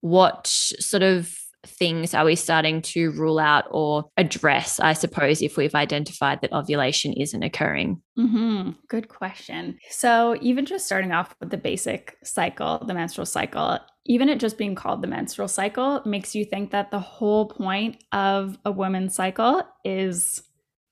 what 0.00 0.46
sort 0.46 1.02
of 1.02 1.34
things 1.66 2.14
are 2.14 2.24
we 2.24 2.36
starting 2.36 2.80
to 2.80 3.10
rule 3.12 3.38
out 3.38 3.64
or 3.70 4.04
address, 4.16 4.80
I 4.80 4.92
suppose, 4.92 5.42
if 5.42 5.56
we've 5.56 5.74
identified 5.74 6.40
that 6.40 6.52
ovulation 6.52 7.12
isn't 7.12 7.42
occurring? 7.42 8.02
Mm-hmm. 8.18 8.70
Good 8.88 9.08
question. 9.08 9.78
So, 9.90 10.36
even 10.40 10.66
just 10.66 10.86
starting 10.86 11.12
off 11.12 11.34
with 11.40 11.50
the 11.50 11.56
basic 11.56 12.16
cycle, 12.24 12.82
the 12.86 12.94
menstrual 12.94 13.26
cycle, 13.26 13.78
even 14.08 14.28
it 14.30 14.40
just 14.40 14.58
being 14.58 14.74
called 14.74 15.02
the 15.02 15.06
menstrual 15.06 15.48
cycle 15.48 16.02
makes 16.04 16.34
you 16.34 16.44
think 16.44 16.70
that 16.70 16.90
the 16.90 16.98
whole 16.98 17.48
point 17.48 18.02
of 18.10 18.58
a 18.64 18.72
woman's 18.72 19.14
cycle 19.14 19.62
is 19.84 20.42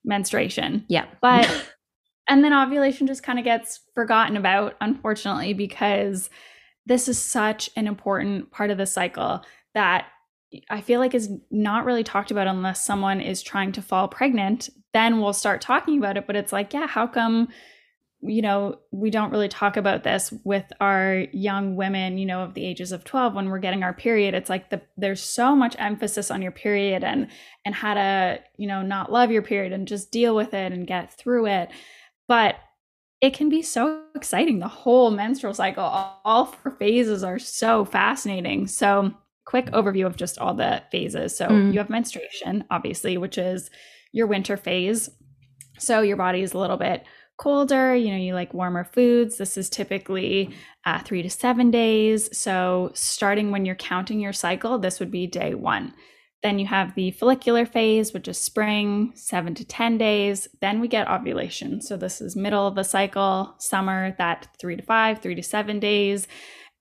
menstruation. 0.05 0.85
Yeah. 0.89 1.07
But, 1.23 1.51
and 2.29 2.45
then 2.45 2.53
ovulation 2.53 3.07
just 3.07 3.23
kind 3.23 3.39
of 3.39 3.45
gets 3.45 3.81
forgotten 3.95 4.37
about, 4.37 4.75
unfortunately, 4.83 5.55
because 5.55 6.29
this 6.85 7.09
is 7.09 7.19
such 7.19 7.71
an 7.75 7.87
important 7.87 8.53
part 8.53 8.71
of 8.71 8.79
the 8.79 8.87
cycle 8.87 9.43
that 9.75 10.07
I 10.71 10.81
feel 10.83 11.01
like 11.01 11.15
is 11.15 11.31
not 11.51 11.85
really 11.85 12.05
talked 12.05 12.31
about 12.31 12.47
unless 12.47 12.85
someone 12.85 13.21
is 13.21 13.43
trying 13.43 13.73
to 13.73 13.83
fall 13.83 14.09
pregnant. 14.09 14.69
Then 14.93 15.21
we'll 15.21 15.33
start 15.33 15.61
talking 15.61 15.99
about 15.99 16.17
it. 16.17 16.27
But 16.27 16.37
it's 16.37 16.53
like, 16.53 16.73
yeah, 16.73 16.87
how 16.87 17.07
come, 17.07 17.49
you 18.29 18.43
know, 18.43 18.79
we 18.91 19.11
don't 19.11 19.31
really 19.31 19.49
talk 19.49 19.77
about 19.77 20.05
this 20.05 20.33
with 20.45 20.65
our 20.81 21.27
young 21.33 21.77
women, 21.77 22.19
you 22.19 22.27
know, 22.27 22.43
of 22.43 22.55
the 22.55 22.65
ages 22.65 22.93
of 22.93 23.05
12 23.05 23.35
when 23.35 23.49
we're 23.49 23.59
getting 23.59 23.83
our 23.83 23.93
period. 23.93 24.35
It's 24.35 24.51
like 24.51 24.71
the 24.71 24.81
there's 24.97 25.23
so 25.23 25.57
much 25.57 25.77
emphasis 25.79 26.31
on 26.31 26.43
your 26.43 26.53
period 26.53 27.05
and 27.05 27.29
and 27.65 27.75
how 27.75 27.95
to, 27.95 28.41
you 28.57 28.67
know, 28.67 28.83
not 28.83 29.13
love 29.13 29.31
your 29.31 29.43
period 29.43 29.73
and 29.73 29.89
just 29.89 30.11
deal 30.11 30.35
with 30.35 30.55
it 30.55 30.73
and 30.73 30.87
get 30.87 31.17
through 31.17 31.47
it. 31.47 31.71
But 32.29 32.57
it 33.21 33.35
can 33.35 33.49
be 33.49 33.63
so 33.63 34.03
exciting. 34.15 34.59
The 34.59 34.69
whole 34.69 35.11
menstrual 35.11 35.55
cycle, 35.55 35.85
all 35.85 36.47
four 36.47 36.77
phases 36.79 37.25
are 37.25 37.39
so 37.39 37.85
fascinating. 37.85 38.67
So 38.67 39.15
quick 39.47 39.67
overview 39.67 40.07
of 40.07 40.17
just 40.17 40.39
all 40.39 40.55
the 40.55 40.83
phases. 40.91 41.37
So 41.37 41.49
mm. 41.49 41.73
you 41.73 41.79
have 41.79 41.89
menstruation, 41.89 42.65
obviously, 42.71 43.17
which 43.17 43.39
is 43.39 43.71
your 44.13 44.27
winter 44.27 44.57
phase. 44.57 45.09
So 45.79 46.03
your 46.03 46.17
body 46.17 46.43
is 46.43 46.53
a 46.53 46.59
little 46.59 46.77
bit 46.77 47.05
colder, 47.37 47.95
you 47.95 48.11
know, 48.11 48.17
you 48.17 48.35
like 48.35 48.55
warmer 48.55 48.85
foods, 48.85 49.37
this 49.37 49.57
is 49.57 49.69
typically 49.69 50.55
uh, 50.85 51.01
three 51.01 51.23
to 51.23 51.31
seven 51.31 51.71
days. 51.71 52.37
So, 52.37 52.91
starting 52.95 53.51
when 53.51 53.65
you're 53.65 53.75
counting 53.75 54.21
your 54.21 54.33
cycle, 54.33 54.79
this 54.79 55.01
would 55.01 55.11
be 55.11 55.27
day 55.27 55.55
one. 55.55 55.93
Then 56.43 56.59
you 56.59 56.67
have 56.67 56.95
the 56.95 57.11
follicular 57.13 57.67
phase, 57.67 58.13
which 58.13 58.29
is 58.29 58.39
spring, 58.39 59.13
seven 59.15 59.55
to 59.55 59.65
10 59.65 59.99
days. 59.99 60.47
Then 60.61 60.81
we 60.81 60.89
get 60.89 61.09
ovulation. 61.09 61.81
So, 61.81 61.97
this 61.97 62.21
is 62.21 62.37
middle 62.37 62.67
of 62.67 62.75
the 62.75 62.85
cycle, 62.85 63.55
summer, 63.59 64.15
that 64.19 64.49
three 64.59 64.77
to 64.77 64.83
five, 64.83 65.21
three 65.21 65.35
to 65.35 65.43
seven 65.43 65.81
days. 65.81 66.29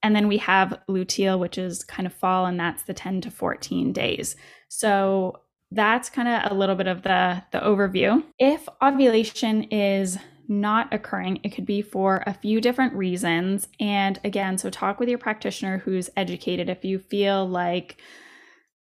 And 0.02 0.14
then 0.14 0.28
we 0.28 0.38
have 0.38 0.78
luteal, 0.88 1.38
which 1.38 1.58
is 1.58 1.82
kind 1.82 2.06
of 2.06 2.14
fall, 2.14 2.46
and 2.46 2.60
that's 2.60 2.84
the 2.84 2.94
10 2.94 3.22
to 3.22 3.30
14 3.30 3.92
days. 3.92 4.36
So, 4.68 5.40
that's 5.72 6.08
kind 6.08 6.28
of 6.28 6.52
a 6.52 6.54
little 6.54 6.76
bit 6.76 6.86
of 6.86 7.02
the, 7.02 7.42
the 7.50 7.58
overview. 7.58 8.22
If 8.38 8.68
ovulation 8.80 9.64
is 9.64 10.16
not 10.48 10.92
occurring, 10.92 11.40
it 11.42 11.50
could 11.50 11.66
be 11.66 11.82
for 11.82 12.22
a 12.26 12.34
few 12.34 12.60
different 12.60 12.94
reasons. 12.94 13.68
And 13.80 14.18
again, 14.24 14.58
so 14.58 14.70
talk 14.70 15.00
with 15.00 15.08
your 15.08 15.18
practitioner 15.18 15.78
who's 15.78 16.10
educated 16.16 16.68
if 16.68 16.84
you 16.84 16.98
feel 16.98 17.48
like 17.48 17.96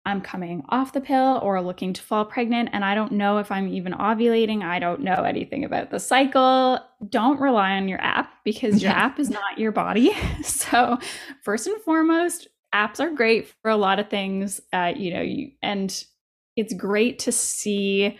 I'm 0.07 0.23
coming 0.23 0.65
off 0.71 0.95
the 0.95 1.01
pill 1.01 1.41
or 1.43 1.61
looking 1.61 1.93
to 1.93 2.03
fall 2.03 2.25
pregnant 2.25 2.71
and 2.73 2.85
I 2.85 2.95
don't 2.95 3.13
know 3.13 3.39
if 3.39 3.53
I'm 3.53 3.69
even 3.69 3.93
ovulating. 3.93 4.63
I 4.63 4.79
don't 4.79 5.03
know 5.03 5.25
anything 5.25 5.65
about 5.65 5.91
the 5.91 6.01
cycle. 6.01 6.79
Don't 7.09 7.39
rely 7.39 7.73
on 7.73 7.87
your 7.87 8.01
app 8.01 8.33
because 8.45 8.83
your 8.83 8.93
yeah. 8.93 8.99
app 8.99 9.21
is 9.21 9.29
not 9.29 9.59
your 9.59 9.73
body. 9.73 10.13
So, 10.43 10.99
first 11.43 11.67
and 11.67 11.81
foremost, 11.83 12.47
apps 12.75 13.01
are 13.01 13.11
great 13.11 13.53
for 13.61 13.71
a 13.71 13.77
lot 13.77 13.99
of 13.99 14.09
things. 14.09 14.61
Uh, 14.73 14.93
you 14.97 15.13
know, 15.13 15.21
you 15.21 15.51
and 15.63 16.05
it's 16.57 16.73
great 16.75 17.19
to 17.21 17.33
see 17.33 18.19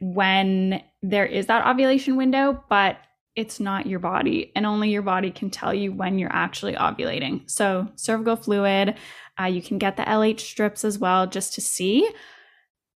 when 0.00 0.82
there 1.02 1.26
is 1.26 1.46
that 1.46 1.66
ovulation 1.66 2.16
window, 2.16 2.62
but 2.68 2.98
it's 3.36 3.60
not 3.60 3.86
your 3.86 4.00
body, 4.00 4.50
and 4.56 4.66
only 4.66 4.90
your 4.90 5.02
body 5.02 5.30
can 5.30 5.48
tell 5.48 5.72
you 5.72 5.92
when 5.92 6.18
you're 6.18 6.32
actually 6.32 6.74
ovulating. 6.74 7.48
So, 7.48 7.88
cervical 7.94 8.34
fluid, 8.34 8.96
uh, 9.40 9.44
you 9.44 9.62
can 9.62 9.78
get 9.78 9.96
the 9.96 10.02
LH 10.02 10.40
strips 10.40 10.84
as 10.84 10.98
well 10.98 11.26
just 11.26 11.54
to 11.54 11.60
see. 11.60 12.08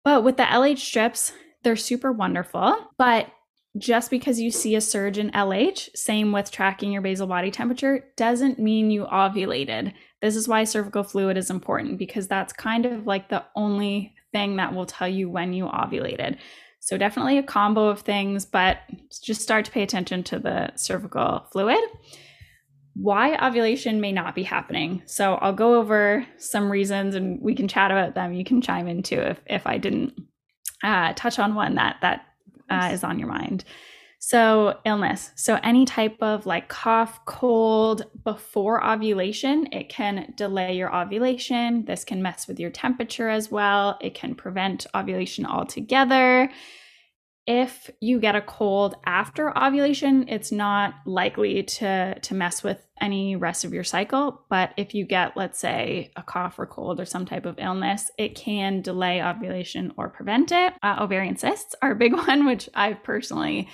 But 0.05 0.25
with 0.25 0.37
the 0.37 0.43
LH 0.43 0.79
strips, 0.79 1.33
they're 1.63 1.77
super 1.77 2.11
wonderful. 2.11 2.77
But 2.99 3.29
just 3.79 4.11
because 4.11 4.41
you 4.41 4.51
see 4.51 4.75
a 4.75 4.81
surge 4.81 5.17
in 5.17 5.31
LH, 5.31 5.97
same 5.97 6.33
with 6.33 6.51
tracking 6.51 6.93
your 6.93 7.03
basal 7.03 7.27
body 7.27 7.51
temperature, 7.51 8.05
doesn't 8.17 8.59
mean 8.59 8.91
you 8.91 9.05
ovulated. 9.07 9.95
This 10.21 10.37
is 10.37 10.47
why 10.47 10.65
cervical 10.65 11.05
fluid 11.05 11.37
is 11.37 11.51
important 11.51 11.99
because 11.99 12.29
that's 12.29 12.53
kind 12.53 12.85
of 12.85 13.07
like 13.07 13.29
the 13.29 13.45
only 13.57 14.15
thing 14.33 14.57
that 14.57 14.75
will 14.75 14.87
tell 14.87 15.09
you 15.09 15.31
when 15.31 15.53
you 15.53 15.67
ovulated. 15.67 16.39
So, 16.85 16.99
definitely 16.99 17.39
a 17.39 17.45
combo 17.45 17.87
of 17.87 18.01
things, 18.01 18.45
but 18.45 18.79
just 19.23 19.41
start 19.41 19.65
to 19.67 19.71
pay 19.71 19.85
attention 19.85 20.25
to 20.25 20.41
the 20.41 20.73
cervical 20.75 21.47
fluid. 21.53 21.79
Why 22.95 23.37
ovulation 23.37 24.01
may 24.01 24.11
not 24.11 24.35
be 24.35 24.43
happening. 24.43 25.01
So, 25.07 25.37
I'll 25.37 25.53
go 25.53 25.77
over 25.77 26.27
some 26.39 26.73
reasons 26.73 27.15
and 27.15 27.41
we 27.41 27.55
can 27.55 27.69
chat 27.69 27.93
about 27.93 28.17
them. 28.17 28.33
You 28.33 28.45
can 28.45 28.61
chime 28.61 28.89
in 28.89 29.05
too 29.05 29.21
if, 29.21 29.41
if 29.47 29.65
I 29.65 29.79
didn't 29.79 30.15
uh, 30.83 31.13
touch 31.15 31.39
on 31.39 31.55
one 31.55 31.77
that, 31.77 31.99
that 32.03 32.27
uh, 32.69 32.91
is 32.93 33.05
on 33.05 33.21
your 33.21 33.29
mind. 33.29 33.65
So, 34.25 34.79
illness. 34.85 35.33
So, 35.35 35.59
any 35.65 35.85
type 35.85 36.17
of 36.21 36.47
like 36.47 36.69
cough, 36.69 37.25
cold 37.25 38.07
before 38.23 38.83
ovulation, 38.87 39.67
it 39.73 39.89
can 39.89 40.33
delay 40.37 40.77
your 40.77 40.95
ovulation. 40.95 41.85
This 41.87 42.05
can 42.05 42.23
mess 42.23 42.47
with 42.47 42.61
your 42.61 42.71
temperature 42.71 43.29
as 43.29 43.51
well. 43.51 43.99
It 44.01 44.15
can 44.15 44.37
prevent 44.37 44.87
ovulation 44.95 45.45
altogether. 45.45 46.49
If 47.49 47.91
you 48.01 48.21
get 48.21 48.37
a 48.37 48.41
cold 48.41 48.95
after 49.05 49.59
ovulation, 49.59 50.29
it's 50.29 50.53
not 50.53 50.95
likely 51.05 51.65
to, 51.65 52.17
to 52.21 52.35
mess 52.35 52.63
with 52.63 52.87
any 53.01 53.35
rest 53.35 53.65
of 53.65 53.75
your 53.75 53.83
cycle. 53.83 54.45
But 54.49 54.73
if 54.77 54.95
you 54.95 55.05
get, 55.05 55.37
let's 55.37 55.59
say, 55.59 56.13
a 56.15 56.23
cough 56.23 56.61
or 56.61 56.67
cold 56.67 57.01
or 57.01 57.07
some 57.07 57.27
type 57.27 57.45
of 57.45 57.59
illness, 57.59 58.09
it 58.17 58.37
can 58.37 58.83
delay 58.83 59.21
ovulation 59.21 59.93
or 59.97 60.09
prevent 60.09 60.53
it. 60.53 60.75
Uh, 60.81 60.99
ovarian 61.01 61.37
cysts 61.37 61.75
are 61.83 61.91
a 61.91 61.97
big 61.97 62.15
one, 62.29 62.47
which 62.47 62.69
I've 62.73 63.03
personally 63.03 63.69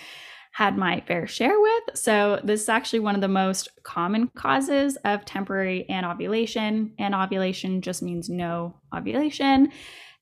had 0.58 0.76
my 0.76 1.00
fair 1.06 1.24
share 1.24 1.54
with. 1.60 1.84
So, 1.94 2.40
this 2.42 2.62
is 2.62 2.68
actually 2.68 2.98
one 2.98 3.14
of 3.14 3.20
the 3.20 3.28
most 3.28 3.68
common 3.84 4.26
causes 4.34 4.96
of 5.04 5.24
temporary 5.24 5.88
anovulation. 5.88 6.94
Anovulation 6.98 7.80
just 7.80 8.02
means 8.02 8.28
no 8.28 8.74
ovulation, 8.92 9.70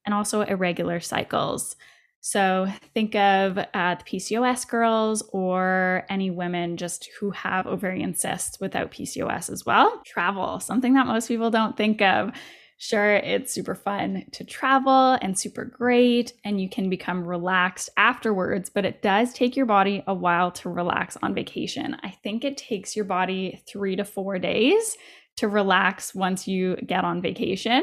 and 0.05 0.15
also 0.15 0.43
irregular 0.43 1.01
cycles. 1.01 1.75
So, 2.21 2.71
think 2.93 3.15
of 3.15 3.57
uh, 3.57 3.95
the 3.95 4.05
PCOS 4.05 4.69
girls 4.69 5.23
or 5.33 6.05
any 6.11 6.31
women 6.31 6.77
just 6.77 7.09
who 7.19 7.31
have 7.31 7.67
ovarian 7.67 8.15
cysts 8.15 8.61
without 8.61 8.91
PCOS 8.91 9.49
as 9.49 9.65
well. 9.65 10.03
Travel, 10.05 10.61
something 10.61 10.93
that 10.95 11.07
most 11.07 11.29
people 11.29 11.51
don't 11.51 11.79
think 11.79 12.03
of. 12.03 12.33
Sure, 12.79 13.15
it's 13.15 13.55
super 13.55 13.75
fun 13.75 14.27
to 14.33 14.45
travel 14.45 15.17
and 15.23 15.39
super 15.39 15.65
great, 15.65 16.35
and 16.45 16.61
you 16.61 16.69
can 16.69 16.91
become 16.91 17.27
relaxed 17.27 17.89
afterwards, 17.97 18.69
but 18.69 18.85
it 18.85 19.01
does 19.01 19.33
take 19.33 19.57
your 19.57 19.65
body 19.65 20.05
a 20.07 20.13
while 20.13 20.51
to 20.51 20.69
relax 20.69 21.17
on 21.23 21.35
vacation. 21.35 21.97
I 22.03 22.11
think 22.11 22.45
it 22.45 22.59
takes 22.59 22.95
your 22.95 23.07
body 23.07 23.63
three 23.67 23.97
to 23.97 24.05
four 24.05 24.39
days 24.39 24.97
to 25.37 25.49
relax 25.49 26.15
once 26.15 26.47
you 26.47 26.77
get 26.87 27.05
on 27.05 27.23
vacation. 27.23 27.83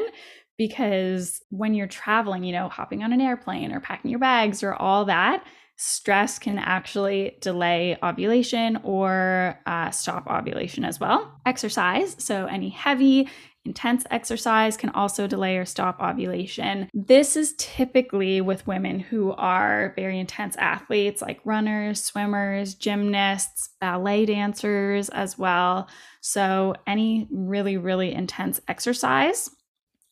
Because 0.56 1.42
when 1.50 1.74
you're 1.74 1.88
traveling, 1.88 2.44
you 2.44 2.52
know, 2.52 2.68
hopping 2.68 3.02
on 3.02 3.12
an 3.12 3.20
airplane 3.20 3.72
or 3.72 3.80
packing 3.80 4.12
your 4.12 4.20
bags 4.20 4.62
or 4.62 4.74
all 4.74 5.06
that, 5.06 5.44
stress 5.76 6.38
can 6.38 6.58
actually 6.58 7.36
delay 7.40 7.98
ovulation 8.04 8.78
or 8.84 9.58
uh, 9.66 9.90
stop 9.90 10.28
ovulation 10.28 10.84
as 10.84 11.00
well. 11.00 11.40
Exercise, 11.44 12.14
so 12.24 12.46
any 12.46 12.68
heavy 12.68 13.28
Intense 13.64 14.04
exercise 14.10 14.76
can 14.76 14.90
also 14.90 15.26
delay 15.26 15.56
or 15.56 15.64
stop 15.64 16.00
ovulation. 16.00 16.90
This 16.92 17.34
is 17.34 17.54
typically 17.56 18.42
with 18.42 18.66
women 18.66 19.00
who 19.00 19.32
are 19.32 19.94
very 19.96 20.18
intense 20.18 20.54
athletes, 20.56 21.22
like 21.22 21.40
runners, 21.44 22.02
swimmers, 22.02 22.74
gymnasts, 22.74 23.70
ballet 23.80 24.26
dancers 24.26 25.08
as 25.08 25.38
well. 25.38 25.88
So, 26.20 26.74
any 26.86 27.26
really, 27.30 27.78
really 27.78 28.12
intense 28.12 28.60
exercise. 28.68 29.50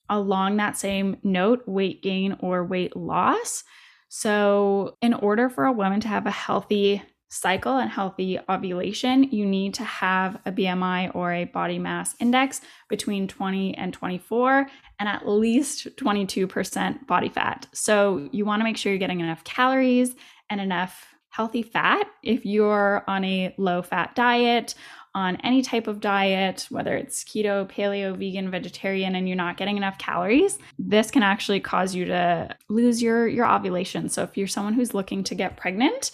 Along 0.09 0.57
that 0.57 0.79
same 0.79 1.19
note, 1.23 1.63
weight 1.67 2.03
gain 2.03 2.37
or 2.41 2.65
weight 2.65 2.97
loss. 2.97 3.65
So, 4.09 4.97
in 5.03 5.15
order 5.15 5.49
for 5.49 5.65
a 5.65 5.73
woman 5.73 6.01
to 6.01 6.09
have 6.09 6.27
a 6.27 6.31
healthy 6.31 7.03
cycle 7.33 7.79
and 7.79 7.91
healthy 7.91 8.39
ovulation, 8.51 9.25
you 9.25 9.47
need 9.47 9.73
to 9.73 9.85
have 9.85 10.39
a 10.45 10.53
BMI 10.53 11.15
or 11.15 11.33
a 11.33 11.45
body 11.45 11.79
mass 11.79 12.15
index 12.21 12.61
between 12.91 13.27
20 13.27 13.75
and 13.79 13.95
24 13.95 14.67
and 15.01 15.09
at 15.09 15.27
least 15.27 15.89
22% 15.97 17.07
body 17.07 17.31
fat. 17.31 17.67
So 17.73 18.29
you 18.33 18.45
want 18.45 18.61
to 18.61 18.65
make 18.65 18.77
sure 18.77 18.93
you're 18.93 18.99
getting 18.99 19.21
enough 19.21 19.45
calories 19.45 20.15
and 20.51 20.61
enough 20.61 21.07
healthy 21.31 21.63
fat. 21.63 22.07
If 22.23 22.45
you're 22.45 23.03
on 23.09 23.25
a 23.25 23.55
low 23.57 23.81
fat 23.81 24.15
diet, 24.15 24.75
on 25.15 25.37
any 25.37 25.63
type 25.63 25.87
of 25.87 26.01
diet, 26.01 26.67
whether 26.71 26.95
it's 26.97 27.25
keto, 27.25 27.69
paleo, 27.69 28.17
vegan, 28.17 28.51
vegetarian, 28.51 29.15
and 29.15 29.27
you're 29.27 29.37
not 29.37 29.57
getting 29.57 29.77
enough 29.77 29.99
calories, 29.99 30.59
this 30.79 31.11
can 31.11 31.23
actually 31.23 31.61
cause 31.61 31.95
you 31.95 32.07
to 32.07 32.55
lose 32.69 33.03
your, 33.03 33.27
your 33.27 33.47
ovulation. 33.47 34.09
So 34.09 34.23
if 34.23 34.37
you're 34.37 34.47
someone 34.47 34.73
who's 34.75 34.95
looking 34.95 35.25
to 35.25 35.35
get 35.35 35.57
pregnant, 35.57 36.13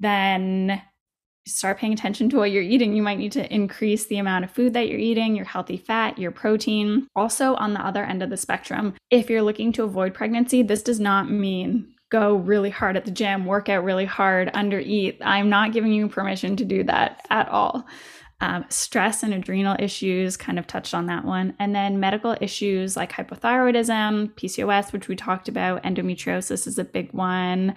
then 0.00 0.82
start 1.48 1.78
paying 1.78 1.92
attention 1.92 2.28
to 2.30 2.36
what 2.36 2.50
you're 2.50 2.62
eating. 2.62 2.94
You 2.94 3.02
might 3.02 3.18
need 3.18 3.32
to 3.32 3.52
increase 3.54 4.06
the 4.06 4.18
amount 4.18 4.44
of 4.44 4.50
food 4.50 4.74
that 4.74 4.88
you're 4.88 4.98
eating, 4.98 5.34
your 5.34 5.46
healthy 5.46 5.76
fat, 5.76 6.18
your 6.18 6.30
protein. 6.30 7.08
Also, 7.16 7.54
on 7.54 7.74
the 7.74 7.84
other 7.84 8.04
end 8.04 8.22
of 8.22 8.30
the 8.30 8.36
spectrum, 8.36 8.94
if 9.10 9.30
you're 9.30 9.42
looking 9.42 9.72
to 9.72 9.84
avoid 9.84 10.14
pregnancy, 10.14 10.62
this 10.62 10.82
does 10.82 11.00
not 11.00 11.30
mean 11.30 11.94
go 12.10 12.36
really 12.36 12.70
hard 12.70 12.96
at 12.96 13.04
the 13.04 13.10
gym, 13.10 13.44
work 13.44 13.68
out 13.68 13.84
really 13.84 14.06
hard, 14.06 14.52
undereat. 14.54 15.18
I'm 15.20 15.50
not 15.50 15.72
giving 15.72 15.92
you 15.92 16.08
permission 16.08 16.56
to 16.56 16.64
do 16.64 16.82
that 16.84 17.26
at 17.30 17.48
all. 17.48 17.86
Um, 18.40 18.64
stress 18.68 19.24
and 19.24 19.34
adrenal 19.34 19.76
issues 19.80 20.36
kind 20.36 20.58
of 20.58 20.66
touched 20.66 20.94
on 20.94 21.06
that 21.06 21.24
one. 21.24 21.54
And 21.58 21.74
then 21.74 21.98
medical 21.98 22.36
issues 22.40 22.96
like 22.96 23.12
hypothyroidism, 23.12 24.32
PCOS, 24.34 24.92
which 24.92 25.08
we 25.08 25.16
talked 25.16 25.48
about, 25.48 25.82
endometriosis 25.82 26.66
is 26.66 26.78
a 26.78 26.84
big 26.84 27.12
one 27.12 27.74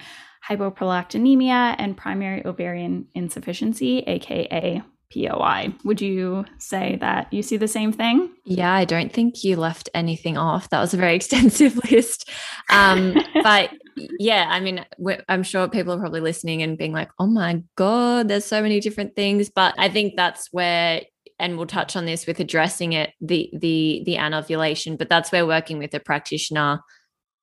hypoprolactinemia, 0.49 1.75
and 1.77 1.97
primary 1.97 2.45
ovarian 2.45 3.07
insufficiency, 3.13 3.99
aka 3.99 4.81
POI. 5.13 5.73
Would 5.83 6.01
you 6.01 6.45
say 6.57 6.97
that 7.01 7.31
you 7.33 7.43
see 7.43 7.57
the 7.57 7.67
same 7.67 7.91
thing? 7.91 8.31
Yeah, 8.45 8.73
I 8.73 8.85
don't 8.85 9.11
think 9.11 9.43
you 9.43 9.55
left 9.55 9.89
anything 9.93 10.37
off. 10.37 10.69
That 10.69 10.79
was 10.79 10.93
a 10.93 10.97
very 10.97 11.15
extensive 11.17 11.77
list. 11.91 12.29
Um, 12.69 13.15
but 13.43 13.71
yeah, 13.95 14.47
I 14.49 14.59
mean, 14.59 14.85
I'm 15.27 15.43
sure 15.43 15.67
people 15.67 15.93
are 15.93 15.99
probably 15.99 16.21
listening 16.21 16.61
and 16.61 16.77
being 16.77 16.93
like, 16.93 17.09
oh 17.19 17.27
my 17.27 17.61
God, 17.75 18.27
there's 18.27 18.45
so 18.45 18.61
many 18.61 18.79
different 18.79 19.15
things. 19.15 19.49
But 19.49 19.75
I 19.77 19.89
think 19.89 20.13
that's 20.15 20.47
where 20.51 21.01
and 21.39 21.57
we'll 21.57 21.65
touch 21.65 21.95
on 21.95 22.05
this 22.05 22.27
with 22.27 22.39
addressing 22.39 22.93
it 22.93 23.13
the 23.19 23.49
the 23.51 24.03
the 24.05 24.15
anovulation 24.15 24.95
but 24.95 25.09
that's 25.09 25.31
where 25.31 25.45
working 25.45 25.79
with 25.79 25.91
a 25.95 25.99
practitioner 25.99 26.79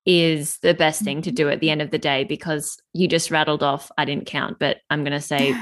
is 0.08 0.58
the 0.60 0.72
best 0.72 1.02
thing 1.02 1.20
to 1.20 1.28
mm-hmm. 1.28 1.34
do 1.34 1.48
at 1.50 1.60
the 1.60 1.68
end 1.68 1.82
of 1.82 1.90
the 1.90 1.98
day 1.98 2.24
because 2.24 2.80
you 2.94 3.06
just 3.06 3.30
rattled 3.30 3.62
off, 3.62 3.92
I 3.98 4.06
didn't 4.06 4.26
count, 4.26 4.58
but 4.58 4.78
I'm 4.88 5.04
going 5.04 5.12
to 5.12 5.20
say 5.20 5.54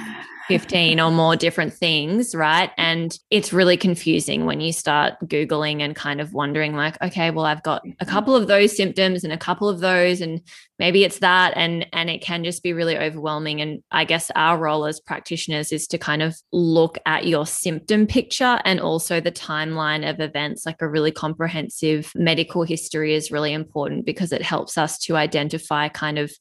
15 0.48 1.00
or 1.00 1.10
more 1.10 1.36
different 1.36 1.72
things, 1.72 2.34
right? 2.34 2.70
And 2.76 3.18
it's 3.30 3.52
really 3.52 3.76
confusing 3.76 4.44
when 4.44 4.60
you 4.60 4.72
start 4.72 5.14
Googling 5.24 5.80
and 5.80 5.96
kind 5.96 6.20
of 6.20 6.32
wondering, 6.32 6.74
like, 6.74 7.00
okay, 7.02 7.30
well, 7.30 7.44
I've 7.44 7.62
got 7.62 7.82
a 8.00 8.06
couple 8.06 8.34
of 8.34 8.46
those 8.46 8.76
symptoms 8.76 9.24
and 9.24 9.32
a 9.32 9.38
couple 9.38 9.68
of 9.68 9.80
those, 9.80 10.20
and 10.20 10.40
maybe 10.78 11.04
it's 11.04 11.18
that. 11.18 11.52
And 11.56 11.86
and 11.92 12.08
it 12.08 12.22
can 12.22 12.44
just 12.44 12.62
be 12.62 12.72
really 12.72 12.96
overwhelming. 12.96 13.60
And 13.60 13.82
I 13.90 14.04
guess 14.04 14.30
our 14.34 14.58
role 14.58 14.86
as 14.86 15.00
practitioners 15.00 15.72
is 15.72 15.86
to 15.88 15.98
kind 15.98 16.22
of 16.22 16.36
look 16.52 16.98
at 17.06 17.26
your 17.26 17.46
symptom 17.46 18.06
picture 18.06 18.60
and 18.64 18.80
also 18.80 19.20
the 19.20 19.32
timeline 19.32 20.08
of 20.08 20.20
events, 20.20 20.66
like 20.66 20.80
a 20.80 20.88
really 20.88 21.12
comprehensive 21.12 22.12
medical 22.14 22.62
history 22.62 23.14
is 23.14 23.30
really 23.30 23.52
important 23.52 24.06
because 24.06 24.32
it 24.32 24.42
helps 24.42 24.78
us 24.78 24.98
to 24.98 25.16
identify 25.16 25.88
kind 25.88 26.18
of 26.18 26.32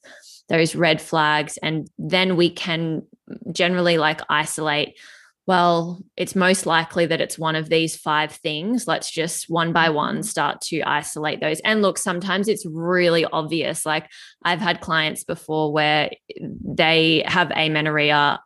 those 0.48 0.74
red 0.74 1.00
flags 1.00 1.58
and 1.62 1.88
then 1.98 2.36
we 2.36 2.50
can 2.50 3.02
generally 3.52 3.98
like 3.98 4.20
isolate 4.28 4.96
well 5.46 6.00
it's 6.16 6.34
most 6.34 6.66
likely 6.66 7.06
that 7.06 7.20
it's 7.20 7.38
one 7.38 7.54
of 7.56 7.68
these 7.68 7.96
five 7.96 8.32
things. 8.32 8.86
Let's 8.86 9.10
just 9.10 9.48
one 9.48 9.72
by 9.72 9.90
one 9.90 10.22
start 10.22 10.60
to 10.62 10.82
isolate 10.82 11.40
those. 11.40 11.60
And 11.60 11.82
look 11.82 11.98
sometimes 11.98 12.48
it's 12.48 12.66
really 12.66 13.24
obvious. 13.24 13.86
Like 13.86 14.08
i've 14.44 14.60
had 14.60 14.80
clients 14.80 15.24
before 15.24 15.72
where 15.72 16.10
they 16.40 17.22
have 17.26 17.50
amenorrhea 17.52 18.40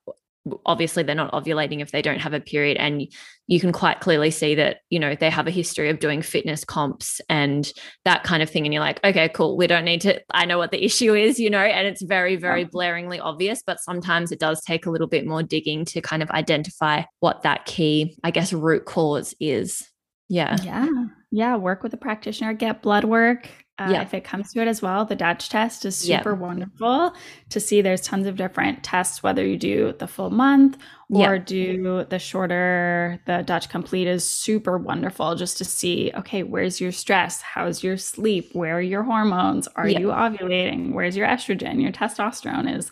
obviously 0.65 1.03
they're 1.03 1.15
not 1.15 1.33
ovulating 1.33 1.81
if 1.81 1.93
they 1.93 2.01
don't 2.01 2.21
have 2.21 2.33
a 2.33 2.41
period 2.41 2.77
and 2.79 3.07
you 3.47 3.61
can 3.61 3.73
quite 3.73 4.01
clearly 4.01 4.31
see 4.31 4.55
that 4.55 4.79
you 4.89 4.99
know 4.99 5.15
they 5.15 5.29
have 5.29 5.47
a 5.47 5.51
history 5.51 5.91
of 5.91 5.99
doing 5.99 6.23
fitness 6.23 6.65
comps 6.65 7.21
and 7.29 7.73
that 8.07 8.25
kind 8.25 8.43
of 8.43 8.49
thing 8.49 8.65
and 8.65 8.73
you're 8.73 8.83
like 8.83 9.03
okay 9.05 9.29
cool 9.29 9.57
we 9.57 9.67
don't 9.67 9.85
need 9.85 10.01
to 10.01 10.19
i 10.31 10.47
know 10.47 10.57
what 10.57 10.71
the 10.71 10.83
issue 10.85 11.15
is 11.15 11.39
you 11.39 11.51
know 11.51 11.59
and 11.59 11.87
it's 11.87 12.03
very 12.03 12.37
very 12.37 12.65
blaringly 12.65 13.21
obvious 13.21 13.63
but 13.63 13.79
sometimes 13.81 14.33
it 14.33 14.39
does 14.39 14.63
take 14.63 14.87
a 14.87 14.91
little 14.91 15.07
bit 15.07 15.27
more 15.27 15.43
digging 15.43 15.85
to 15.85 16.01
kind 16.01 16.23
of 16.23 16.31
identify 16.31 17.03
what 17.21 17.43
that 17.43 17.67
key 17.67 18.17
i 18.25 18.31
guess 18.31 18.53
root 18.53 18.85
cause 18.87 19.35
is. 19.41 19.89
Yeah. 20.29 20.57
Yeah. 20.63 20.89
Yeah 21.33 21.57
work 21.57 21.83
with 21.83 21.93
a 21.93 21.97
practitioner 21.97 22.53
get 22.55 22.83
blood 22.83 23.05
work 23.05 23.49
uh, 23.81 23.89
yeah. 23.91 24.03
if 24.03 24.13
it 24.13 24.25
comes 24.25 24.53
to 24.53 24.61
it 24.61 24.69
as 24.69 24.83
well. 24.83 25.07
The 25.07 25.17
Dutch 25.17 25.49
test 25.49 25.87
is 25.87 25.97
super 25.97 26.33
yeah. 26.33 26.37
wonderful 26.37 27.15
to 27.49 27.61
see. 27.61 27.81
There's 27.81 28.03
tons 28.03 28.27
of 28.27 28.37
different 28.37 28.85
tests, 28.85 29.23
whether 29.23 29.45
you 29.45 29.57
do 29.57 29.95
the 29.99 30.07
full 30.07 30.29
month 30.29 30.77
or 31.09 31.37
yeah. 31.37 31.39
do 31.39 32.05
the 32.11 32.19
shorter. 32.19 33.19
The 33.25 33.43
Dutch 33.43 33.71
complete 33.71 34.07
is 34.07 34.29
super 34.29 34.77
wonderful 34.77 35.35
just 35.35 35.57
to 35.59 35.65
see, 35.65 36.13
okay, 36.15 36.43
where's 36.43 36.79
your 36.79 36.93
stress? 36.93 37.41
How's 37.41 37.83
your 37.83 37.97
sleep? 37.97 38.51
Where 38.53 38.77
are 38.77 38.83
your 38.83 39.03
hormones? 39.03 39.67
Are 39.77 39.89
you 39.89 40.09
ovulating? 40.09 40.93
Where's 40.93 41.17
your 41.17 41.27
estrogen? 41.27 41.81
Your 41.81 41.93
testosterone 41.93 42.77
is 42.77 42.91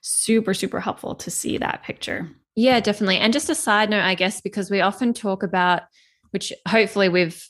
super, 0.00 0.54
super 0.54 0.80
helpful 0.80 1.14
to 1.16 1.30
see 1.30 1.58
that 1.58 1.82
picture. 1.82 2.30
Yeah, 2.56 2.80
definitely. 2.80 3.18
And 3.18 3.32
just 3.32 3.50
a 3.50 3.54
side 3.54 3.90
note, 3.90 4.04
I 4.04 4.14
guess, 4.14 4.40
because 4.40 4.70
we 4.70 4.80
often 4.80 5.12
talk 5.12 5.42
about, 5.42 5.82
which 6.30 6.50
hopefully 6.66 7.10
we've 7.10 7.46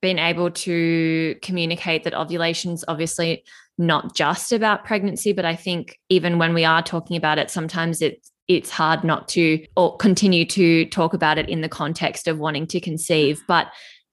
been 0.00 0.18
able 0.18 0.50
to 0.50 1.36
communicate 1.42 2.04
that 2.04 2.14
ovulation 2.14 2.72
is 2.72 2.84
obviously 2.88 3.44
not 3.78 4.14
just 4.14 4.52
about 4.52 4.84
pregnancy, 4.84 5.32
but 5.32 5.44
I 5.44 5.56
think 5.56 5.98
even 6.08 6.38
when 6.38 6.54
we 6.54 6.64
are 6.64 6.82
talking 6.82 7.16
about 7.16 7.38
it, 7.38 7.50
sometimes 7.50 8.02
it's 8.02 8.32
it's 8.48 8.70
hard 8.70 9.04
not 9.04 9.28
to 9.28 9.62
or 9.76 9.96
continue 9.98 10.46
to 10.46 10.86
talk 10.86 11.12
about 11.12 11.36
it 11.36 11.48
in 11.50 11.60
the 11.60 11.68
context 11.68 12.26
of 12.26 12.38
wanting 12.38 12.66
to 12.66 12.80
conceive. 12.80 13.42
But 13.46 13.66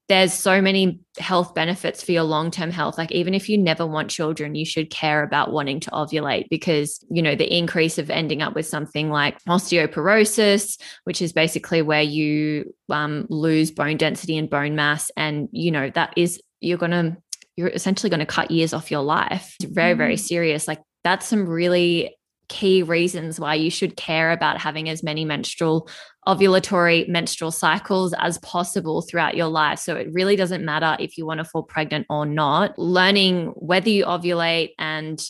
there's 0.08 0.34
so 0.34 0.62
many 0.62 1.00
health 1.18 1.56
benefits 1.56 2.04
for 2.04 2.12
your 2.12 2.24
long-term 2.24 2.70
health. 2.70 2.98
Like 2.98 3.12
even 3.12 3.34
if 3.34 3.50
you 3.50 3.58
never 3.58 3.86
want 3.88 4.10
children 4.10 4.56
you 4.56 4.66
should 4.66 4.90
care 4.90 5.24
about 5.24 5.52
wanting 5.52 5.80
to 5.82 5.92
ovulate 5.92 6.48
because 6.50 7.04
you 7.10 7.22
know 7.22 7.36
the 7.36 7.58
increase 7.58 7.98
of 7.98 8.10
ending 8.10 8.42
up 8.42 8.54
with 8.54 8.68
something 8.68 9.10
like 9.10 9.44
osteoporosis 9.46 10.80
which 11.06 11.22
is 11.22 11.34
basically 11.34 11.82
where 11.82 12.02
you 12.02 12.74
um, 12.90 13.26
lose 13.30 13.72
bone 13.72 13.98
density 13.98 14.38
and 14.38 14.50
bone 14.50 14.76
mass 14.76 15.10
and 15.18 15.50
you 15.52 15.72
know 15.72 15.90
that 15.92 16.14
is 16.16 16.42
you're 16.62 16.78
going 16.78 16.92
to 16.92 17.18
you're 17.56 17.70
essentially 17.70 18.10
going 18.10 18.20
to 18.20 18.26
cut 18.26 18.52
years 18.52 18.74
off 18.74 18.92
your 18.92 19.02
life. 19.02 19.56
It's 19.60 19.72
very 19.72 19.94
very 19.94 20.16
mm. 20.16 20.20
serious. 20.20 20.68
Like 20.68 20.82
that's 21.04 21.26
some 21.26 21.48
really 21.48 22.16
key 22.48 22.84
reasons 22.84 23.40
why 23.40 23.56
you 23.56 23.72
should 23.72 23.98
care 23.98 24.32
about 24.32 24.60
having 24.60 24.88
as 24.90 25.04
many 25.04 25.26
menstrual 25.26 25.90
ovulatory 26.28 27.08
menstrual 27.08 27.52
cycles 27.52 28.14
as 28.20 28.38
possible 28.40 29.02
throughout 29.02 29.36
your 29.36 29.48
life. 29.48 29.80
So 29.80 29.96
it 29.96 30.08
really 30.12 30.36
doesn't 30.36 30.66
matter 30.66 30.96
if 31.00 31.18
you 31.18 31.26
want 31.26 31.40
to 31.40 31.46
fall 31.46 31.64
pregnant 31.64 32.08
or 32.10 32.26
not. 32.26 32.78
Learning 32.80 33.48
whether 33.56 33.90
you 33.90 34.06
ovulate 34.06 34.72
and 34.80 35.22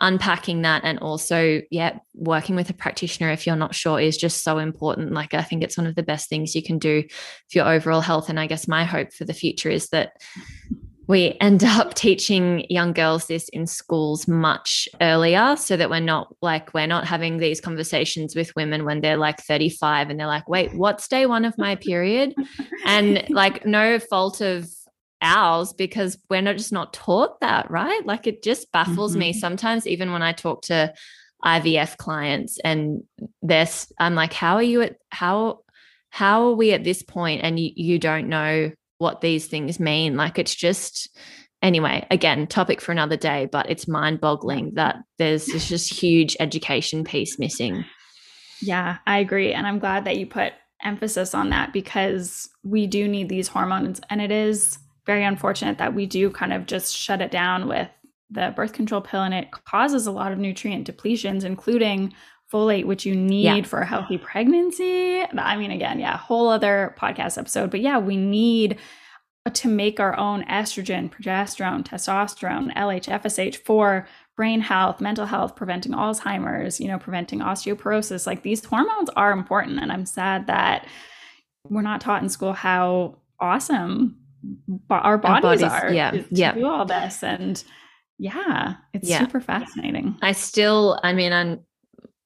unpacking 0.00 0.62
that 0.62 0.82
and 0.84 0.98
also 1.00 1.60
yeah 1.70 1.98
working 2.14 2.54
with 2.54 2.70
a 2.70 2.72
practitioner 2.72 3.30
if 3.30 3.46
you're 3.46 3.56
not 3.56 3.74
sure 3.74 3.98
is 3.98 4.16
just 4.16 4.44
so 4.44 4.58
important 4.58 5.12
like 5.12 5.34
i 5.34 5.42
think 5.42 5.62
it's 5.62 5.76
one 5.76 5.88
of 5.88 5.96
the 5.96 6.04
best 6.04 6.28
things 6.28 6.54
you 6.54 6.62
can 6.62 6.78
do 6.78 7.02
for 7.50 7.58
your 7.58 7.68
overall 7.68 8.00
health 8.00 8.28
and 8.28 8.38
i 8.38 8.46
guess 8.46 8.68
my 8.68 8.84
hope 8.84 9.12
for 9.12 9.24
the 9.24 9.34
future 9.34 9.70
is 9.70 9.88
that 9.88 10.12
we 11.08 11.36
end 11.40 11.64
up 11.66 11.94
teaching 11.94 12.64
young 12.68 12.92
girls 12.92 13.26
this 13.26 13.48
in 13.48 13.66
schools 13.66 14.28
much 14.28 14.88
earlier 15.00 15.56
so 15.56 15.76
that 15.76 15.90
we're 15.90 15.98
not 15.98 16.34
like 16.40 16.72
we're 16.72 16.86
not 16.86 17.06
having 17.06 17.38
these 17.38 17.60
conversations 17.60 18.36
with 18.36 18.54
women 18.54 18.84
when 18.84 19.00
they're 19.00 19.16
like 19.16 19.40
35 19.40 20.10
and 20.10 20.20
they're 20.20 20.26
like 20.26 20.48
wait 20.48 20.72
what's 20.74 21.08
day 21.08 21.26
one 21.26 21.44
of 21.44 21.58
my 21.58 21.74
period? 21.74 22.34
And 22.84 23.24
like 23.30 23.66
no 23.66 23.98
fault 23.98 24.40
of 24.40 24.68
ours 25.20 25.72
because 25.72 26.16
we're 26.30 26.42
not 26.42 26.56
just 26.56 26.72
not 26.72 26.92
taught 26.92 27.40
that 27.40 27.68
right? 27.70 28.06
Like 28.06 28.28
it 28.28 28.42
just 28.42 28.70
baffles 28.70 29.12
mm-hmm. 29.12 29.20
me 29.20 29.32
sometimes 29.32 29.86
even 29.86 30.12
when 30.12 30.22
i 30.22 30.32
talk 30.32 30.62
to 30.62 30.92
ivf 31.44 31.96
clients 31.98 32.58
and 32.64 33.02
this 33.42 33.92
i'm 34.00 34.16
like 34.16 34.32
how 34.32 34.56
are 34.56 34.62
you 34.62 34.82
at 34.82 34.96
how 35.10 35.60
how 36.10 36.48
are 36.48 36.54
we 36.54 36.72
at 36.72 36.84
this 36.84 37.02
point? 37.02 37.42
And 37.42 37.58
you, 37.58 37.70
you 37.76 37.98
don't 37.98 38.28
know 38.28 38.72
what 38.98 39.20
these 39.20 39.46
things 39.46 39.80
mean. 39.80 40.16
Like 40.16 40.38
it's 40.38 40.54
just 40.54 41.08
anyway, 41.62 42.06
again, 42.10 42.46
topic 42.46 42.80
for 42.80 42.92
another 42.92 43.16
day, 43.16 43.48
but 43.50 43.70
it's 43.70 43.88
mind 43.88 44.20
boggling 44.20 44.74
that 44.74 44.96
there's 45.18 45.46
this 45.46 45.68
just 45.68 45.92
huge 45.92 46.36
education 46.40 47.04
piece 47.04 47.38
missing. 47.38 47.84
Yeah, 48.60 48.98
I 49.06 49.18
agree. 49.18 49.52
And 49.52 49.66
I'm 49.66 49.78
glad 49.78 50.04
that 50.04 50.18
you 50.18 50.26
put 50.26 50.52
emphasis 50.82 51.34
on 51.34 51.50
that 51.50 51.72
because 51.72 52.48
we 52.62 52.86
do 52.86 53.08
need 53.08 53.28
these 53.28 53.48
hormones. 53.48 54.00
And 54.10 54.20
it 54.20 54.30
is 54.30 54.78
very 55.06 55.24
unfortunate 55.24 55.78
that 55.78 55.94
we 55.94 56.06
do 56.06 56.30
kind 56.30 56.52
of 56.52 56.66
just 56.66 56.94
shut 56.94 57.20
it 57.20 57.30
down 57.30 57.68
with 57.68 57.88
the 58.30 58.52
birth 58.54 58.72
control 58.72 59.00
pill 59.00 59.22
and 59.22 59.32
it 59.32 59.50
causes 59.50 60.06
a 60.06 60.12
lot 60.12 60.32
of 60.32 60.38
nutrient 60.38 60.86
depletions, 60.86 61.44
including 61.44 62.12
folate, 62.52 62.84
which 62.84 63.04
you 63.04 63.14
need 63.14 63.44
yeah. 63.44 63.62
for 63.62 63.80
a 63.80 63.86
healthy 63.86 64.18
pregnancy. 64.18 65.20
I 65.22 65.56
mean, 65.56 65.70
again, 65.70 65.98
yeah, 65.98 66.16
whole 66.16 66.48
other 66.48 66.94
podcast 66.98 67.38
episode. 67.38 67.70
But 67.70 67.80
yeah, 67.80 67.98
we 67.98 68.16
need 68.16 68.78
uh, 69.46 69.50
to 69.50 69.68
make 69.68 70.00
our 70.00 70.16
own 70.16 70.44
estrogen, 70.44 71.10
progesterone, 71.10 71.84
testosterone, 71.84 72.74
LH, 72.74 73.06
FSH 73.22 73.56
for 73.56 74.06
brain 74.36 74.60
health, 74.60 75.00
mental 75.00 75.26
health, 75.26 75.56
preventing 75.56 75.92
Alzheimer's, 75.92 76.80
you 76.80 76.88
know, 76.88 76.98
preventing 76.98 77.40
osteoporosis. 77.40 78.26
Like 78.26 78.42
these 78.42 78.64
hormones 78.64 79.10
are 79.10 79.32
important. 79.32 79.80
And 79.80 79.92
I'm 79.92 80.06
sad 80.06 80.46
that 80.46 80.86
we're 81.64 81.82
not 81.82 82.00
taught 82.00 82.22
in 82.22 82.28
school 82.28 82.52
how 82.52 83.18
awesome 83.40 84.16
our 84.90 85.18
bodies, 85.18 85.62
our 85.62 85.68
bodies 85.68 85.84
are 85.84 85.92
yeah, 85.92 86.10
to, 86.12 86.24
yeah. 86.30 86.52
do 86.52 86.66
all 86.66 86.86
this. 86.86 87.22
And 87.22 87.62
yeah, 88.18 88.74
it's 88.92 89.08
yeah. 89.08 89.20
super 89.20 89.40
fascinating. 89.40 90.16
I 90.22 90.32
still, 90.32 90.98
I 91.02 91.12
mean, 91.12 91.32
I'm 91.32 91.60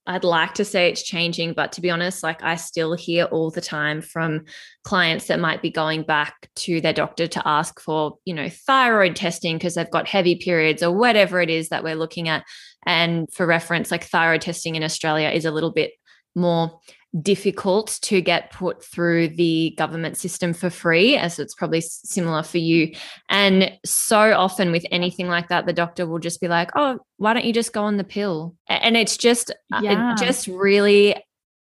I'd 0.06 0.24
like 0.24 0.54
to 0.54 0.64
say 0.64 0.88
it's 0.88 1.02
changing, 1.02 1.52
but 1.52 1.72
to 1.72 1.80
be 1.80 1.90
honest, 1.90 2.24
like 2.24 2.42
I 2.42 2.56
still 2.56 2.94
hear 2.94 3.24
all 3.26 3.50
the 3.50 3.60
time 3.60 4.02
from 4.02 4.44
clients 4.82 5.28
that 5.28 5.38
might 5.38 5.62
be 5.62 5.70
going 5.70 6.02
back 6.02 6.48
to 6.56 6.80
their 6.80 6.92
doctor 6.92 7.28
to 7.28 7.48
ask 7.48 7.80
for, 7.80 8.18
you 8.24 8.34
know, 8.34 8.48
thyroid 8.48 9.14
testing 9.14 9.56
because 9.58 9.76
they've 9.76 9.90
got 9.90 10.08
heavy 10.08 10.34
periods 10.34 10.82
or 10.82 10.90
whatever 10.90 11.40
it 11.40 11.50
is 11.50 11.68
that 11.68 11.84
we're 11.84 11.94
looking 11.94 12.28
at. 12.28 12.44
And 12.84 13.32
for 13.32 13.46
reference, 13.46 13.92
like 13.92 14.04
thyroid 14.04 14.40
testing 14.40 14.74
in 14.74 14.82
Australia 14.82 15.28
is 15.28 15.44
a 15.44 15.52
little 15.52 15.72
bit 15.72 15.92
more 16.34 16.80
difficult 17.20 17.98
to 18.02 18.20
get 18.20 18.50
put 18.50 18.82
through 18.82 19.28
the 19.28 19.74
government 19.76 20.16
system 20.16 20.54
for 20.54 20.70
free, 20.70 21.16
as 21.16 21.38
it's 21.38 21.54
probably 21.54 21.80
similar 21.80 22.42
for 22.42 22.58
you. 22.58 22.94
And 23.28 23.72
so 23.84 24.32
often 24.32 24.72
with 24.72 24.86
anything 24.90 25.28
like 25.28 25.48
that, 25.48 25.66
the 25.66 25.72
doctor 25.72 26.06
will 26.06 26.18
just 26.18 26.40
be 26.40 26.48
like, 26.48 26.70
oh, 26.74 26.98
why 27.18 27.34
don't 27.34 27.44
you 27.44 27.52
just 27.52 27.72
go 27.72 27.82
on 27.82 27.98
the 27.98 28.04
pill? 28.04 28.56
And 28.66 28.96
it's 28.96 29.16
just, 29.16 29.50
uh, 29.72 29.80
yeah. 29.82 30.12
it 30.12 30.18
just 30.18 30.46
really 30.46 31.14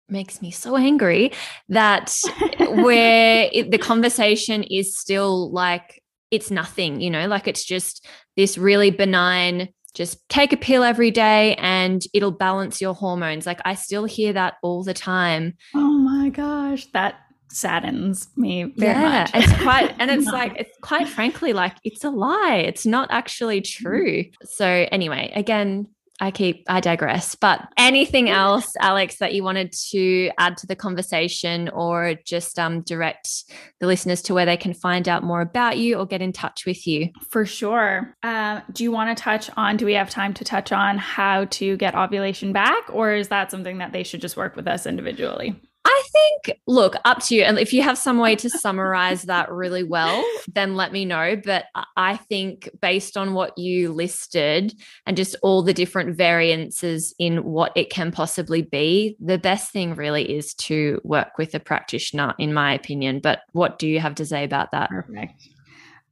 makes 0.09 0.41
me 0.41 0.51
so 0.51 0.75
angry 0.75 1.31
that 1.69 2.17
where 2.59 3.49
it, 3.51 3.71
the 3.71 3.77
conversation 3.77 4.63
is 4.63 4.97
still 4.97 5.51
like, 5.51 6.01
it's 6.29 6.51
nothing, 6.51 6.99
you 6.99 7.09
know, 7.09 7.27
like 7.27 7.47
it's 7.47 7.63
just 7.63 8.05
this 8.35 8.57
really 8.57 8.91
benign 8.91 9.69
just 9.97 10.29
take 10.29 10.53
a 10.53 10.57
pill 10.57 10.83
every 10.83 11.09
day 11.09 11.55
and 11.55 12.03
it'll 12.13 12.31
balance 12.31 12.79
your 12.79 12.93
hormones. 12.93 13.47
Like 13.47 13.59
I 13.65 13.73
still 13.73 14.05
hear 14.05 14.31
that 14.33 14.55
all 14.61 14.83
the 14.83 14.93
time. 14.93 15.57
Oh 15.75 15.91
my 15.97 16.29
gosh, 16.29 16.85
that 16.93 17.15
saddens 17.49 18.27
me 18.35 18.65
very 18.77 18.91
yeah, 18.91 19.09
much. 19.09 19.31
it's 19.33 19.61
quite 19.61 19.95
and 19.99 20.11
it's 20.11 20.27
like 20.27 20.53
it's 20.57 20.77
quite 20.81 21.07
frankly 21.07 21.51
like 21.51 21.75
it's 21.83 22.03
a 22.03 22.11
lie. 22.11 22.63
It's 22.65 22.85
not 22.85 23.09
actually 23.11 23.61
mm-hmm. 23.61 23.83
true. 23.83 24.25
So 24.43 24.67
anyway, 24.91 25.31
again, 25.35 25.87
I 26.20 26.32
keep, 26.32 26.63
I 26.68 26.80
digress. 26.80 27.36
But 27.36 27.68
anything 27.78 28.30
else, 28.30 28.74
Alex, 28.80 29.18
that 29.18 29.34
you 29.34 29.43
wanted 29.43 29.72
to 29.91 30.32
add 30.38 30.57
to 30.57 30.68
the 30.68 30.76
conversation 30.76 31.70
or 31.70 32.15
just 32.26 32.57
um, 32.57 32.82
direct 32.82 33.43
the 33.80 33.88
listeners 33.88 34.22
to 34.24 34.34
where 34.34 34.45
they 34.45 34.57
can 34.57 34.74
find 34.74 35.07
out 35.07 35.24
more 35.24 35.41
about 35.41 35.78
you 35.78 35.97
or 35.97 36.05
get 36.05 36.22
in 36.22 36.34
touch 36.34 36.65
with 36.65 36.88
you? 36.88 37.09
For 37.30 37.45
sure. 37.45 38.15
Um, 38.24 38.63
do 38.72 38.84
you 38.84 38.91
want 38.91 39.15
to 39.15 39.22
touch 39.22 39.49
on, 39.57 39.78
do 39.78 39.86
we 39.86 39.93
have 39.93 40.09
time 40.09 40.34
to 40.36 40.43
touch 40.43 40.72
on 40.72 40.97
how 40.97 41.45
to 41.45 41.78
get 41.78 41.95
ovulation 41.95 42.51
back? 42.51 42.84
Or 42.91 43.13
is 43.13 43.28
that 43.28 43.51
something 43.51 43.78
that 43.78 43.91
they 43.91 44.03
should 44.03 44.22
just 44.22 44.38
work 44.38 44.55
with 44.55 44.68
us 44.68 44.86
individually? 44.86 45.55
I 45.97 46.03
think, 46.11 46.59
look, 46.67 46.95
up 47.05 47.23
to 47.23 47.35
you. 47.35 47.43
And 47.43 47.57
if 47.57 47.73
you 47.73 47.81
have 47.81 47.97
some 47.97 48.19
way 48.19 48.35
to 48.35 48.49
summarize 48.49 49.23
that 49.23 49.51
really 49.51 49.83
well, 49.83 50.23
then 50.53 50.75
let 50.75 50.91
me 50.91 51.05
know. 51.05 51.35
But 51.43 51.65
I 51.95 52.17
think, 52.17 52.69
based 52.81 53.17
on 53.17 53.33
what 53.33 53.57
you 53.57 53.91
listed 53.91 54.73
and 55.05 55.17
just 55.17 55.35
all 55.41 55.63
the 55.63 55.73
different 55.73 56.15
variances 56.15 57.15
in 57.17 57.43
what 57.43 57.71
it 57.75 57.89
can 57.89 58.11
possibly 58.11 58.61
be, 58.61 59.15
the 59.19 59.39
best 59.39 59.71
thing 59.71 59.95
really 59.95 60.23
is 60.37 60.53
to 60.55 61.01
work 61.03 61.37
with 61.39 61.55
a 61.55 61.59
practitioner, 61.59 62.35
in 62.37 62.53
my 62.53 62.73
opinion. 62.73 63.19
But 63.19 63.39
what 63.53 63.79
do 63.79 63.87
you 63.87 63.99
have 63.99 64.15
to 64.15 64.25
say 64.25 64.43
about 64.43 64.71
that? 64.71 64.89
Perfect. 64.89 65.49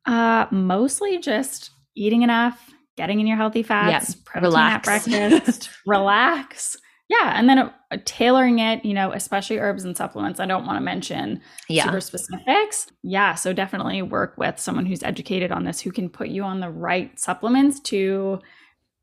Uh, 0.06 0.48
mostly 0.52 1.20
just 1.20 1.70
eating 1.96 2.24
enough, 2.24 2.72
getting 2.98 3.20
in 3.20 3.28
your 3.28 3.38
healthy 3.38 3.62
fats, 3.62 4.16
protein 4.16 4.44
relax. 4.50 4.88
at 4.88 5.06
breakfast, 5.06 5.70
relax 5.86 6.78
yeah 7.10 7.34
and 7.36 7.48
then 7.48 7.60
uh, 7.60 7.72
tailoring 8.06 8.60
it 8.60 8.84
you 8.84 8.94
know 8.94 9.12
especially 9.12 9.58
herbs 9.58 9.84
and 9.84 9.96
supplements 9.96 10.40
i 10.40 10.46
don't 10.46 10.66
want 10.66 10.78
to 10.78 10.84
mention 10.84 11.40
yeah. 11.70 11.84
super 11.84 12.02
specifics 12.02 12.88
yeah 13.04 13.36
so 13.36 13.54
definitely 13.54 14.02
work 14.02 14.34
with 14.38 14.60
someone 14.60 14.86
who's 14.86 15.04
educated 15.04 15.52
on 15.52 15.64
this 15.64 15.82
who 15.82 15.92
can 15.92 16.10
put 16.10 16.30
you 16.30 16.44
on 16.44 16.60
the 16.60 16.70
right 16.70 17.20
supplements 17.20 17.80
to 17.80 18.40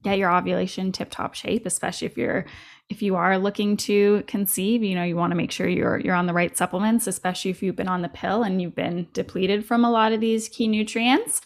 get 0.03 0.19
your 0.19 0.35
ovulation 0.35 0.91
tip 0.91 1.11
top 1.11 1.35
shape 1.35 1.65
especially 1.65 2.07
if 2.07 2.17
you're 2.17 2.45
if 2.89 3.03
you 3.03 3.15
are 3.15 3.39
looking 3.39 3.77
to 3.77 4.23
conceive 4.27 4.83
you 4.83 4.95
know 4.95 5.05
you 5.05 5.17
want 5.17 5.31
to 5.31 5.37
make 5.37 5.53
sure 5.53 5.69
you're 5.69 6.01
you're 6.01 6.15
on 6.15 6.27
the 6.27 6.33
right 6.33 6.57
supplements 6.57 7.07
especially 7.07 7.51
if 7.51 7.63
you've 7.63 7.77
been 7.77 7.89
on 7.89 8.03
the 8.03 8.09
pill 8.09 8.43
and 8.43 8.61
you've 8.61 8.75
been 8.75 9.07
depleted 9.13 9.65
from 9.65 9.85
a 9.85 9.91
lot 9.91 10.13
of 10.13 10.21
these 10.21 10.49
key 10.49 10.67
nutrients 10.67 11.41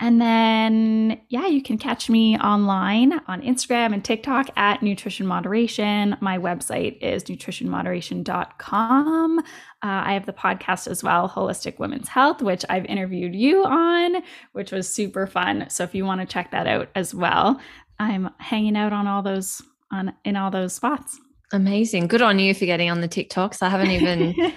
and 0.00 0.20
then, 0.20 1.20
yeah, 1.28 1.46
you 1.46 1.62
can 1.62 1.78
catch 1.78 2.10
me 2.10 2.36
online 2.38 3.20
on 3.28 3.40
Instagram 3.42 3.94
and 3.94 4.04
TikTok 4.04 4.48
at 4.56 4.82
Nutrition 4.82 5.24
Moderation. 5.24 6.16
My 6.20 6.36
website 6.36 7.00
is 7.00 7.22
nutritionmoderation.com. 7.24 9.38
Uh, 9.38 9.42
I 9.82 10.14
have 10.14 10.26
the 10.26 10.32
podcast 10.32 10.88
as 10.88 11.04
well, 11.04 11.28
Holistic 11.28 11.78
Women's 11.78 12.08
Health, 12.08 12.42
which 12.42 12.64
I've 12.68 12.86
interviewed 12.86 13.36
you 13.36 13.64
on, 13.64 14.16
which 14.52 14.72
was 14.72 14.92
super 14.92 15.28
fun. 15.28 15.66
So 15.68 15.84
if 15.84 15.94
you 15.94 16.04
want 16.04 16.22
to 16.22 16.26
check 16.26 16.50
that 16.50 16.66
out 16.66 16.88
as 16.96 17.14
well, 17.14 17.60
I'm 18.00 18.30
hanging 18.38 18.76
out 18.76 18.92
on 18.92 19.06
all 19.06 19.22
those 19.22 19.62
on 19.92 20.12
in 20.24 20.34
all 20.34 20.50
those 20.50 20.72
spots. 20.72 21.20
Amazing. 21.52 22.08
Good 22.08 22.22
on 22.22 22.40
you 22.40 22.52
for 22.52 22.66
getting 22.66 22.90
on 22.90 23.00
the 23.00 23.08
TikToks. 23.08 23.62
I 23.62 23.68
haven't 23.68 23.92
even 23.92 24.34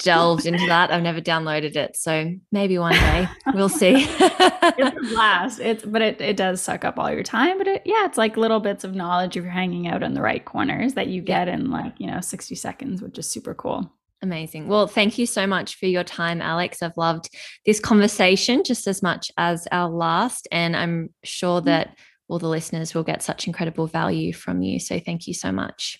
delved 0.00 0.46
into 0.46 0.66
that. 0.66 0.90
I've 0.90 1.02
never 1.02 1.20
downloaded 1.20 1.76
it. 1.76 1.96
So 1.96 2.32
maybe 2.50 2.78
one 2.78 2.92
day 2.92 3.28
we'll 3.54 3.68
see. 3.68 3.94
it's 4.08 4.96
a 4.96 5.14
blast. 5.14 5.60
It's 5.72 5.84
but 5.84 6.02
it, 6.02 6.20
it 6.20 6.36
does 6.36 6.60
suck 6.60 6.84
up 6.84 6.98
all 6.98 7.10
your 7.10 7.22
time. 7.22 7.58
But 7.58 7.68
it 7.68 7.82
yeah, 7.84 8.04
it's 8.06 8.18
like 8.18 8.36
little 8.36 8.60
bits 8.60 8.84
of 8.84 8.94
knowledge 8.94 9.36
if 9.36 9.44
you're 9.44 9.52
hanging 9.52 9.86
out 9.86 10.02
in 10.02 10.14
the 10.14 10.22
right 10.22 10.44
corners 10.44 10.94
that 10.94 11.06
you 11.06 11.22
get 11.22 11.48
in 11.48 11.70
like, 11.70 11.94
you 11.98 12.06
know, 12.06 12.20
60 12.20 12.54
seconds, 12.54 13.02
which 13.02 13.18
is 13.18 13.28
super 13.28 13.54
cool. 13.54 13.92
Amazing. 14.22 14.68
Well, 14.68 14.86
thank 14.86 15.18
you 15.18 15.26
so 15.26 15.48
much 15.48 15.76
for 15.76 15.86
your 15.86 16.04
time, 16.04 16.40
Alex. 16.40 16.80
I've 16.80 16.96
loved 16.96 17.28
this 17.66 17.80
conversation 17.80 18.62
just 18.64 18.86
as 18.86 19.02
much 19.02 19.32
as 19.36 19.66
our 19.72 19.88
last. 19.88 20.46
And 20.52 20.76
I'm 20.76 21.10
sure 21.24 21.60
mm. 21.60 21.64
that 21.64 21.96
all 22.28 22.38
the 22.38 22.48
listeners 22.48 22.94
will 22.94 23.02
get 23.02 23.22
such 23.22 23.48
incredible 23.48 23.88
value 23.88 24.32
from 24.32 24.62
you. 24.62 24.78
So 24.78 25.00
thank 25.00 25.26
you 25.26 25.34
so 25.34 25.50
much. 25.50 25.98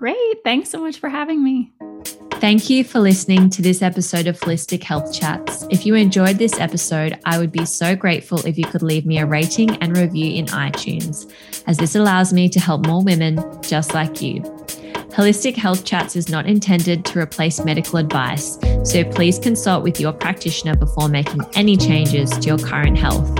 Great. 0.00 0.42
Thanks 0.44 0.70
so 0.70 0.80
much 0.80 0.98
for 0.98 1.10
having 1.10 1.44
me. 1.44 1.70
Thank 2.40 2.70
you 2.70 2.84
for 2.84 3.00
listening 3.00 3.50
to 3.50 3.60
this 3.60 3.82
episode 3.82 4.26
of 4.26 4.40
Holistic 4.40 4.82
Health 4.82 5.12
Chats. 5.12 5.66
If 5.68 5.84
you 5.84 5.94
enjoyed 5.94 6.38
this 6.38 6.58
episode, 6.58 7.18
I 7.26 7.36
would 7.36 7.52
be 7.52 7.66
so 7.66 7.94
grateful 7.94 8.38
if 8.46 8.56
you 8.56 8.64
could 8.64 8.80
leave 8.80 9.04
me 9.04 9.18
a 9.18 9.26
rating 9.26 9.76
and 9.82 9.94
review 9.94 10.36
in 10.36 10.46
iTunes, 10.46 11.30
as 11.66 11.76
this 11.76 11.96
allows 11.96 12.32
me 12.32 12.48
to 12.48 12.58
help 12.58 12.86
more 12.86 13.04
women 13.04 13.44
just 13.60 13.92
like 13.92 14.22
you. 14.22 14.40
Holistic 15.10 15.54
Health 15.54 15.84
Chats 15.84 16.16
is 16.16 16.30
not 16.30 16.46
intended 16.46 17.04
to 17.04 17.18
replace 17.18 17.62
medical 17.62 17.98
advice, 17.98 18.58
so 18.84 19.04
please 19.04 19.38
consult 19.38 19.84
with 19.84 20.00
your 20.00 20.14
practitioner 20.14 20.76
before 20.76 21.10
making 21.10 21.42
any 21.52 21.76
changes 21.76 22.30
to 22.30 22.46
your 22.46 22.58
current 22.58 22.96
health. 22.96 23.30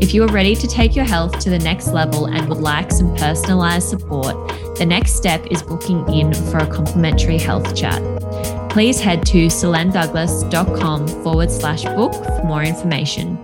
If 0.00 0.12
you 0.12 0.24
are 0.24 0.32
ready 0.32 0.56
to 0.56 0.66
take 0.66 0.96
your 0.96 1.04
health 1.04 1.38
to 1.38 1.48
the 1.48 1.60
next 1.60 1.92
level 1.92 2.26
and 2.26 2.48
would 2.48 2.58
like 2.58 2.90
some 2.90 3.14
personalized 3.14 3.88
support, 3.88 4.34
the 4.78 4.86
next 4.86 5.14
step 5.14 5.46
is 5.50 5.62
booking 5.62 6.06
in 6.12 6.32
for 6.34 6.58
a 6.58 6.66
complimentary 6.66 7.38
health 7.38 7.74
chat. 7.74 8.02
Please 8.70 9.00
head 9.00 9.24
to 9.26 9.46
selendouglas.com 9.46 11.08
forward 11.22 11.50
slash 11.50 11.84
book 11.84 12.12
for 12.12 12.42
more 12.44 12.62
information. 12.62 13.38